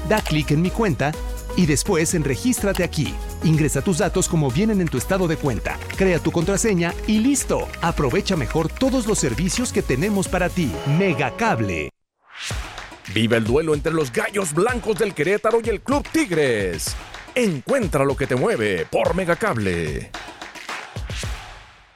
Da 0.08 0.22
clic 0.22 0.52
en 0.52 0.62
mi 0.62 0.70
cuenta 0.70 1.12
y 1.56 1.66
después 1.66 2.14
en 2.14 2.24
Regístrate 2.24 2.84
aquí. 2.84 3.14
Ingresa 3.44 3.82
tus 3.82 4.00
datos 4.00 4.28
como 4.28 4.50
vienen 4.52 4.82
en 4.82 4.88
tu 4.88 4.98
estado 4.98 5.28
de 5.28 5.38
cuenta, 5.38 5.78
crea 5.98 6.20
tu 6.20 6.32
contraseña 6.32 6.94
y 7.08 7.20
listo. 7.20 7.68
Aprovecha 7.82 8.36
mejor 8.36 8.70
todos 8.70 9.08
los 9.08 9.20
servicios 9.20 9.72
que 9.72 9.82
tenemos 9.82 10.28
para 10.28 10.50
ti. 10.50 10.72
Megacable. 10.98 11.90
Vive 13.14 13.38
el 13.38 13.44
duelo 13.44 13.74
entre 13.74 13.94
los 13.94 14.12
Gallos 14.12 14.54
Blancos 14.54 14.98
del 14.98 15.14
Querétaro 15.14 15.60
y 15.64 15.70
el 15.70 15.82
Club 15.82 16.08
Tigres. 16.12 16.96
Encuentra 17.36 18.06
lo 18.06 18.16
que 18.16 18.28
te 18.28 18.36
mueve 18.36 18.86
por 18.90 19.16
Megacable. 19.16 20.12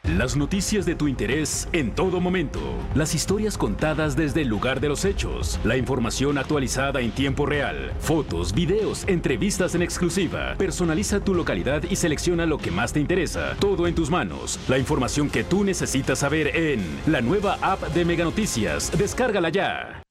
Las 0.08 0.36
noticias 0.36 0.86
de 0.86 0.94
tu 0.94 1.08
interés 1.08 1.68
en 1.74 1.90
todo 1.90 2.20
momento. 2.20 2.60
Las 2.94 3.16
historias 3.16 3.58
contadas 3.58 4.16
desde 4.16 4.44
el 4.44 4.48
lugar 4.48 4.80
de 4.80 4.88
los 4.88 5.04
hechos. 5.04 5.60
La 5.64 5.78
información 5.78 6.38
actualizada 6.38 7.02
en 7.02 7.10
tiempo 7.10 7.48
real. 7.48 7.92
Fotos, 8.00 8.54
videos, 8.54 9.04
entrevistas 9.08 9.74
en 9.74 9.82
exclusiva. 9.82 10.54
Personaliza 10.60 11.22
tu 11.22 11.34
localidad 11.34 11.82
y 11.90 11.96
selecciona 11.96 12.46
lo 12.46 12.60
que 12.60 12.70
más 12.70 12.94
te 12.94 13.00
interesa. 13.00 13.56
Todo 13.60 13.88
en 13.88 13.96
tus 13.96 14.12
manos. 14.12 14.60
La 14.68 14.78
información 14.78 15.28
que 15.28 15.44
tú 15.44 15.64
necesitas 15.64 16.20
saber 16.20 16.56
en 16.56 16.86
la 17.08 17.22
nueva 17.22 17.58
app 17.64 17.82
de 17.96 18.06
Mega 18.06 18.26
Noticias. 18.26 18.92
Descárgala 18.96 19.50
ya. 19.50 20.04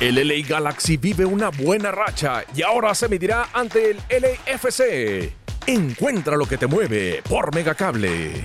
El 0.00 0.16
LA 0.16 0.44
Galaxy 0.44 0.96
vive 0.96 1.24
una 1.24 1.50
buena 1.50 1.92
racha 1.92 2.42
y 2.52 2.62
ahora 2.62 2.96
se 2.96 3.08
medirá 3.08 3.48
ante 3.52 3.92
el 3.92 3.98
LAFC. 4.10 5.32
Encuentra 5.68 6.36
lo 6.36 6.46
que 6.46 6.58
te 6.58 6.66
mueve 6.66 7.22
por 7.28 7.54
Megacable. 7.54 8.44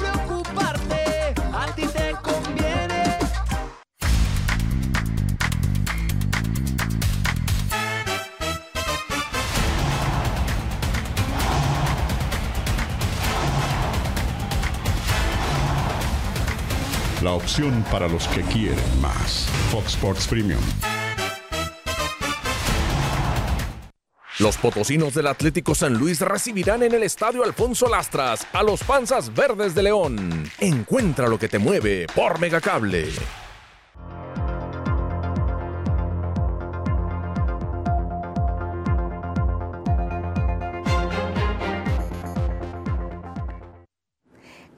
La 17.21 17.33
opción 17.33 17.85
para 17.91 18.07
los 18.07 18.27
que 18.29 18.41
quieren 18.41 18.99
más. 18.99 19.47
Fox 19.69 19.93
Sports 19.93 20.27
Premium. 20.27 20.61
Los 24.39 24.57
potosinos 24.57 25.13
del 25.13 25.27
Atlético 25.27 25.75
San 25.75 25.93
Luis 25.93 26.19
recibirán 26.21 26.81
en 26.81 26.95
el 26.95 27.03
Estadio 27.03 27.43
Alfonso 27.43 27.87
Lastras 27.87 28.47
a 28.53 28.63
los 28.63 28.83
Panzas 28.83 29.31
Verdes 29.35 29.75
de 29.75 29.83
León. 29.83 30.49
Encuentra 30.59 31.27
lo 31.27 31.37
que 31.37 31.47
te 31.47 31.59
mueve 31.59 32.07
por 32.15 32.39
Megacable. 32.39 33.07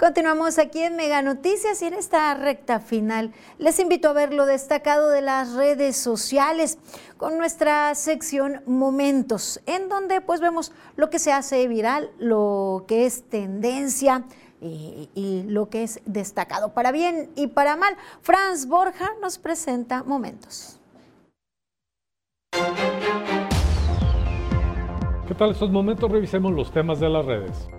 Continuamos 0.03 0.59
aquí 0.59 0.81
en 0.81 0.97
Mega 0.97 1.21
Noticias 1.21 1.81
y 1.81 1.85
en 1.85 1.93
esta 1.93 2.33
recta 2.33 2.81
final 2.81 3.31
les 3.57 3.79
invito 3.79 4.09
a 4.09 4.11
ver 4.11 4.33
lo 4.33 4.45
destacado 4.45 5.09
de 5.09 5.21
las 5.21 5.53
redes 5.53 5.95
sociales 5.95 6.77
con 7.15 7.37
nuestra 7.37 7.95
sección 7.95 8.61
Momentos, 8.65 9.61
en 9.65 9.87
donde 9.87 10.19
pues 10.19 10.41
vemos 10.41 10.73
lo 10.97 11.09
que 11.09 11.19
se 11.19 11.31
hace 11.31 11.65
viral, 11.69 12.11
lo 12.19 12.83
que 12.85 13.05
es 13.05 13.29
tendencia 13.29 14.25
y, 14.59 15.09
y 15.15 15.43
lo 15.43 15.69
que 15.69 15.83
es 15.83 16.01
destacado 16.03 16.73
para 16.73 16.91
bien 16.91 17.29
y 17.37 17.47
para 17.47 17.77
mal. 17.77 17.95
Franz 18.21 18.65
Borja 18.65 19.09
nos 19.21 19.37
presenta 19.37 20.03
Momentos. 20.03 20.81
¿Qué 25.29 25.33
tal 25.33 25.51
estos 25.51 25.71
momentos? 25.71 26.11
Revisemos 26.11 26.51
los 26.51 26.73
temas 26.73 26.99
de 26.99 27.07
las 27.07 27.25
redes. 27.25 27.69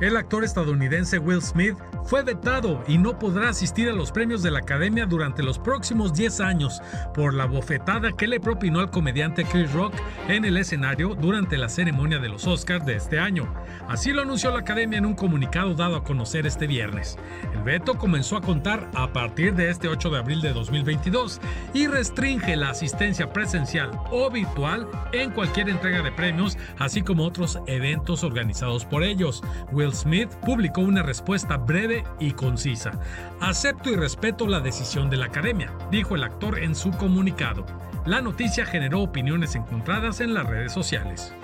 El 0.00 0.16
actor 0.16 0.44
estadounidense 0.44 1.18
Will 1.18 1.42
Smith 1.42 1.76
fue 2.08 2.22
vetado 2.22 2.82
y 2.88 2.96
no 2.96 3.18
podrá 3.18 3.50
asistir 3.50 3.86
a 3.90 3.92
los 3.92 4.12
premios 4.12 4.42
de 4.42 4.50
la 4.50 4.60
Academia 4.60 5.04
durante 5.04 5.42
los 5.42 5.58
próximos 5.58 6.14
10 6.14 6.40
años 6.40 6.80
por 7.12 7.34
la 7.34 7.44
bofetada 7.44 8.12
que 8.12 8.26
le 8.26 8.40
propinó 8.40 8.80
al 8.80 8.90
comediante 8.90 9.44
Chris 9.44 9.70
Rock 9.74 9.92
en 10.26 10.46
el 10.46 10.56
escenario 10.56 11.14
durante 11.14 11.58
la 11.58 11.68
ceremonia 11.68 12.18
de 12.18 12.30
los 12.30 12.46
Oscars 12.46 12.86
de 12.86 12.96
este 12.96 13.18
año. 13.20 13.52
Así 13.88 14.12
lo 14.12 14.22
anunció 14.22 14.50
la 14.50 14.60
Academia 14.60 14.96
en 14.96 15.04
un 15.04 15.12
comunicado 15.12 15.74
dado 15.74 15.96
a 15.96 16.04
conocer 16.04 16.46
este 16.46 16.66
viernes. 16.66 17.18
El 17.52 17.62
veto 17.62 17.98
comenzó 17.98 18.38
a 18.38 18.40
contar 18.40 18.90
a 18.94 19.12
partir 19.12 19.54
de 19.54 19.68
este 19.68 19.88
8 19.88 20.08
de 20.08 20.18
abril 20.18 20.40
de 20.40 20.54
2022 20.54 21.42
y 21.74 21.88
restringe 21.88 22.56
la 22.56 22.70
asistencia 22.70 23.34
presencial 23.34 23.90
o 24.10 24.30
virtual 24.30 24.88
en 25.12 25.30
cualquier 25.30 25.68
entrega 25.68 26.00
de 26.00 26.12
premios, 26.12 26.56
así 26.78 27.02
como 27.02 27.26
otros 27.26 27.60
eventos 27.66 28.24
organizados 28.24 28.86
por 28.86 29.02
ellos. 29.02 29.42
Will 29.72 29.92
Smith 29.92 30.30
publicó 30.46 30.80
una 30.80 31.02
respuesta 31.02 31.58
breve 31.58 31.97
y 32.18 32.32
concisa. 32.32 32.92
Acepto 33.40 33.90
y 33.90 33.96
respeto 33.96 34.46
la 34.46 34.60
decisión 34.60 35.10
de 35.10 35.16
la 35.16 35.26
academia, 35.26 35.72
dijo 35.90 36.16
el 36.16 36.24
actor 36.24 36.58
en 36.58 36.74
su 36.74 36.90
comunicado. 36.92 37.64
La 38.06 38.20
noticia 38.20 38.64
generó 38.64 39.00
opiniones 39.02 39.54
encontradas 39.54 40.20
en 40.20 40.34
las 40.34 40.46
redes 40.46 40.72
sociales. 40.72 41.34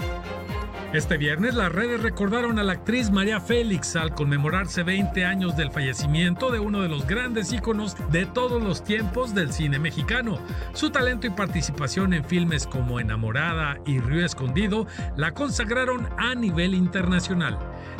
Este 0.95 1.16
viernes 1.16 1.57
las 1.57 1.72
redes 1.72 2.01
recordaron 2.01 2.61
a 2.61 2.62
la 2.62 2.74
actriz 2.74 3.11
María 3.11 3.40
Félix 3.40 3.97
al 3.97 4.14
conmemorarse 4.14 4.84
20 4.84 5.24
años 5.24 5.57
del 5.57 5.72
fallecimiento 5.72 6.53
de 6.53 6.61
uno 6.61 6.82
de 6.82 6.88
los 6.88 7.05
grandes 7.05 7.53
íconos 7.53 7.97
de 8.12 8.26
todos 8.26 8.62
los 8.62 8.84
tiempos 8.84 9.34
del 9.34 9.53
cine 9.53 9.80
mexicano. 9.80 10.38
Su 10.72 10.90
talento 10.90 11.26
y 11.26 11.30
participación 11.30 12.14
en 12.14 12.24
filmes 12.24 12.68
como 12.68 13.01
Enamorada 13.01 13.76
y 13.84 13.99
Río 13.99 14.24
Escondido 14.24 14.86
la 15.16 15.32
consagraron 15.32 16.09
a 16.16 16.36
nivel 16.36 16.74
internacional. 16.74 17.59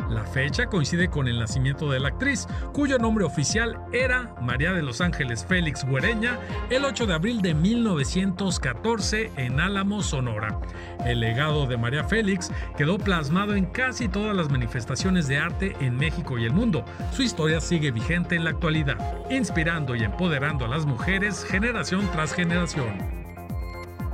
La 0.09 0.23
fecha 0.23 0.67
coincide 0.67 1.09
con 1.09 1.27
el 1.27 1.39
nacimiento 1.39 1.89
de 1.89 1.99
la 1.99 2.09
actriz, 2.09 2.47
cuyo 2.73 2.99
nombre 2.99 3.25
oficial 3.25 3.79
era 3.91 4.35
María 4.39 4.71
de 4.71 4.83
los 4.83 5.01
Ángeles 5.01 5.43
Félix 5.45 5.83
Güereña, 5.83 6.39
el 6.69 6.85
8 6.85 7.07
de 7.07 7.13
abril 7.15 7.41
de 7.41 7.55
1914 7.55 9.31
en 9.35 9.59
Álamo, 9.59 10.03
Sonora. 10.03 10.59
El 11.05 11.21
legado 11.21 11.65
de 11.65 11.77
María 11.77 12.03
Félix 12.03 12.51
quedó 12.85 12.99
plasmado 12.99 13.55
en 13.55 13.65
casi 13.65 14.07
todas 14.07 14.37
las 14.37 14.51
manifestaciones 14.51 15.27
de 15.27 15.39
arte 15.39 15.75
en 15.79 15.97
México 15.97 16.37
y 16.37 16.45
el 16.45 16.53
mundo. 16.53 16.85
Su 17.11 17.23
historia 17.23 17.59
sigue 17.59 17.89
vigente 17.89 18.35
en 18.35 18.43
la 18.43 18.51
actualidad, 18.51 18.97
inspirando 19.31 19.95
y 19.95 20.03
empoderando 20.03 20.65
a 20.65 20.67
las 20.67 20.85
mujeres 20.85 21.43
generación 21.45 22.07
tras 22.11 22.31
generación. 22.31 22.95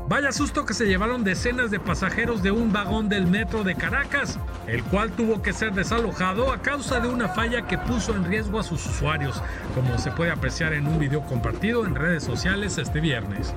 Vaya 0.07 0.31
susto 0.31 0.65
que 0.65 0.73
se 0.73 0.85
llevaron 0.85 1.25
decenas 1.25 1.69
de 1.69 1.81
pasajeros 1.81 2.43
de 2.43 2.51
un 2.51 2.71
vagón 2.71 3.09
del 3.09 3.27
metro 3.27 3.65
de 3.65 3.75
Caracas. 3.75 4.39
el 4.67 4.81
cual 4.85 5.11
tuvo 5.11 5.41
que 5.41 5.51
ser 5.51 5.73
desalojado 5.73 6.49
a 6.49 6.61
causa 6.61 7.01
de 7.01 7.09
una 7.09 7.27
falla 7.27 7.67
que 7.67 7.77
puso 7.77 8.15
en 8.15 8.23
riesgo 8.23 8.57
a 8.57 8.63
sus 8.63 8.85
usuarios, 8.85 9.43
como 9.75 9.97
se 9.97 10.11
puede 10.11 10.31
apreciar 10.31 10.71
en 10.71 10.87
un 10.87 10.97
video 10.97 11.23
compartido 11.23 11.85
en 11.85 11.93
redes 11.93 12.23
sociales 12.23 12.77
este 12.77 13.01
viernes. 13.01 13.53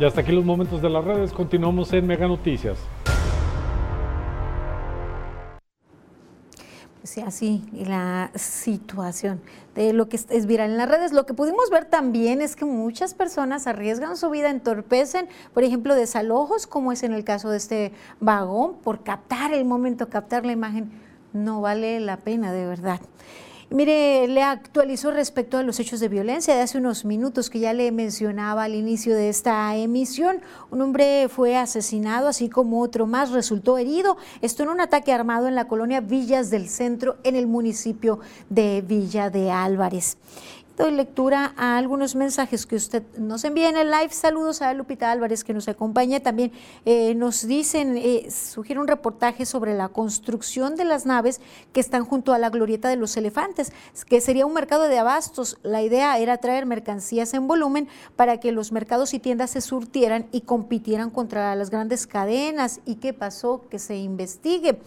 Y 0.00 0.04
hasta 0.06 0.22
aquí 0.22 0.32
los 0.32 0.46
momentos 0.46 0.80
de 0.80 0.88
las 0.88 1.04
redes. 1.04 1.30
Continuamos 1.30 1.92
en 1.92 2.06
Mega 2.06 2.26
Noticias. 2.26 2.78
Pues 7.00 7.10
sí, 7.10 7.20
así 7.20 7.62
la 7.86 8.30
situación 8.34 9.42
de 9.74 9.92
lo 9.92 10.08
que 10.08 10.16
es 10.16 10.46
viral 10.46 10.70
en 10.70 10.78
las 10.78 10.88
redes. 10.88 11.12
Lo 11.12 11.26
que 11.26 11.34
pudimos 11.34 11.68
ver 11.68 11.84
también 11.84 12.40
es 12.40 12.56
que 12.56 12.64
muchas 12.64 13.12
personas 13.12 13.66
arriesgan 13.66 14.16
su 14.16 14.30
vida, 14.30 14.48
entorpecen, 14.48 15.28
por 15.52 15.64
ejemplo, 15.64 15.94
desalojos, 15.94 16.66
como 16.66 16.92
es 16.92 17.02
en 17.02 17.12
el 17.12 17.22
caso 17.22 17.50
de 17.50 17.58
este 17.58 17.92
vagón, 18.20 18.76
por 18.82 19.02
captar 19.02 19.52
el 19.52 19.66
momento, 19.66 20.08
captar 20.08 20.46
la 20.46 20.52
imagen. 20.52 20.90
No 21.34 21.60
vale 21.60 22.00
la 22.00 22.16
pena, 22.16 22.52
de 22.52 22.64
verdad. 22.64 23.00
Mire, 23.72 24.26
le 24.26 24.42
actualizó 24.42 25.12
respecto 25.12 25.56
a 25.56 25.62
los 25.62 25.78
hechos 25.78 26.00
de 26.00 26.08
violencia 26.08 26.56
de 26.56 26.62
hace 26.62 26.76
unos 26.76 27.04
minutos 27.04 27.50
que 27.50 27.60
ya 27.60 27.72
le 27.72 27.92
mencionaba 27.92 28.64
al 28.64 28.74
inicio 28.74 29.14
de 29.14 29.28
esta 29.28 29.76
emisión. 29.76 30.40
Un 30.72 30.80
hombre 30.82 31.28
fue 31.28 31.56
asesinado, 31.56 32.26
así 32.26 32.48
como 32.48 32.80
otro 32.80 33.06
más 33.06 33.30
resultó 33.30 33.78
herido. 33.78 34.16
Esto 34.40 34.64
en 34.64 34.70
un 34.70 34.80
ataque 34.80 35.12
armado 35.12 35.46
en 35.46 35.54
la 35.54 35.68
colonia 35.68 36.00
Villas 36.00 36.50
del 36.50 36.68
Centro, 36.68 37.18
en 37.22 37.36
el 37.36 37.46
municipio 37.46 38.18
de 38.48 38.82
Villa 38.84 39.30
de 39.30 39.52
Álvarez 39.52 40.16
doy 40.80 40.92
lectura 40.92 41.52
a 41.58 41.76
algunos 41.76 42.16
mensajes 42.16 42.64
que 42.64 42.76
usted 42.76 43.02
nos 43.18 43.44
envía 43.44 43.68
en 43.68 43.76
el 43.76 43.90
live. 43.90 44.08
Saludos 44.10 44.62
a 44.62 44.72
Lupita 44.72 45.10
Álvarez 45.10 45.44
que 45.44 45.52
nos 45.52 45.68
acompaña. 45.68 46.20
También 46.20 46.52
eh, 46.86 47.14
nos 47.14 47.46
dicen, 47.46 47.98
eh, 47.98 48.30
sugiere 48.30 48.80
un 48.80 48.88
reportaje 48.88 49.44
sobre 49.44 49.74
la 49.74 49.90
construcción 49.90 50.76
de 50.76 50.86
las 50.86 51.04
naves 51.04 51.40
que 51.74 51.80
están 51.80 52.06
junto 52.06 52.32
a 52.32 52.38
la 52.38 52.48
glorieta 52.48 52.88
de 52.88 52.96
los 52.96 53.14
elefantes, 53.18 53.72
que 54.08 54.22
sería 54.22 54.46
un 54.46 54.54
mercado 54.54 54.84
de 54.84 54.98
abastos. 54.98 55.58
La 55.62 55.82
idea 55.82 56.18
era 56.18 56.38
traer 56.38 56.64
mercancías 56.64 57.34
en 57.34 57.46
volumen 57.46 57.86
para 58.16 58.40
que 58.40 58.50
los 58.50 58.72
mercados 58.72 59.12
y 59.12 59.18
tiendas 59.18 59.50
se 59.50 59.60
surtieran 59.60 60.28
y 60.32 60.40
compitieran 60.40 61.10
contra 61.10 61.54
las 61.56 61.68
grandes 61.68 62.06
cadenas. 62.06 62.80
¿Y 62.86 62.94
qué 62.96 63.12
pasó? 63.12 63.68
Que 63.68 63.78
se 63.78 63.98
investigue. 63.98 64.78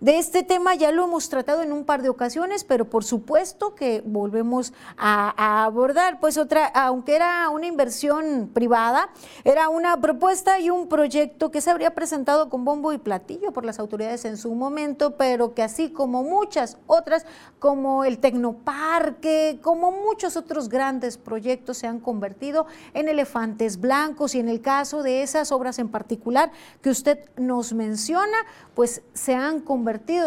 De 0.00 0.18
este 0.18 0.42
tema 0.42 0.74
ya 0.74 0.90
lo 0.90 1.04
hemos 1.04 1.28
tratado 1.28 1.62
en 1.62 1.72
un 1.72 1.84
par 1.84 2.02
de 2.02 2.08
ocasiones, 2.08 2.64
pero 2.64 2.90
por 2.90 3.04
supuesto 3.04 3.74
que 3.74 4.02
volvemos 4.04 4.72
a, 4.96 5.64
abordar, 5.64 6.20
pues 6.20 6.36
otra, 6.36 6.66
aunque 6.66 7.16
era 7.16 7.48
una 7.50 7.66
inversión 7.66 8.50
privada, 8.52 9.08
era 9.44 9.68
una 9.68 10.00
propuesta 10.00 10.58
y 10.58 10.70
un 10.70 10.88
proyecto 10.88 11.50
que 11.50 11.60
se 11.60 11.70
habría 11.70 11.94
presentado 11.94 12.48
con 12.48 12.64
bombo 12.64 12.92
y 12.92 12.98
platillo 12.98 13.52
por 13.52 13.64
las 13.64 13.78
autoridades 13.78 14.24
en 14.24 14.36
su 14.36 14.54
momento, 14.54 15.16
pero 15.16 15.54
que 15.54 15.62
así 15.62 15.90
como 15.90 16.22
muchas 16.22 16.78
otras, 16.86 17.24
como 17.58 18.04
el 18.04 18.18
Tecnoparque, 18.18 19.60
como 19.62 19.92
muchos 19.92 20.36
otros 20.36 20.68
grandes 20.68 21.18
proyectos 21.18 21.78
se 21.78 21.86
han 21.86 22.00
convertido 22.00 22.66
en 22.94 23.08
elefantes 23.08 23.80
blancos. 23.80 24.34
Y 24.34 24.40
en 24.40 24.48
el 24.48 24.60
caso 24.60 25.02
de 25.02 25.22
esas 25.22 25.52
obras 25.52 25.78
en 25.78 25.88
particular 25.88 26.50
que 26.82 26.90
usted 26.90 27.18
nos 27.36 27.72
menciona, 27.72 28.36
pues 28.74 29.02
se 29.14 29.34
han 29.34 29.60
convertido 29.60 29.83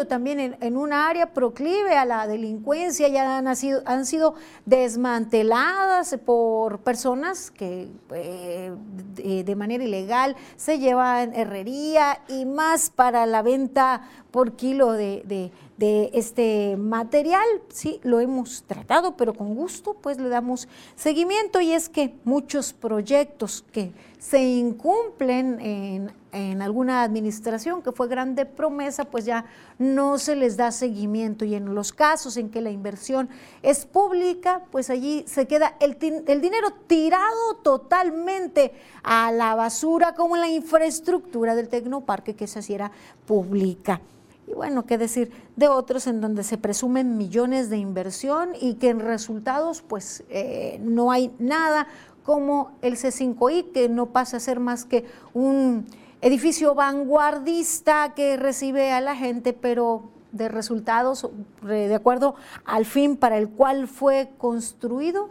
también 0.08 0.40
en, 0.40 0.58
en 0.62 0.78
una 0.78 1.10
área 1.10 1.34
proclive 1.34 1.98
a 1.98 2.06
la 2.06 2.28
delincuencia, 2.28 3.08
ya 3.08 3.38
han, 3.38 3.56
sido, 3.56 3.82
han 3.86 4.06
sido 4.06 4.36
desmanteladas 4.66 6.18
por 6.26 6.80
personas 6.80 7.52
que 7.52 7.90
eh, 8.14 8.72
de, 9.16 9.56
manera 9.56 9.84
ilegal 9.84 10.36
se 10.56 10.80
llevan 10.80 11.34
herrería 11.34 12.20
y 12.28 12.46
más 12.46 12.90
para 12.90 13.26
la 13.26 13.42
venta 13.42 14.02
por 14.32 14.54
kilo 14.54 14.92
de, 14.92 15.52
de, 15.78 16.10
este 16.14 16.76
material. 16.78 17.46
Sí, 17.70 18.00
lo 18.04 18.20
hemos 18.20 18.64
tratado, 18.64 19.16
pero 19.16 19.34
con 19.34 19.56
gusto 19.56 19.94
pues 19.94 20.20
le 20.20 20.30
damos 20.30 20.68
seguimiento 20.96 21.62
y 21.62 21.72
es 21.72 21.90
que 21.90 22.16
muchos 22.24 22.74
proyectos 22.74 23.64
que 23.72 23.92
se 24.20 24.42
incumplen 24.44 25.60
en, 25.62 26.12
en 26.32 26.62
alguna 26.62 27.04
administración 27.04 27.82
que 27.82 27.92
fue 27.92 28.08
grande 28.08 28.46
promesa, 28.46 29.06
pues 29.06 29.26
ya 29.26 29.46
no 29.80 30.18
se 30.18 30.36
les 30.36 30.58
da 30.58 30.72
seguimiento 30.72 31.46
y 31.46 31.56
en 31.56 31.74
los 31.74 31.94
casos 31.94 32.38
en 32.38 32.50
que 32.50 32.62
la 32.62 32.70
inversión 32.70 33.30
es 33.64 33.86
pública, 33.86 34.64
pues 34.72 34.90
allí 34.90 35.24
se 35.28 35.48
queda 35.48 35.76
el, 35.80 35.98
el 36.28 36.42
dinero 36.42 36.70
tirado 36.88 37.56
totalmente 37.64 38.74
a 39.04 39.32
la 39.32 39.56
basura 39.56 40.14
como 40.14 40.36
en 40.36 40.42
la 40.42 40.50
infraestructura 40.50 41.56
del 41.56 41.70
Tecnoparque 41.70 42.36
que 42.36 42.48
se 42.48 42.60
hiciera 42.60 42.92
pública. 43.26 44.02
Y 44.48 44.54
bueno, 44.54 44.86
qué 44.86 44.98
decir 44.98 45.32
de 45.58 45.68
otros 45.68 46.08
en 46.08 46.22
donde 46.22 46.44
se 46.44 46.58
presumen 46.58 47.18
millones 47.18 47.70
de 47.70 47.78
inversión 47.78 48.52
y 48.60 48.76
que 48.76 48.90
en 48.90 49.02
resultados 49.02 49.82
pues 49.82 50.24
eh, 50.30 50.80
no 50.82 51.12
hay 51.12 51.34
nada 51.38 51.88
como 52.24 52.72
el 52.82 52.96
C5I, 52.96 53.72
que 53.74 53.90
no 53.90 54.08
pasa 54.08 54.38
a 54.38 54.40
ser 54.40 54.60
más 54.60 54.86
que 54.86 55.06
un 55.34 55.86
edificio 56.22 56.76
vanguardista 56.76 58.14
que 58.16 58.38
recibe 58.38 58.92
a 58.92 59.02
la 59.02 59.16
gente, 59.16 59.54
pero 59.54 60.10
de 60.32 60.50
resultados 60.50 61.30
de 61.62 61.94
acuerdo 61.94 62.36
al 62.66 62.86
fin 62.86 63.18
para 63.18 63.38
el 63.38 63.50
cual 63.50 63.88
fue 63.88 64.30
construido, 64.38 65.30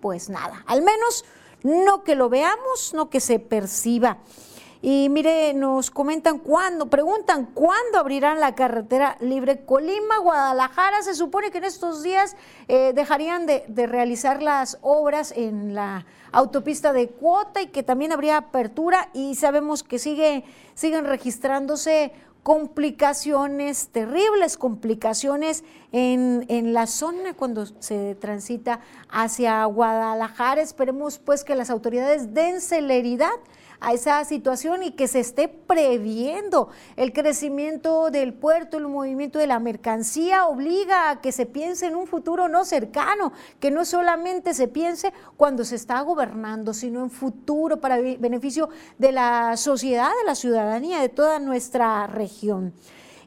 pues 0.00 0.28
nada, 0.28 0.64
al 0.66 0.82
menos 0.82 1.24
no 1.62 2.04
que 2.04 2.14
lo 2.14 2.28
veamos, 2.28 2.92
no 2.94 3.08
que 3.08 3.20
se 3.20 3.38
perciba. 3.38 4.18
Y 4.86 5.08
mire, 5.08 5.54
nos 5.54 5.90
comentan 5.90 6.38
cuándo, 6.38 6.90
preguntan 6.90 7.46
cuándo 7.46 7.98
abrirán 7.98 8.38
la 8.38 8.54
carretera 8.54 9.16
libre 9.18 9.64
Colima-Guadalajara. 9.64 11.00
Se 11.00 11.14
supone 11.14 11.50
que 11.50 11.56
en 11.56 11.64
estos 11.64 12.02
días 12.02 12.36
eh, 12.68 12.92
dejarían 12.94 13.46
de, 13.46 13.64
realizar 13.86 14.42
las 14.42 14.76
obras 14.82 15.32
en 15.34 15.74
la 15.74 16.04
autopista 16.32 16.92
de 16.92 17.08
cuota 17.08 17.62
y 17.62 17.68
que 17.68 17.82
también 17.82 18.12
habría 18.12 18.36
apertura 18.36 19.08
y 19.14 19.36
sabemos 19.36 19.82
que 19.82 19.98
sigue, 19.98 20.44
siguen 20.74 21.06
registrándose 21.06 22.12
complicaciones, 22.42 23.88
terribles 23.88 24.58
complicaciones 24.58 25.64
en, 25.92 26.44
en, 26.50 26.74
la 26.74 26.86
zona 26.86 27.32
cuando 27.32 27.64
se 27.80 28.16
transita 28.16 28.80
hacia 29.08 29.64
Guadalajara. 29.64 30.60
Esperemos 30.60 31.18
pues 31.18 31.42
que 31.42 31.54
las 31.54 31.70
autoridades 31.70 32.34
den 32.34 32.60
celeridad 32.60 33.32
a 33.84 33.92
esa 33.92 34.24
situación 34.24 34.82
y 34.82 34.92
que 34.92 35.08
se 35.08 35.20
esté 35.20 35.46
previendo. 35.48 36.70
El 36.96 37.12
crecimiento 37.12 38.10
del 38.10 38.32
puerto, 38.32 38.78
el 38.78 38.88
movimiento 38.88 39.38
de 39.38 39.46
la 39.46 39.58
mercancía 39.58 40.46
obliga 40.46 41.10
a 41.10 41.20
que 41.20 41.32
se 41.32 41.44
piense 41.44 41.86
en 41.86 41.94
un 41.94 42.06
futuro 42.06 42.48
no 42.48 42.64
cercano, 42.64 43.32
que 43.60 43.70
no 43.70 43.84
solamente 43.84 44.54
se 44.54 44.68
piense 44.68 45.12
cuando 45.36 45.64
se 45.64 45.76
está 45.76 46.00
gobernando, 46.00 46.72
sino 46.72 47.02
en 47.02 47.10
futuro 47.10 47.80
para 47.80 47.98
beneficio 47.98 48.70
de 48.98 49.12
la 49.12 49.56
sociedad, 49.58 50.10
de 50.20 50.26
la 50.26 50.34
ciudadanía, 50.34 51.00
de 51.00 51.10
toda 51.10 51.38
nuestra 51.38 52.06
región. 52.06 52.72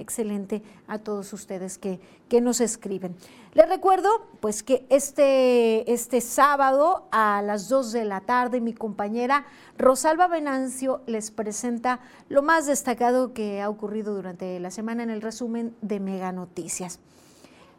excelente 0.00 0.62
a 0.88 0.98
todos 0.98 1.32
ustedes 1.32 1.78
que, 1.78 2.00
que 2.28 2.40
nos 2.40 2.60
escriben. 2.60 3.14
Les 3.52 3.68
recuerdo 3.68 4.08
pues 4.40 4.62
que 4.62 4.86
este, 4.90 5.92
este 5.92 6.20
sábado 6.20 7.08
a 7.10 7.42
las 7.42 7.68
2 7.68 7.92
de 7.92 8.04
la 8.04 8.20
tarde 8.20 8.60
mi 8.60 8.72
compañera 8.72 9.44
Rosalba 9.76 10.28
Venancio 10.28 11.02
les 11.06 11.30
presenta 11.30 12.00
lo 12.28 12.42
más 12.42 12.66
destacado 12.66 13.32
que 13.32 13.60
ha 13.60 13.68
ocurrido 13.68 14.14
durante 14.14 14.60
la 14.60 14.70
semana 14.70 15.02
en 15.02 15.10
el 15.10 15.20
resumen 15.20 15.74
de 15.80 16.00
Mega 16.00 16.32
Noticias. 16.32 17.00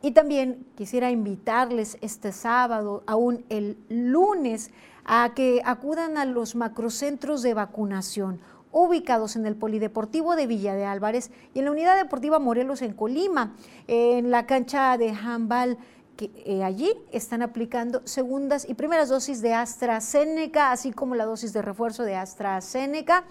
Y 0.01 0.11
también 0.11 0.65
quisiera 0.75 1.11
invitarles 1.11 1.97
este 2.01 2.31
sábado, 2.31 3.03
aún 3.05 3.45
el 3.49 3.77
lunes, 3.87 4.71
a 5.05 5.33
que 5.35 5.61
acudan 5.63 6.17
a 6.17 6.25
los 6.25 6.55
macrocentros 6.55 7.43
de 7.43 7.53
vacunación 7.53 8.39
ubicados 8.71 9.35
en 9.35 9.45
el 9.45 9.55
Polideportivo 9.55 10.35
de 10.35 10.47
Villa 10.47 10.75
de 10.75 10.85
Álvarez 10.85 11.31
y 11.53 11.59
en 11.59 11.65
la 11.65 11.71
Unidad 11.71 11.97
Deportiva 11.97 12.39
Morelos 12.39 12.81
en 12.81 12.93
Colima, 12.93 13.55
en 13.87 14.31
la 14.31 14.45
cancha 14.45 14.97
de 14.97 15.09
handball 15.09 15.77
que 16.17 16.31
eh, 16.45 16.63
allí 16.63 16.93
están 17.11 17.41
aplicando 17.41 18.01
segundas 18.05 18.67
y 18.67 18.73
primeras 18.73 19.09
dosis 19.09 19.41
de 19.41 19.53
AstraZeneca, 19.53 20.71
así 20.71 20.91
como 20.91 21.15
la 21.15 21.25
dosis 21.25 21.53
de 21.53 21.61
refuerzo 21.61 22.03
de 22.03 22.15
AstraZeneca. 22.15 23.23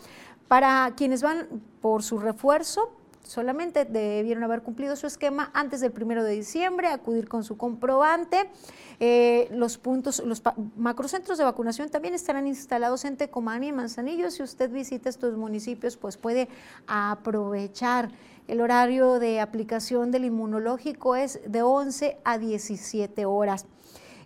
Para 0.49 0.95
quienes 0.97 1.22
van 1.22 1.47
por 1.80 2.03
su 2.03 2.18
refuerzo, 2.18 2.91
solamente 3.23 3.85
debieron 3.85 4.43
haber 4.43 4.62
cumplido 4.62 4.97
su 4.97 5.07
esquema 5.07 5.51
antes 5.55 5.81
del 5.81 5.93
primero 5.93 6.25
de 6.25 6.33
diciembre, 6.33 6.89
acudir 6.89 7.29
con 7.29 7.45
su 7.45 7.57
comprobante. 7.57 8.51
Eh, 8.99 9.49
los 9.53 9.79
puntos, 9.79 10.23
los 10.25 10.43
macrocentros 10.77 11.39
de 11.39 11.45
vacunación 11.45 11.89
también 11.89 12.14
estarán 12.14 12.47
instalados 12.47 13.05
en 13.05 13.16
Tecomán 13.16 13.64
y 13.64 13.73
Manzanillo. 13.73 14.31
Si 14.31 14.43
usted 14.43 14.71
visita 14.71 15.09
estos 15.09 15.37
municipios, 15.37 15.97
pues 15.97 16.16
puede 16.16 16.49
aprovechar. 16.87 18.11
El 18.49 18.61
horario 18.61 19.21
de 19.21 19.39
aplicación 19.39 20.11
del 20.11 20.25
inmunológico 20.25 21.14
es 21.14 21.41
de 21.47 21.62
11 21.62 22.18
a 22.25 22.37
17 22.37 23.25
horas. 23.25 23.66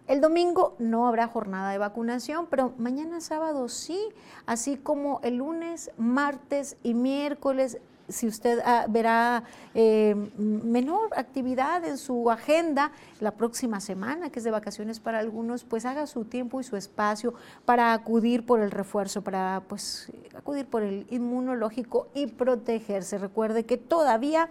El 0.06 0.20
domingo 0.20 0.76
no 0.78 1.06
habrá 1.06 1.28
jornada 1.28 1.70
de 1.70 1.78
vacunación, 1.78 2.46
pero 2.50 2.74
mañana 2.76 3.22
sábado 3.22 3.68
sí, 3.70 3.98
así 4.44 4.76
como 4.76 5.20
el 5.22 5.36
lunes, 5.36 5.90
martes 5.96 6.76
y 6.82 6.92
miércoles 6.92 7.78
si 8.08 8.26
usted 8.26 8.60
ah, 8.64 8.86
verá 8.88 9.44
eh, 9.74 10.14
menor 10.36 11.10
actividad 11.16 11.84
en 11.84 11.98
su 11.98 12.30
agenda 12.30 12.92
la 13.20 13.32
próxima 13.32 13.80
semana, 13.80 14.30
que 14.30 14.40
es 14.40 14.44
de 14.44 14.50
vacaciones 14.50 15.00
para 15.00 15.18
algunos, 15.18 15.64
pues 15.64 15.84
haga 15.84 16.06
su 16.06 16.24
tiempo 16.24 16.60
y 16.60 16.64
su 16.64 16.76
espacio 16.76 17.34
para 17.64 17.92
acudir 17.92 18.44
por 18.44 18.60
el 18.60 18.70
refuerzo, 18.70 19.22
para 19.22 19.62
pues 19.68 20.12
acudir 20.36 20.66
por 20.66 20.82
el 20.82 21.06
inmunológico 21.10 22.08
y 22.14 22.26
protegerse. 22.26 23.18
Recuerde 23.18 23.64
que 23.64 23.76
todavía 23.76 24.48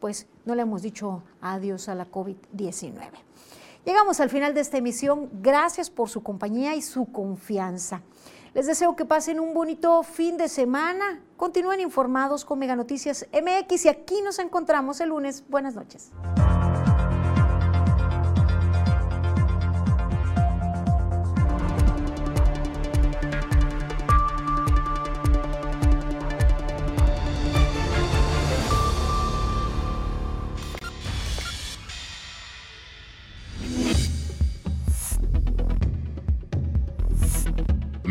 pues 0.00 0.26
no 0.44 0.54
le 0.54 0.62
hemos 0.62 0.82
dicho 0.82 1.22
adiós 1.40 1.88
a 1.88 1.94
la 1.94 2.06
COVID-19. 2.10 2.94
Llegamos 3.84 4.18
al 4.18 4.30
final 4.30 4.52
de 4.52 4.60
esta 4.60 4.78
emisión. 4.78 5.30
Gracias 5.40 5.90
por 5.90 6.08
su 6.08 6.22
compañía 6.22 6.74
y 6.74 6.82
su 6.82 7.06
confianza. 7.12 8.02
Les 8.56 8.64
deseo 8.64 8.96
que 8.96 9.04
pasen 9.04 9.38
un 9.38 9.52
bonito 9.52 10.02
fin 10.02 10.38
de 10.38 10.48
semana. 10.48 11.20
Continúen 11.36 11.78
informados 11.78 12.46
con 12.46 12.58
Mega 12.58 12.74
Noticias 12.74 13.26
MX 13.30 13.84
y 13.84 13.88
aquí 13.90 14.22
nos 14.22 14.38
encontramos 14.38 14.98
el 15.02 15.10
lunes. 15.10 15.44
Buenas 15.50 15.74
noches. 15.74 16.10